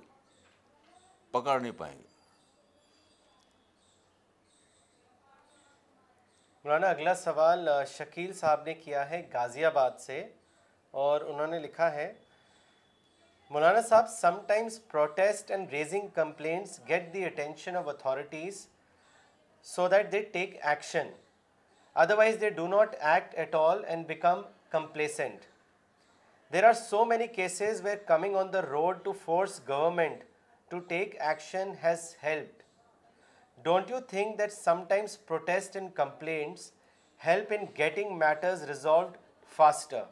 پکڑ 1.39 1.59
نہیں 1.61 1.73
پائیں 1.79 1.97
گے 1.99 2.13
مولانا 6.67 6.89
اگلا 6.97 7.12
سوال 7.27 7.69
شکیل 7.97 8.33
صاحب 8.33 8.61
نے 8.67 8.75
کیا 8.75 9.01
ہے 9.09 9.21
غازی 9.33 9.65
آباد 9.65 9.99
سے 10.01 10.17
اور 11.03 11.21
انہوں 11.33 11.47
نے 11.55 11.59
لکھا 11.61 11.91
ہے 11.95 12.07
مولانا 13.51 13.81
صاحب 13.89 14.09
sometimes 14.47 14.79
protest 14.93 15.51
and 15.51 15.71
raising 15.73 16.07
complaints 16.15 16.79
get 16.89 17.12
the 17.15 17.25
attention 17.25 17.77
of 17.77 17.89
authorities 17.89 18.67
so 19.75 19.89
that 19.95 20.11
they 20.12 20.23
take 20.39 20.57
action 20.67 21.11
otherwise 22.05 22.41
they 22.41 22.51
do 22.61 22.67
not 22.69 22.95
act 23.01 23.35
at 23.45 23.55
all 23.55 23.85
and 23.87 24.07
become 24.15 24.41
complacent 24.73 25.45
there 26.53 26.65
are 26.69 26.73
so 26.89 27.05
many 27.12 27.27
cases 27.37 27.85
where 27.85 27.97
coming 28.07 28.37
on 28.45 28.53
the 28.53 28.62
road 28.71 29.05
to 29.05 29.12
force 29.25 29.61
government 29.69 30.25
to 30.71 30.79
take 30.95 31.21
action 31.21 31.73
has 31.83 32.15
helped 32.23 32.62
don't 33.65 33.91
you 33.91 33.99
think 34.09 34.39
that 34.39 34.53
sometimes 34.53 35.17
protest 35.27 35.77
and 35.77 35.89
complaints 36.01 36.71
help 37.27 37.53
in 37.59 37.65
getting 37.77 38.17
matters 38.19 38.62
resolved 38.69 39.17
faster 39.57 40.03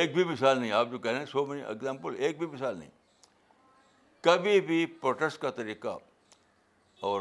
ایک 0.00 0.14
بھی 0.14 0.24
مثال 0.24 0.60
نہیں 0.60 0.70
آپ 0.80 0.88
جو 0.90 0.98
کہہ 0.98 1.10
رہے 1.10 1.18
ہیں 1.18 1.26
so 1.26 1.44
many 1.46 1.62
example 1.70 2.16
ایک 2.24 2.38
بھی 2.38 2.46
مثال 2.52 2.78
نہیں 2.78 2.90
کبھی 4.26 4.60
بھی 4.68 4.84
پروٹیسٹ 5.00 5.40
کا 5.42 5.50
طریقہ 5.58 5.96
اور 7.10 7.20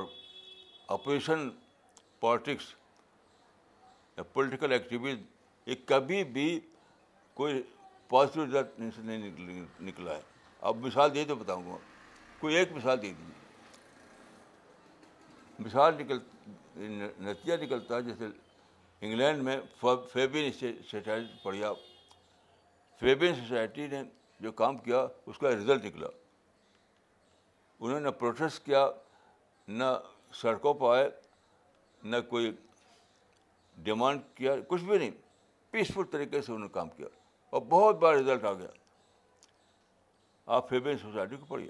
اپوزیشن 0.97 1.49
پالیٹکس 2.19 2.73
یا 4.17 4.23
پولیٹیکل 4.33 5.13
یہ 5.65 5.75
کبھی 5.85 6.23
بھی 6.37 6.59
کوئی 7.41 7.61
پازیٹیو 8.09 8.45
ریزلٹ 8.45 8.79
نہیں 9.09 9.65
نکلا 9.89 10.15
ہے 10.15 10.21
اب 10.69 10.85
مثال 10.85 11.13
دے 11.15 11.23
دو 11.25 11.35
بتاؤں 11.43 11.69
گا 11.71 11.77
کوئی 12.39 12.55
ایک 12.55 12.71
مثال 12.75 13.01
دے 13.01 13.07
دیجیے 13.13 13.38
مثال 15.65 15.93
نکل 16.01 16.17
نتیجہ 17.23 17.55
نکلتا 17.63 17.95
ہے 17.95 18.01
جیسے 18.01 18.25
انگلینڈ 19.05 19.43
میں 19.43 19.55
فیبن 19.81 20.51
سوسائٹی 20.59 21.25
پڑھیا 21.43 21.71
فیبن 22.99 23.35
سوسائٹی 23.35 23.87
نے 23.91 24.01
جو 24.41 24.51
کام 24.61 24.77
کیا 24.85 25.05
اس 25.27 25.37
کا 25.39 25.49
رزلٹ 25.51 25.85
نکلا 25.85 26.07
انہوں 27.79 27.99
نے 27.99 28.11
پروٹیسٹ 28.21 28.65
کیا 28.65 28.87
نہ 29.81 29.91
سڑکوں 30.41 30.73
پہ 30.79 30.85
آئے 30.93 31.09
نہ 32.11 32.15
کوئی 32.29 32.51
ڈیمانڈ 33.83 34.21
کیا 34.35 34.55
کچھ 34.67 34.83
بھی 34.83 34.97
نہیں 34.97 35.11
پیسفل 35.71 36.03
طریقے 36.11 36.41
سے 36.41 36.51
انہوں 36.51 36.67
نے 36.67 36.73
کام 36.73 36.89
کیا 36.97 37.07
اور 37.51 37.61
بہت 37.69 37.99
بڑا 37.99 38.13
رزلٹ 38.19 38.45
آ 38.45 38.53
گیا 38.53 38.67
آپ 40.57 40.69
فیبن 40.69 40.97
سوسائٹی 41.01 41.37
کو 41.39 41.45
پڑھیے 41.49 41.69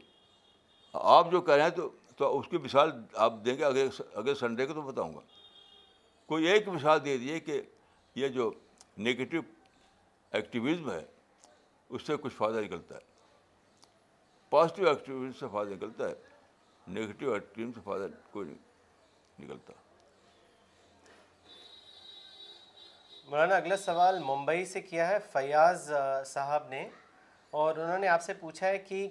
آپ 1.17 1.31
جو 1.31 1.41
کہہ 1.47 1.53
رہے 1.53 1.63
ہیں 1.63 1.69
تو 1.75 1.89
تو 2.19 2.27
اس 2.37 2.47
کی 2.51 2.57
مثال 2.63 2.89
آپ 3.25 3.33
دیں 3.43 3.57
گے 3.57 3.63
اگلے 3.65 3.83
اگلے 4.19 4.33
سنڈے 4.35 4.65
کو 4.67 4.73
تو 4.73 4.81
بتاؤں 4.81 5.13
گا 5.13 5.19
کوئی 6.27 6.47
ایک 6.51 6.67
مثال 6.67 6.97
دے 7.03 7.17
دیجیے 7.17 7.39
کہ 7.39 7.59
یہ 8.21 8.27
جو 8.37 8.49
نگیٹو 9.05 9.37
ایکٹیویزم 10.39 10.89
ہے 10.91 11.03
اس 11.89 12.05
سے 12.07 12.17
کچھ 12.21 12.33
فائدہ 12.37 12.61
نکلتا 12.65 12.95
ہے 12.95 13.07
پازیٹیو 14.49 14.87
ایکٹیویزم 14.89 15.31
سے 15.39 15.45
فائدہ 15.51 15.73
نکلتا 15.73 16.09
ہے 16.09 16.13
نگیٹو 16.97 17.31
ایکٹیویزم 17.33 17.71
سے 17.75 17.81
فائدہ 17.83 18.07
کوئی 18.31 18.47
نہیں 18.47 19.45
نکلتا 19.45 19.73
مولانا 23.29 23.55
اگلا 23.55 23.77
سوال 23.85 24.19
ممبئی 24.23 24.65
سے 24.65 24.81
کیا 24.81 25.07
ہے 25.09 25.17
فیاض 25.31 25.89
صاحب 26.33 26.67
نے 26.69 26.87
اور 27.63 27.75
انہوں 27.77 27.99
نے 27.99 28.07
آپ 28.07 28.21
سے 28.23 28.33
پوچھا 28.41 28.67
ہے 28.67 28.77
کہ 28.89 29.07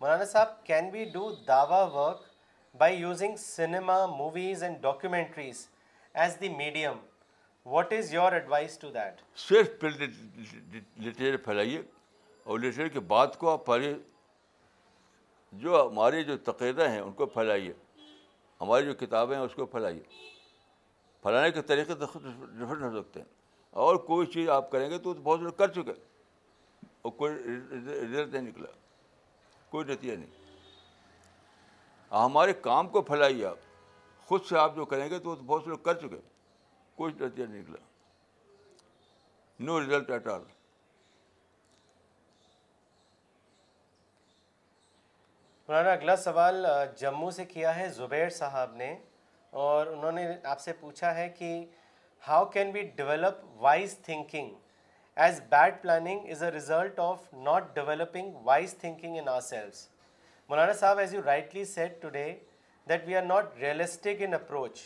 مولانا 0.00 0.24
صاحب 0.32 0.64
can 0.66 0.90
we 0.92 1.04
do 1.12 1.30
Dawa 1.46 1.82
work 1.98 2.26
by 2.78 2.96
using 2.96 3.36
cinema 3.36 4.04
movies 4.06 4.62
and 4.62 4.76
documentaries 4.82 5.66
as 6.20 6.40
the 6.40 6.48
medium 6.56 6.98
what 7.70 7.92
is 7.92 8.12
your 8.14 8.32
advice 8.32 8.78
to 8.78 8.90
that 8.94 9.20
صرف 9.40 9.84
لٹریچر 9.84 11.36
پھیلائیے 11.44 11.78
اور 12.44 12.58
لٹریچر 12.58 12.88
کے 12.92 13.00
بات 13.14 13.36
کو 13.38 13.50
آپ 13.50 13.64
پہلے 13.66 13.92
جو 15.62 15.82
ہمارے 15.86 16.22
جو 16.24 16.36
تقریر 16.46 16.86
ہیں 16.88 17.00
ان 17.00 17.12
کو 17.22 17.26
پھیلائیے 17.34 17.72
ہماری 18.60 18.84
جو 18.86 18.94
کتابیں 19.06 19.36
ہیں 19.36 19.42
اس 19.42 19.54
کو 19.54 19.66
پھیلائیے 19.76 20.02
پھیلانے 21.22 21.50
کے 21.50 21.62
طریقے 21.68 21.94
تو 22.00 22.06
خود 22.06 22.24
ڈفرینٹ 22.24 22.82
ہو 22.82 23.02
سکتے 23.02 23.20
ہیں 23.20 23.26
اور 23.84 23.96
کوئی 24.08 24.26
چیز 24.34 24.48
آپ 24.50 24.70
کریں 24.70 24.88
گے 24.90 24.98
تو 24.98 25.14
بہت 25.22 25.58
کر 25.58 25.68
چکے 25.72 25.92
اور 27.02 27.12
کوئی 27.12 27.34
رزلٹ 27.34 28.32
نہیں 28.32 28.42
نکلا 28.42 28.68
کوئی 29.70 29.86
نتیجہ 29.92 30.16
نہیں 30.16 30.37
ہمارے 32.12 32.52
کام 32.62 32.88
کو 32.88 33.00
پھیلائیے 33.02 33.44
آپ 33.46 33.58
خود 34.26 34.44
سے 34.48 34.58
آپ 34.58 34.76
جو 34.76 34.84
کریں 34.86 35.08
گے 35.10 35.18
تو 35.18 35.34
بہت 35.46 35.62
سے 35.64 35.70
لوگ 35.70 35.78
کر 35.84 35.94
چکے 36.00 36.16
نتیجہ 37.18 37.44
نہیں 37.46 37.60
نکلا 37.60 37.76
نو 39.64 39.80
ریزلٹ 39.80 40.10
ایٹ 40.10 40.26
آل 40.28 40.40
مولانا 45.66 45.92
اگلا 45.92 46.16
سوال 46.16 46.64
جموں 47.00 47.30
سے 47.30 47.44
کیا 47.44 47.74
ہے 47.76 47.88
زبیر 47.96 48.28
صاحب 48.38 48.74
نے 48.76 48.94
اور 49.64 49.86
انہوں 49.86 50.12
نے 50.12 50.26
آپ 50.50 50.60
سے 50.60 50.72
پوچھا 50.80 51.14
ہے 51.14 51.28
کہ 51.38 51.52
how 52.28 52.44
can 52.54 52.70
be 52.72 52.82
develop 52.96 53.44
wise 53.62 53.98
thinking 54.04 54.50
as 55.24 55.40
bad 55.50 55.80
planning 55.82 56.30
is 56.30 56.42
a 56.42 56.50
result 56.52 56.98
of 57.00 57.32
not 57.34 57.74
developing 57.74 58.34
wise 58.44 58.74
thinking 58.78 59.16
in 59.18 59.28
ourselves 59.50 59.86
مولانا 60.48 60.72
صاحب 60.72 60.98
as 60.98 61.12
you 61.14 61.20
rightly 61.24 61.64
said 61.70 62.00
today 62.02 62.22
that 62.88 63.02
we 63.06 63.16
are 63.16 63.22
not 63.22 63.56
realistic 63.60 64.22
in 64.26 64.34
approach 64.34 64.80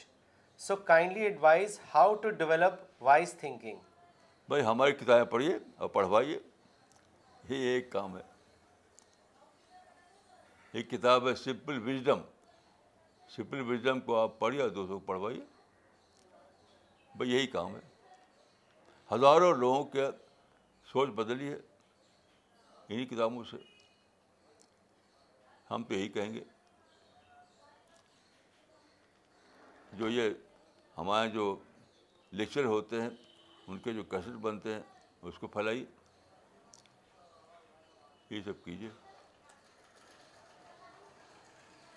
so 0.67 0.77
kindly 0.89 1.21
advise 1.25 1.79
how 1.95 2.15
to 2.23 2.31
develop 2.41 2.81
wise 3.09 3.35
thinking 3.41 3.77
بھائی 4.49 4.65
ہماری 4.65 4.93
کتابیں 5.05 5.25
پڑھیے 5.33 5.57
اور 5.77 5.89
پڑھوائیے 5.99 6.39
یہ 7.49 7.67
ایک 7.75 7.91
کام 7.93 8.17
ہے 8.19 8.23
یہ 10.73 10.83
کتاب 10.91 11.29
ہے 11.29 11.35
سمپل 11.45 11.79
وزڈم 11.89 12.21
سمپل 13.37 13.61
وزڈم 13.71 14.01
کو 14.09 14.19
آپ 14.23 14.39
پڑھیے 14.39 14.63
اور 14.63 14.71
دوستوں 14.81 14.99
کو 15.01 15.07
پڑھوائیے 15.07 15.41
بھائی 17.19 17.33
یہی 17.35 17.47
کام 17.57 17.75
ہے 17.77 17.81
ہزاروں 19.15 19.55
لوگوں 19.57 19.83
کے 19.93 20.07
سوچ 20.93 21.09
بدلی 21.23 21.53
ہے 21.53 21.59
انہیں 22.89 23.07
کتابوں 23.11 23.45
سے 23.51 23.71
ہم 25.73 25.83
تو 25.89 25.95
یہی 25.95 26.09
کہیں 26.15 26.33
گے 26.35 26.41
جو 29.99 30.09
یہ 30.09 30.29
ہمارے 30.99 31.29
جو 31.31 31.45
لیکچر 32.41 32.65
ہوتے 32.65 33.01
ہیں 33.03 33.09
ان 33.69 33.79
کے 33.85 33.93
جو 33.93 34.03
کیسٹ 34.11 34.29
بنتے 34.47 34.73
ہیں 34.75 34.81
اس 35.31 35.39
کو 35.39 35.47
پھیلائیے 35.55 35.85
یہ 38.31 38.41
سب 38.45 38.65
کیجیے 38.65 38.89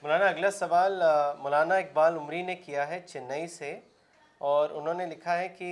مولانا 0.02 0.26
اگلا 0.30 0.52
سوال 0.60 1.02
مولانا 1.42 1.76
اقبال 1.76 2.16
عمری 2.18 2.42
نے 2.50 2.56
کیا 2.66 2.88
ہے 2.88 3.00
چنئی 3.08 3.48
سے 3.58 3.80
اور 4.52 4.70
انہوں 4.82 4.94
نے 4.94 5.06
لکھا 5.16 5.38
ہے 5.38 5.48
کہ 5.60 5.70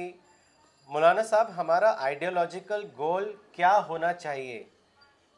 مولانا 0.93 1.24
صاحب 1.34 1.51
ہمارا 1.58 1.93
آئیڈیالوجیکل 2.06 2.86
گول 2.97 3.32
کیا 3.54 3.78
ہونا 3.88 4.14
چاہیے 4.14 4.64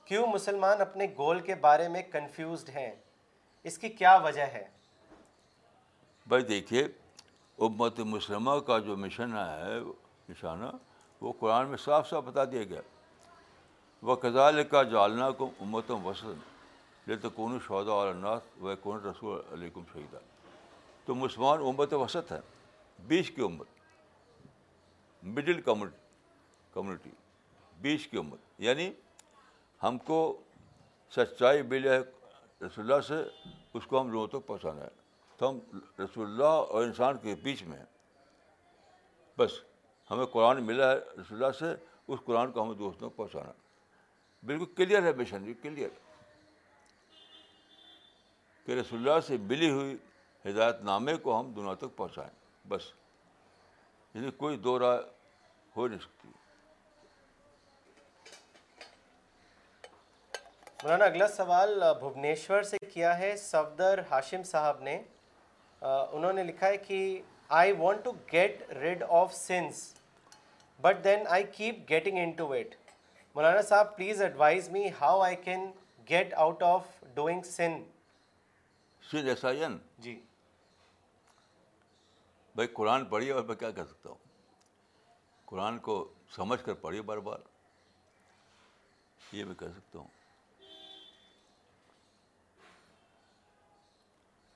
کیوں 0.06 0.26
مسلمان 0.34 0.82
اپنے 0.82 1.06
گول 1.18 1.39
کے 1.45 1.56
بارے 1.62 1.88
میں 1.89 2.01
کنفیوزڈ 2.12 2.70
ہیں 2.76 2.91
اس 3.70 3.78
کی 3.78 3.89
کیا 3.89 4.16
وجہ 4.24 4.41
ہے 4.53 4.64
بھائی 6.30 6.43
دیکھیے 6.45 6.84
امت 7.66 7.99
مسلمہ 8.14 8.58
کا 8.68 8.78
جو 8.88 8.95
مشن 8.97 9.34
ہے 9.36 9.80
نشانہ 10.30 10.66
وہ 11.22 11.32
قرآن 11.39 11.68
میں 11.70 11.78
صاف 11.84 12.10
صاف 12.10 12.24
بتا 12.26 12.43
دیا 12.51 12.64
گیا 12.74 12.82
وہ 14.10 14.16
قزال 14.22 14.64
کا 14.72 14.84
جالنا 14.91 15.30
کو 15.41 15.49
امت 15.62 15.91
وسن 16.03 16.34
لے 17.08 17.16
تو 17.22 17.30
کون 17.39 17.58
شودا 17.68 17.93
الناس 18.01 18.41
و 18.62 18.76
کون 18.84 19.01
رسول 19.06 19.39
علیکم 19.53 19.84
شہیدہ 19.93 20.20
تو 21.06 21.16
مسلمان 21.16 21.62
امت 21.70 21.93
وسط 21.93 22.32
ہیں 22.32 22.39
بیچ 23.08 23.32
کی 23.32 23.41
امت 23.45 23.68
مڈل 25.38 25.62
کمیونٹی 25.62 25.99
کمیونٹی 26.74 27.12
بیچ 27.82 28.08
کی 28.08 28.18
امت 28.18 28.39
یعنی 28.66 28.89
ہم 29.88 29.98
کو 30.06 30.18
سچائی 31.16 31.62
ملی 31.72 31.90
ہے 31.90 32.00
رسول 32.66 32.92
سے 33.08 33.16
اس 33.78 33.86
کو 33.88 34.00
ہم 34.02 34.12
لوگوں 34.12 34.28
تک 34.28 34.46
پہنچانا 34.48 34.84
ہے 34.84 34.90
تو 35.38 35.50
ہم 35.50 35.60
رسول 36.02 36.26
اللہ 36.26 36.54
اور 36.74 36.84
انسان 36.84 37.18
کے 37.22 37.36
بیچ 37.44 37.62
میں 37.64 37.78
ہیں 37.78 37.86
بس 39.38 39.52
ہمیں 40.12 40.26
قرآن 40.34 40.64
ملا 40.66 40.90
ہے 40.92 40.96
رسول 41.20 41.38
اللہ 41.44 41.52
سے 41.60 41.74
اس 42.14 42.20
قرآن 42.26 42.52
کو 42.52 42.64
ہمیں 42.64 42.74
دوستوں 42.78 43.10
تک 43.10 43.16
پہنچانا 43.18 43.48
ہے 43.50 43.64
بالکل 44.48 44.74
کلیئر 44.78 45.04
ہے 45.04 45.14
مشن 45.18 45.46
جی 45.46 45.54
کلیئر 45.62 45.90
کہ 48.66 48.80
رسول 48.80 49.08
اللہ 49.08 49.20
سے 49.28 49.38
ملی 49.54 49.70
ہوئی 49.72 49.96
ہدایت 50.48 50.82
نامے 50.90 51.16
کو 51.28 51.40
ہم 51.40 51.52
دنیا 51.56 51.74
تک 51.84 51.96
پہنچائیں 51.98 52.32
بس 52.72 52.92
یعنی 54.14 54.32
کوئی 54.44 54.58
دورہ 54.68 54.94
ہو 55.78 55.88
نہیں 55.88 56.00
سکتی 56.08 56.32
مولانا 60.86 61.06
اگلا 61.06 61.28
سوال 61.36 61.70
بھبنیشور 62.00 62.64
سے 62.72 62.78
کیا 62.94 63.18
ہے 63.18 63.36
صفدر 63.42 64.00
ہاشم 64.10 64.44
صاحب 64.46 64.82
نے 64.84 64.92
انہوں 65.82 66.34
نے 66.34 66.44
لکھا 66.44 66.68
ہے 66.68 66.76
کہ 66.78 66.98
I 67.60 67.72
want 67.78 68.04
to 68.06 68.12
get 68.34 68.62
rid 68.82 69.04
of 69.20 69.34
sins 69.36 69.80
but 70.82 71.04
then 71.04 71.24
I 71.38 71.44
keep 71.56 71.76
getting 71.90 72.18
into 72.42 72.48
it 72.48 72.76
مولانا 73.36 73.62
صاحب 73.70 73.96
please 73.96 74.22
advise 74.22 74.70
me 74.72 74.88
how 75.02 75.20
I 75.22 75.36
can 75.44 75.66
get 76.10 76.34
out 76.44 76.64
of 76.64 76.88
doing 77.16 77.42
sin 77.56 77.82
sin 79.12 79.24
سینسا 79.38 79.50
جی 80.00 80.16
بھائی 82.56 82.68
قرآن 82.74 83.06
پڑھیے 83.16 83.32
اور 83.32 83.44
میں 83.46 83.56
کیا 83.56 83.72
کہہ 83.72 83.90
سکتا 83.92 84.10
ہوں 84.10 84.18
قرآن 85.52 85.78
کو 85.90 86.04
سمجھ 86.36 86.64
کر 86.66 86.74
پڑھیے 86.86 87.02
بار 87.12 87.18
بار 87.30 87.40
یہ 89.36 89.46
میں 89.46 89.56
کہہ 89.60 89.74
سکتا 89.78 90.00
ہوں 90.00 90.14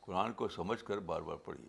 قرآن 0.09 0.31
کو 0.33 0.47
سمجھ 0.49 0.83
کر 0.83 0.97
بار 1.07 1.21
بار 1.21 1.35
پڑھیے 1.45 1.67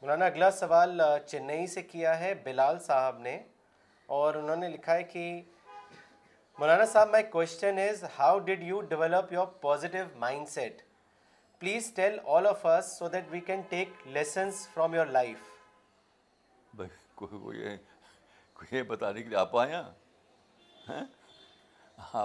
مولانا 0.00 0.24
اگلا 0.26 0.50
سوال 0.50 1.00
چنئی 1.26 1.66
سے 1.74 1.82
کیا 1.92 2.18
ہے 2.20 2.32
بلال 2.44 2.78
صاحب 2.86 3.18
نے 3.26 3.36
اور 4.16 4.34
انہوں 4.40 4.56
نے 4.62 4.68
لکھا 4.68 4.94
ہے 4.94 5.02
کہ 5.12 5.22
مولانا 6.58 6.84
صاحب 6.92 7.10
my 7.12 7.22
question 7.32 7.78
is 7.88 8.04
how 8.18 8.38
did 8.50 8.62
you 8.70 8.80
develop 8.92 9.32
your 9.32 9.46
positive 9.60 10.04
mindset 10.56 10.82
please 11.60 11.90
tell 11.96 12.18
all 12.36 12.46
of 12.46 12.66
us 12.76 12.92
so 12.98 13.08
that 13.16 13.24
we 13.30 13.40
can 13.48 13.60
take 13.68 14.06
lessons 14.18 14.66
from 14.74 14.94
your 14.94 15.06
life 15.18 15.48
کوئی 17.22 17.62
یہ 18.76 18.82
بتانے 18.92 19.22
کے 19.22 19.28
لیے 19.28 19.38
آپ 19.38 19.56
آئے 19.58 19.82
ہاں 20.88 21.04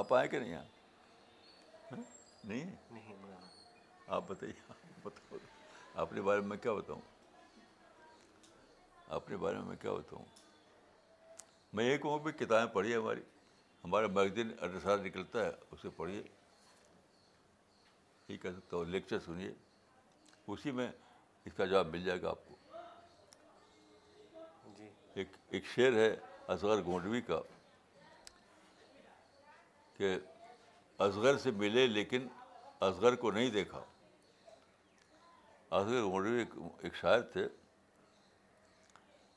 آپ 0.01 0.13
آئے 0.13 0.27
کہ 0.27 0.39
نہیں 0.39 0.55
ہاں 0.55 0.63
نہیں 2.47 3.04
آپ 4.13 4.23
بتائیے 4.27 5.07
اپنے 6.01 6.21
بارے 6.21 6.41
میں 6.47 6.57
کیا 6.61 6.73
بتاؤں 6.73 7.01
اپنے 9.15 9.37
بارے 9.37 9.57
میں 9.67 9.75
کیا 9.81 9.91
بتاؤں 9.93 10.25
میں 11.75 11.85
یہ 11.85 11.97
کہوں 11.97 12.19
کہ 12.25 12.31
کتابیں 12.45 12.73
پڑھیے 12.73 12.95
ہماری 12.95 13.21
ہمارا 13.83 14.07
میگزین 14.13 14.51
اڈرسار 14.63 14.97
نکلتا 15.05 15.45
ہے 15.45 15.49
اسے 15.71 15.89
پڑھیے 15.95 16.21
یہ 18.27 18.37
کہہ 18.41 18.49
سکتا 18.57 18.77
ہوں 18.77 18.85
لیکچر 18.89 19.19
سنیے 19.25 19.51
اسی 20.53 20.71
میں 20.79 20.87
اس 21.45 21.53
کا 21.57 21.65
جواب 21.65 21.87
مل 21.95 22.03
جائے 22.03 22.21
گا 22.21 22.29
آپ 22.29 22.47
کو 22.47 22.55
جی۔ 24.77 24.87
ایک 25.15 25.35
ایک 25.53 25.65
شعر 25.73 25.95
ہے 25.97 26.15
اصغر 26.53 26.83
گونڈوی 26.85 27.21
کا 27.27 27.39
کہ 29.97 30.17
اصغر 31.07 31.37
سے 31.43 31.51
ملے 31.63 31.85
لیکن 31.87 32.27
اصغر 32.89 33.15
کو 33.23 33.31
نہیں 33.31 33.49
دیکھا 33.51 33.83
اصغر 35.75 36.01
گونڈری 36.11 36.43
ایک 36.87 36.95
شاعر 36.95 37.21
تھے 37.31 37.47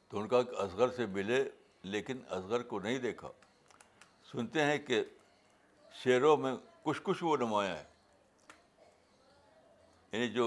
تو 0.08 0.18
ان 0.18 0.28
کا 0.28 0.38
اصغر 0.64 0.88
سے 0.96 1.06
ملے 1.14 1.42
لیکن 1.94 2.18
اصغر 2.36 2.62
کو 2.72 2.78
نہیں 2.80 2.98
دیکھا 3.06 3.28
سنتے 4.30 4.64
ہیں 4.64 4.78
کہ 4.86 5.02
شعروں 6.02 6.36
میں 6.42 6.52
کچھ 6.82 7.00
کچھ 7.04 7.22
وہ 7.24 7.36
نمایاں 7.40 7.74
ہیں 7.76 7.86
یعنی 10.12 10.28
جو 10.36 10.46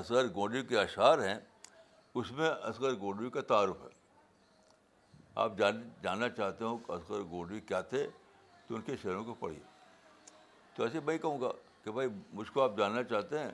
اصغر 0.00 0.32
گونڈی 0.34 0.62
کے 0.68 0.78
اشعار 0.80 1.18
ہیں 1.26 1.38
اس 2.20 2.30
میں 2.38 2.50
اصغر 2.70 2.94
گونڈی 3.00 3.30
کا 3.36 3.40
تعارف 3.52 3.76
ہے 3.84 3.88
آپ 5.44 5.58
جان 5.58 5.82
جاننا 6.02 6.28
چاہتے 6.38 6.64
ہو 6.64 6.76
کہ 6.86 6.92
اصغر 6.92 7.22
گونڈی 7.30 7.60
کیا 7.70 7.80
تھے 7.92 8.06
تو 8.66 8.74
ان 8.76 8.82
کے 8.88 8.96
شعروں 9.02 9.24
کو 9.24 9.34
پڑھیے 9.40 9.60
تو 10.76 10.84
ایسے 10.84 11.00
میں 11.06 11.18
کہوں 11.24 11.40
گا 11.40 11.50
کہ 11.84 11.90
بھائی 11.98 12.08
مجھ 12.40 12.50
کو 12.52 12.62
آپ 12.62 12.76
جاننا 12.78 13.02
چاہتے 13.12 13.38
ہیں 13.38 13.50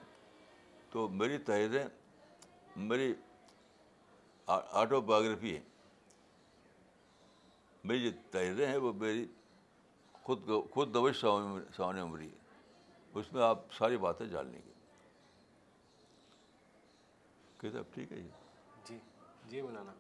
تو 0.93 1.07
میری 1.09 1.37
تحریریں 1.45 1.85
میری 2.77 3.13
آٹو 4.81 5.01
بایوگرافی 5.11 5.55
ہے 5.55 5.61
میری 7.89 8.03
جو 8.05 8.11
تحریریں 8.31 8.67
ہیں 8.67 8.77
وہ 8.77 8.93
میری 9.01 9.25
خود 10.23 10.51
خود 10.75 10.93
دوش 10.95 11.21
سامان 11.21 11.99
عمری 11.99 12.27
ہے 12.31 13.21
اس 13.21 13.33
میں 13.33 13.43
آپ 13.45 13.73
ساری 13.79 13.97
باتیں 14.05 14.27
جان 14.35 14.47
لیں 14.51 14.61
گے 14.67 14.71
کہتے 17.61 17.79
آپ 17.79 17.95
ٹھیک 17.95 18.13
ہے 18.13 18.21
جی 18.89 18.99
جی 19.49 19.63
مولانا 19.63 19.93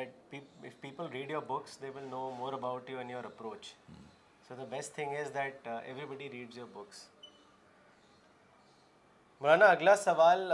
if 0.00 0.70
people 0.80 1.06
read 1.12 1.30
your 1.30 1.42
books 1.48 1.80
they 1.82 1.90
will 1.94 2.04
know 2.10 2.30
more 2.38 2.52
about 2.52 2.90
you 2.90 2.98
and 2.98 3.10
your 3.10 3.24
approach 3.32 3.74
so 4.48 4.54
the 4.56 4.64
best 4.76 4.94
thing 4.94 5.16
is 5.16 5.34
that 5.34 5.66
everybody 6.14 6.30
reads 6.32 6.58
your 6.58 6.68
books 6.74 7.04
مولانا 9.42 9.66
اگلا 9.70 9.94
سوال 9.96 10.52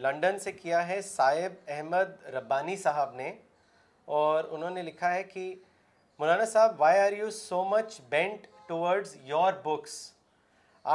لنڈن 0.00 0.38
سے 0.38 0.52
کیا 0.52 0.86
ہے 0.88 1.00
صایب 1.02 1.52
احمد 1.74 2.24
ربانی 2.32 2.74
صاحب 2.76 3.12
نے 3.16 3.28
اور 4.16 4.44
انہوں 4.56 4.70
نے 4.70 4.82
لکھا 4.82 5.12
ہے 5.14 5.22
کہ 5.24 5.44
مولانا 6.18 6.44
صاحب 6.52 6.74
why 6.80 6.98
are 7.00 7.12
you 7.18 7.30
so 7.36 7.62
much 7.68 8.00
bent 8.08 8.46
towards 8.68 9.14
your 9.26 9.52
books 9.64 9.94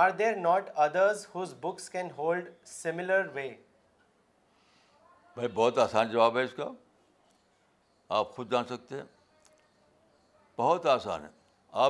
are 0.01 0.09
there 0.19 0.35
not 0.41 0.69
others 0.85 1.25
whose 1.33 1.53
books 1.61 1.89
can 1.89 2.11
hold 2.17 2.49
similar 2.73 3.27
way 3.33 3.49
بھائی 5.35 5.47
بہت 5.53 5.77
آسان 5.87 6.11
جواب 6.11 6.37
ہے 6.37 6.43
اس 6.43 6.53
کا 6.57 6.69
آپ 8.19 8.35
خود 8.35 8.51
جان 8.51 8.65
سکتے 8.75 8.95
ہیں 8.97 9.05
بہت 10.57 10.85
آسان 10.95 11.23
ہے 11.23 11.29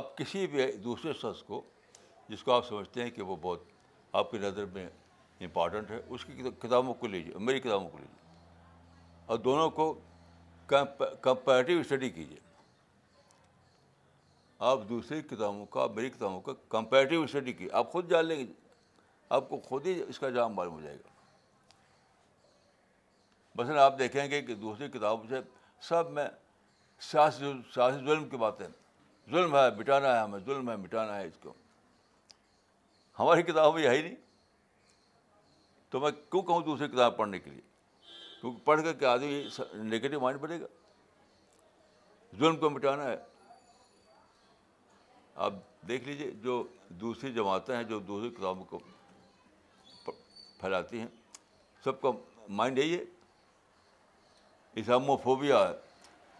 آپ 0.00 0.16
کسی 0.18 0.46
بھی 0.54 0.70
دوسرے 0.88 1.12
شخص 1.22 1.42
کو 1.52 1.60
جس 2.28 2.42
کو 2.44 2.52
آپ 2.54 2.66
سمجھتے 2.68 3.02
ہیں 3.02 3.10
کہ 3.10 3.22
وہ 3.32 3.36
بہت 3.42 3.64
آپ 4.22 4.30
کی 4.30 4.38
نظر 4.38 4.64
میں 4.74 4.86
امپارٹنٹ 5.44 5.90
ہے 5.90 6.00
اس 6.14 6.24
کی 6.24 6.42
کتابوں 6.60 6.94
کو 7.00 7.06
لیجیے 7.06 7.38
میری 7.46 7.60
کتابوں 7.60 7.88
کو 7.88 7.98
لیجیے 7.98 8.26
اور 9.26 9.38
دونوں 9.38 9.68
کو 9.70 9.92
کمپیریٹیو 11.22 11.80
اسٹڈی 11.80 12.10
کیجیے 12.10 12.38
آپ 14.70 14.80
دوسری 14.88 15.20
کتابوں 15.22 15.66
کا 15.74 15.86
میری 15.96 16.10
کتابوں 16.10 16.40
کا 16.40 16.52
کمپیریٹیو 16.68 17.22
اسٹڈی 17.22 17.52
کیجیے 17.52 17.72
آپ 17.78 17.92
خود 17.92 18.10
جان 18.10 18.26
لیں 18.26 18.38
گے 18.38 18.46
آپ 19.36 19.48
کو 19.48 19.58
خود 19.68 19.86
ہی 19.86 20.00
اس 20.08 20.18
کا 20.18 20.28
جام 20.36 20.54
معلوم 20.54 20.74
ہو 20.74 20.80
جائے 20.80 20.96
گا 20.96 21.16
بس 23.56 23.70
آپ 23.82 23.98
دیکھیں 23.98 24.30
گے 24.30 24.40
کہ 24.42 24.54
دوسری 24.54 24.88
کتابوں 24.98 25.26
سے 25.28 25.40
سب 25.88 26.10
میں 26.12 26.26
سیاسی 27.10 27.52
سیاسی 27.74 27.98
ظلم 28.06 28.28
کی 28.28 28.36
باتیں 28.36 28.66
ظلم 29.32 29.54
ہے 29.56 29.68
مٹانا 29.78 30.14
ہے 30.14 30.18
ہمیں 30.22 30.38
ظلم 30.46 30.70
ہے 30.70 30.74
مٹانا 30.76 31.16
ہے 31.16 31.26
اس 31.26 31.36
کو 31.42 31.52
ہماری 33.18 33.42
کتاب 33.42 33.78
یہی 33.78 34.02
نہیں 34.02 34.14
تو 35.90 36.00
میں 36.00 36.10
کیوں 36.30 36.42
کہوں 36.42 36.60
دوسری 36.64 36.88
کتاب 36.88 37.16
پڑھنے 37.16 37.38
کے 37.38 37.50
لیے 37.50 37.60
کیونکہ 38.40 38.64
پڑھ 38.64 38.82
کر 38.84 38.92
کے 38.98 39.06
آدمی 39.06 39.42
نگیٹو 39.74 40.20
مائنڈ 40.20 40.40
بنے 40.40 40.60
گا 40.60 40.66
ظلم 42.38 42.56
کو 42.60 42.70
مٹانا 42.70 43.04
ہے 43.04 43.16
آپ 45.46 45.54
دیکھ 45.88 46.08
لیجیے 46.08 46.30
جو 46.42 46.62
دوسری 47.00 47.32
جماعتیں 47.32 47.74
ہیں 47.76 47.82
جو 47.92 47.98
دوسری 48.08 48.30
کتابوں 48.38 48.64
کو 48.70 48.78
پھیلاتی 50.60 51.00
ہیں 51.00 51.06
سب 51.84 52.00
کا 52.00 52.10
مائنڈ 52.60 52.78
یہی 52.78 52.96
ہے 52.96 53.02
اسلام 54.80 55.10
و 55.10 55.16
فوبیا 55.22 55.58
ہے 55.68 55.72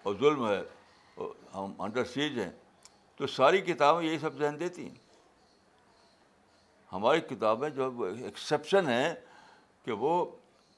اور 0.04 0.14
ظلم 0.20 0.46
ہے 0.48 0.58
اور 1.14 1.30
ہم 1.54 1.72
انڈر 1.82 2.04
سیج 2.14 2.38
ہیں 2.38 2.50
تو 3.16 3.26
ساری 3.26 3.60
کتابیں 3.72 4.04
یہی 4.06 4.18
سب 4.18 4.36
ذہن 4.38 4.60
دیتی 4.60 4.84
ہیں 4.88 4.94
ہماری 6.92 7.20
کتابیں 7.34 7.68
جو 7.70 7.90
ایکسیپشن 8.24 8.88
ہیں 8.88 9.12
کہ 9.88 9.94
وہ 10.00 10.14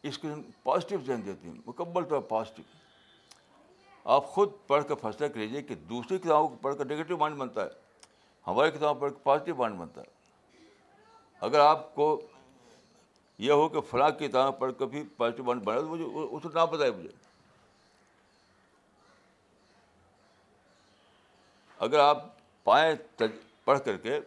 اس 0.09 0.19
قسم 0.21 0.41
پازیٹیو 0.63 0.99
ذہن 1.07 1.25
دیتی 1.25 1.49
ہیں 1.49 1.55
مکمل 1.67 2.05
طور 2.11 2.21
پر 2.21 2.29
پازیٹیو 2.29 3.39
آپ 4.17 4.27
خود 4.35 4.53
پڑھ 4.67 4.85
کر 4.89 4.95
فیصلہ 5.01 5.27
کر 5.29 5.39
لیجیے 5.39 5.63
کہ 5.71 5.75
دوسری 5.89 6.19
کتابوں 6.19 6.49
کو 6.49 6.57
پڑھ 6.67 6.77
کر 6.79 6.85
نگیٹو 6.91 7.17
مائنڈ 7.23 7.37
بنتا 7.39 7.65
ہے 7.65 8.13
ہماری 8.47 8.71
کتاب 8.77 9.01
پڑھ 9.01 9.13
کر 9.13 9.19
پازیٹیو 9.25 9.55
مائنڈ 9.59 9.79
بنتا 9.79 10.01
ہے 10.01 10.07
اگر 11.49 11.61
آپ 11.61 11.95
کو 11.95 12.07
یہ 13.47 13.53
ہو 13.61 13.69
کہ 13.75 13.81
فلاں 13.91 14.11
کتابیں 14.21 14.59
پڑھ 14.61 14.73
کر 14.79 14.87
بھی 14.95 15.03
پازیٹیو 15.17 15.45
مائنڈ 15.51 15.65
بنا 15.65 15.81
تو 15.81 15.89
مجھے 15.97 16.05
اس 16.31 16.47
نہ 16.55 16.65
بتائے 16.77 16.91
مجھے 17.03 17.09
اگر 21.89 21.99
آپ 22.09 22.25
پائیں 22.65 22.95
پڑھ 23.65 23.81
کر 23.85 23.97
کے 24.09 24.19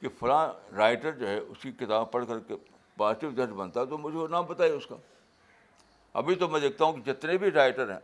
کہ 0.00 0.08
فلاں 0.18 0.46
رائٹر 0.76 1.12
جو 1.24 1.28
ہے 1.28 1.38
اس 1.38 1.58
کی 1.62 1.72
کتاب 1.84 2.10
پڑھ 2.12 2.26
کر 2.28 2.40
کے 2.48 2.54
پازیٹیو 2.96 3.30
جج 3.36 3.50
بنتا 3.56 3.84
تو 3.84 3.98
مجھے 3.98 4.18
وہ 4.18 4.26
نام 4.30 4.44
بتائیے 4.48 4.72
اس 4.72 4.86
کا 4.86 4.96
ابھی 6.18 6.34
تو 6.42 6.48
میں 6.48 6.60
دیکھتا 6.60 6.84
ہوں 6.84 6.92
کہ 6.92 7.12
جتنے 7.12 7.36
بھی 7.38 7.50
رائٹر 7.52 7.90
ہیں 7.90 7.98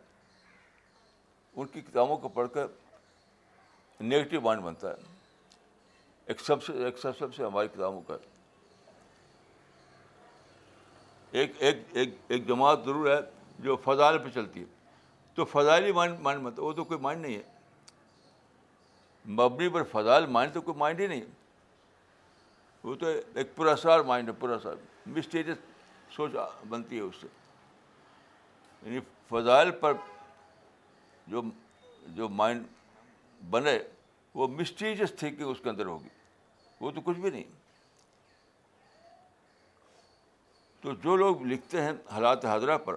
ان 1.60 1.66
کی 1.72 1.80
کتابوں 1.80 2.16
کو 2.16 2.28
پڑھ 2.34 2.48
کر 2.54 2.66
نگیٹو 4.02 4.40
مائنڈ 4.40 4.62
بنتا 4.62 4.90
ہے 4.90 5.10
ایک 6.32 6.40
سب 7.00 7.34
سے 7.34 7.44
ہماری 7.44 7.68
کتابوں 7.74 8.00
کا 8.06 8.16
ایک 11.40 11.52
ایک 11.62 11.82
ایک 12.30 12.46
جماعت 12.48 12.84
ضرور 12.84 13.06
ہے 13.12 13.20
جو 13.64 13.76
فضائل 13.84 14.18
پہ 14.24 14.28
چلتی 14.34 14.60
ہے 14.60 14.64
تو 15.34 15.44
فضائل 15.52 15.84
ہی 15.84 15.92
مائنڈ 15.92 16.18
بنتا 16.22 16.62
وہ 16.62 16.72
تو 16.72 16.84
کوئی 16.84 17.00
مائنڈ 17.00 17.24
نہیں 17.26 17.34
ہے 17.36 17.50
مبنی 19.38 19.68
پر 19.72 19.82
فضائل 19.92 20.26
مائنڈ 20.36 20.54
تو 20.54 20.60
کوئی 20.62 20.78
مائنڈ 20.78 21.00
ہی 21.00 21.06
نہیں 21.06 21.20
ہے 21.20 21.40
وہ 22.84 22.94
تو 23.00 23.06
ایک 23.38 23.54
پراسار 23.56 24.00
مائنڈ 24.06 24.30
ہے 24.44 24.56
سار 24.62 24.74
مسٹیجیس 25.16 25.58
سوچ 26.14 26.32
بنتی 26.68 26.96
ہے 26.96 27.00
اس 27.02 27.16
سے 27.20 27.26
یعنی 28.82 28.98
فضائل 29.28 29.70
پر 29.80 29.92
جو 31.26 31.42
جو 32.14 32.28
مائنڈ 32.40 32.66
بنے 33.50 33.78
وہ 34.34 34.48
مسٹیجیس 34.58 35.12
تھی 35.18 35.30
کہ 35.36 35.42
اس 35.42 35.60
کے 35.64 35.68
اندر 35.70 35.86
ہوگی 35.86 36.08
وہ 36.80 36.90
تو 36.94 37.00
کچھ 37.04 37.18
بھی 37.18 37.30
نہیں 37.30 37.42
تو 40.82 40.92
جو 41.04 41.16
لوگ 41.16 41.42
لکھتے 41.46 41.80
ہیں 41.82 41.92
حالات 42.12 42.44
حضرہ 42.50 42.76
پر 42.84 42.96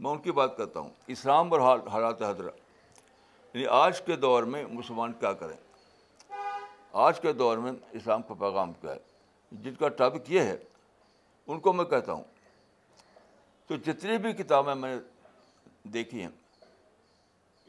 میں 0.00 0.10
ان 0.10 0.18
کی 0.22 0.32
بات 0.38 0.56
کرتا 0.56 0.80
ہوں 0.80 0.90
اسلام 1.14 1.52
اور 1.54 1.60
حالات 1.90 2.22
حضرہ 2.22 2.50
یعنی 3.52 3.66
آج 3.82 4.00
کے 4.06 4.16
دور 4.26 4.42
میں 4.54 4.64
مسلمان 4.70 5.12
کیا 5.20 5.32
کریں 5.42 5.56
آج 7.02 7.18
کے 7.20 7.32
دور 7.32 7.58
میں 7.58 7.70
اسلام 7.98 8.20
کا 8.22 8.34
پیغام 8.38 8.72
کیا 8.80 8.92
ہے 8.94 9.56
جن 9.62 9.74
کا 9.78 9.88
ٹاپک 10.00 10.30
یہ 10.30 10.40
ہے 10.40 10.56
ان 11.46 11.60
کو 11.60 11.72
میں 11.72 11.84
کہتا 11.84 12.12
ہوں 12.12 12.22
تو 13.66 13.76
جتنی 13.86 14.18
بھی 14.26 14.32
کتابیں 14.42 14.74
میں 14.74 14.94
نے 14.94 15.90
دیکھی 15.92 16.20
ہیں 16.22 16.28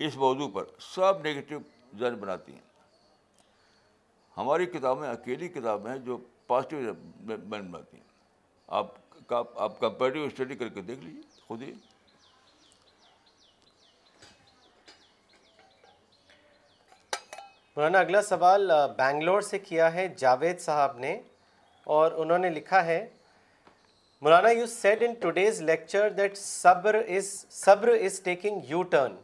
اس 0.07 0.17
موضوع 0.25 0.47
پر 0.53 0.63
سب 0.93 1.25
نگیٹو 1.27 1.57
ذہن 1.99 2.15
بناتی 2.19 2.51
ہیں 2.51 2.61
ہماری 4.37 4.65
کتابیں 4.77 5.07
اکیلی 5.09 5.47
کتابیں 5.57 5.91
ہیں 5.91 5.97
جو 6.05 6.17
پازیٹیو 6.47 6.93
بناتی 7.49 7.97
ہیں 7.97 8.03
آپ 8.79 8.93
کا 9.27 9.41
آپ 9.65 9.79
کمپیریٹیو 9.79 10.23
اسٹڈی 10.25 10.55
کر 10.55 10.69
کے 10.77 10.81
دیکھ 10.91 10.99
لیجیے 11.05 11.21
خود 11.47 11.61
ہی 11.63 11.73
مولانا 17.77 17.99
اگلا 18.03 18.21
سوال 18.33 18.71
بنگلور 18.99 19.41
سے 19.49 19.57
کیا 19.59 19.93
ہے 19.93 20.07
جاوید 20.17 20.59
صاحب 20.59 20.97
نے 20.97 21.11
اور 21.95 22.11
انہوں 22.23 22.37
نے 22.45 22.49
لکھا 22.49 22.83
ہے 22.85 22.99
مولانا 24.21 24.49
you 24.49 24.65
said 24.73 25.03
in 25.03 25.13
today's 25.21 25.61
lecture 25.69 26.09
that 26.17 26.37
صبر 26.37 26.95
از 27.17 27.29
صبر 27.55 27.89
is 27.93 28.19
taking 28.25 28.69
U 28.69 28.81
turn 28.93 29.15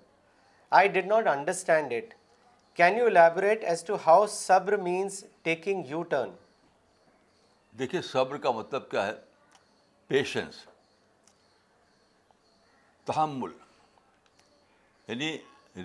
I 0.80 0.88
did 0.98 1.06
not 1.12 1.28
understand 1.36 1.94
it 1.98 2.14
can 2.78 2.98
you 2.98 3.06
elaborate 3.06 3.64
as 3.70 3.84
to 3.84 3.98
how 4.08 4.26
صبر 4.36 4.78
مینس 4.90 5.24
ٹیکنگ 5.44 5.86
یو 5.92 6.04
ٹرن 6.12 6.30
دیکھیے 7.80 8.02
صبر 8.12 8.38
کا 8.46 8.52
مطلب 8.60 8.90
کیا 8.92 9.08
ہے 9.08 9.14
پیشنس 10.08 10.64
تحمل 13.14 13.52
یعنی 15.08 15.36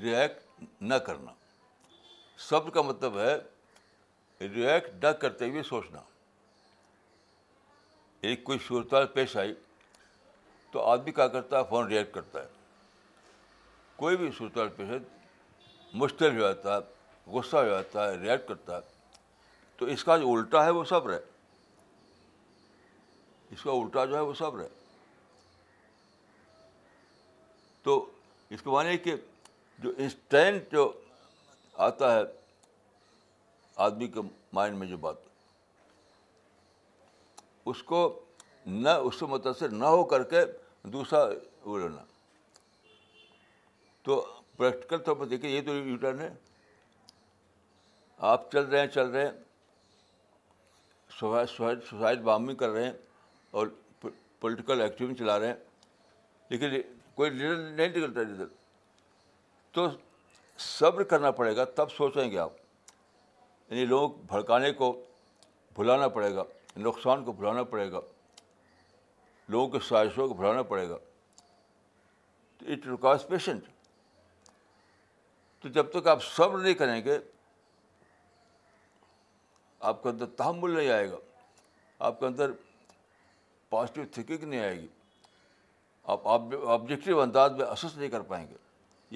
ریئیکٹ 0.02 0.62
نہ 0.90 0.94
کرنا 1.06 1.44
صبر 2.44 2.70
کا 2.70 2.82
مطلب 2.82 3.18
ہے 3.18 3.36
ریئیکٹ 4.54 5.04
نہ 5.04 5.10
کرتے 5.20 5.48
ہوئے 5.50 5.62
سوچنا 5.68 6.00
ایک 8.28 8.42
کوئی 8.44 8.58
صورتحال 8.66 9.06
پیش 9.14 9.36
آئی 9.36 9.54
تو 10.72 10.82
آدمی 10.90 11.12
کیا 11.12 11.26
کرتا 11.28 11.58
ہے 11.58 11.64
فون 11.68 11.86
ریئیکٹ 11.88 12.14
کرتا 12.14 12.40
ہے 12.42 12.46
کوئی 13.96 14.16
بھی 14.16 14.28
پیش 14.54 14.80
ہے 14.90 14.98
مشکل 15.94 16.34
ہو 16.36 16.40
جاتا 16.40 16.76
ہے 16.76 17.30
غصہ 17.36 17.56
ہو 17.56 17.64
جاتا 17.68 18.08
ہے 18.10 18.16
ریئیکٹ 18.20 18.48
کرتا 18.48 18.76
ہے 18.76 18.80
تو 19.76 19.86
اس 19.94 20.04
کا 20.04 20.16
جو 20.16 20.32
الٹا 20.32 20.64
ہے 20.64 20.70
وہ 20.70 20.84
صبر 20.90 21.12
ہے 21.12 21.18
اس 23.52 23.62
کا 23.62 23.70
الٹا 23.70 24.04
جو 24.04 24.14
ہے 24.16 24.20
وہ 24.20 24.34
صبر 24.38 24.62
ہے 24.62 24.68
تو 27.82 27.98
اس 28.54 28.62
کو 28.62 28.70
مانے 28.72 28.96
کہ 28.98 29.14
جو 29.82 29.92
انسٹینٹ 29.98 30.70
جو 30.72 30.92
آتا 31.84 32.14
ہے 32.14 32.22
آدمی 33.86 34.06
کے 34.08 34.20
مائنڈ 34.54 34.76
میں 34.78 34.86
جو 34.86 34.96
بات 34.96 35.16
اس 37.70 37.82
کو 37.82 37.98
نہ 38.66 38.88
اس 39.06 39.18
سے 39.18 39.26
متاثر 39.28 39.68
نہ 39.70 39.84
ہو 39.94 40.04
کر 40.12 40.22
کے 40.30 40.44
دوسرا 40.92 41.22
وہ 41.64 41.78
لینا 41.78 42.04
تو 44.04 44.24
پریکٹیکل 44.56 44.98
طور 45.06 45.16
پر 45.16 45.26
دیکھیے 45.26 45.50
یہ 45.56 45.62
تو 45.66 45.74
یوٹرن 45.76 46.20
ہے 46.20 46.28
آپ 48.32 48.50
چل 48.52 48.64
رہے 48.64 48.80
ہیں 48.80 48.86
چل 48.94 49.08
رہے 49.14 49.26
ہیں 49.26 49.32
سوسائڈ 51.90 52.20
بام 52.28 52.54
کر 52.56 52.68
رہے 52.68 52.84
ہیں 52.84 52.92
اور 53.58 53.66
پولیٹیکل 54.40 54.80
ایکٹیو 54.82 55.14
چلا 55.18 55.38
رہے 55.38 55.46
ہیں 55.46 55.54
لیکن 56.48 56.80
کوئی 57.14 57.30
لیڈر 57.30 57.56
نہیں 57.56 57.88
نکلتا 57.88 58.44
تو 59.72 59.86
صبر 60.64 61.02
کرنا 61.04 61.30
پڑے 61.30 61.54
گا 61.56 61.64
تب 61.74 61.90
سوچیں 61.96 62.30
گے 62.30 62.38
آپ 62.38 62.52
یعنی 63.70 63.84
لوگ 63.86 64.10
بھڑکانے 64.28 64.72
کو 64.72 64.92
بھلانا 65.76 66.08
پڑے 66.08 66.34
گا 66.34 66.42
نقصان 66.76 67.24
کو 67.24 67.32
بھلانا 67.32 67.62
پڑے 67.72 67.90
گا 67.92 68.00
لوگوں 69.48 69.68
کے 69.70 69.78
سازشوں 69.88 70.26
کو 70.28 70.34
بھلانا 70.34 70.62
پڑے 70.70 70.88
گا 70.88 70.96
تو 72.58 72.66
اٹ 72.72 72.86
ریکوائرس 72.86 73.26
پیشنٹ 73.28 73.64
تو 75.62 75.68
جب 75.74 75.90
تک 75.90 76.06
آپ 76.08 76.24
صبر 76.24 76.58
نہیں 76.58 76.74
کریں 76.74 77.02
گے 77.04 77.18
آپ 79.90 80.02
کے 80.02 80.08
اندر 80.08 80.26
تحمل 80.36 80.70
نہیں 80.76 80.88
آئے 80.90 81.10
گا 81.10 81.16
آپ 82.06 82.18
کے 82.20 82.26
اندر 82.26 82.50
پازیٹیو 83.70 84.04
تھینکنگ 84.12 84.44
نہیں 84.48 84.60
آئے 84.60 84.78
گی 84.80 84.86
آپ 86.16 86.26
آبجیکٹیو 86.68 87.20
انداز 87.20 87.52
میں 87.56 87.66
اسس 87.66 87.96
نہیں 87.96 88.08
کر 88.10 88.20
پائیں 88.28 88.46
گے 88.48 88.56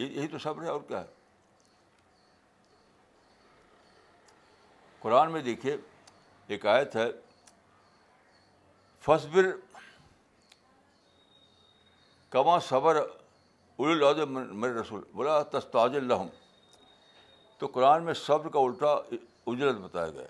یہی 0.04 0.26
تو 0.28 0.38
صبر 0.38 0.62
ہے 0.62 0.68
اور 0.68 0.80
کیا 0.88 1.00
ہے 1.04 1.18
قرآن 5.02 5.30
میں 5.32 5.40
دیکھیے 5.42 5.76
ایک 6.52 6.66
آیت 6.74 6.96
ہے 6.96 7.06
فصبر 9.04 9.46
کما 12.30 12.58
صبر 12.68 13.00
مر 13.78 14.68
رسول 14.78 15.02
بولا 15.12 15.40
تستاج 15.52 15.96
الحم 15.96 16.26
تو 17.58 17.66
قرآن 17.74 18.02
میں 18.04 18.14
صبر 18.26 18.48
کا 18.56 18.60
الٹا 18.64 18.90
اجلت 18.92 19.78
بتایا 19.84 20.10
گیا 20.16 20.26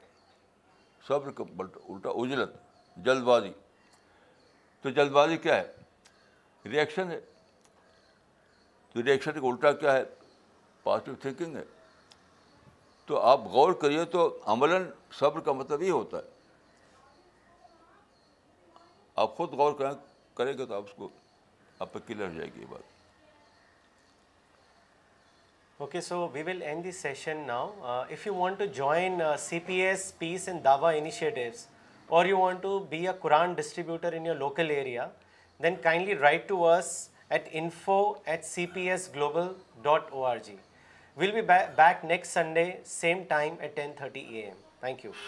صبر 1.07 1.31
کا 1.39 1.45
الٹا 1.89 2.11
اجلت 2.23 2.55
جلد 3.05 3.23
بازی 3.25 3.53
تو 4.83 4.91
جلد 4.99 5.11
بازی 5.13 5.37
کیا 5.47 5.57
ہے 5.57 6.69
ریئیکشن 6.71 7.11
ہے 7.11 7.21
تو 8.93 9.03
ریئیکشن 9.07 9.41
کا 9.41 9.47
الٹا 9.49 9.73
کیا 9.81 9.93
ہے 9.97 10.03
پازیٹیو 10.83 11.15
تھینکنگ 11.23 11.57
ہے 11.57 11.65
تو 13.11 13.19
آپ 13.29 13.45
غور 13.53 13.73
کریے 13.83 14.05
تو 14.11 14.21
عملاً 14.53 14.83
صبر 15.19 15.41
کا 15.47 15.53
مطلب 15.61 15.81
یہ 15.83 15.91
ہوتا 15.91 16.17
ہے 16.17 16.29
آپ 19.23 19.35
خود 19.37 19.53
غور 19.61 19.73
کریں 19.79 19.95
کریں 20.39 20.53
گے 20.59 20.67
تو 20.67 20.75
آپ 20.75 20.83
اس 20.89 20.93
کو 20.99 21.09
آپ 21.85 21.93
پہ 21.93 22.15
جائے 22.19 22.49
گی 22.57 22.65
بات 22.71 22.93
okay 25.85 26.01
so 26.11 26.27
we 26.33 26.43
will 26.47 26.63
end 26.63 26.89
this 26.89 26.97
session 27.03 27.37
now 27.47 27.69
if 27.95 28.27
you 28.27 28.35
want 28.35 28.59
to 28.59 28.65
join 28.79 29.21
C 29.49 29.59
P 29.67 29.81
S 29.87 30.11
peace 30.19 30.49
and 30.49 30.65
Dawa 30.65 30.91
initiatives 31.03 31.67
or 32.19 32.27
you 32.27 32.39
want 32.45 32.63
to 32.63 32.79
be 32.91 33.07
a 33.09 33.15
Quran 33.21 33.53
distributor 33.63 34.13
in 34.21 34.27
your 34.27 34.37
local 34.47 34.71
area 34.77 35.09
then 35.63 35.83
kindly 35.83 36.17
write 36.19 36.49
to 36.49 36.59
us 36.65 36.93
at 37.29 37.49
info 37.63 38.03
at 38.25 38.45
C 38.55 38.67
P 38.75 38.89
S 38.91 39.15
global 39.17 39.53
dot 39.83 40.13
O 40.13 40.25
R 40.27 40.37
G 40.47 40.57
We'll 41.17 41.33
be 41.33 41.41
back 41.41 42.05
next 42.05 42.31
Sunday, 42.31 42.81
same 42.85 43.27
time 43.27 43.59
at 43.63 43.77
10:30 43.77 44.45
a.m. 44.45 44.57
Thank 44.81 45.05
you. 45.05 45.21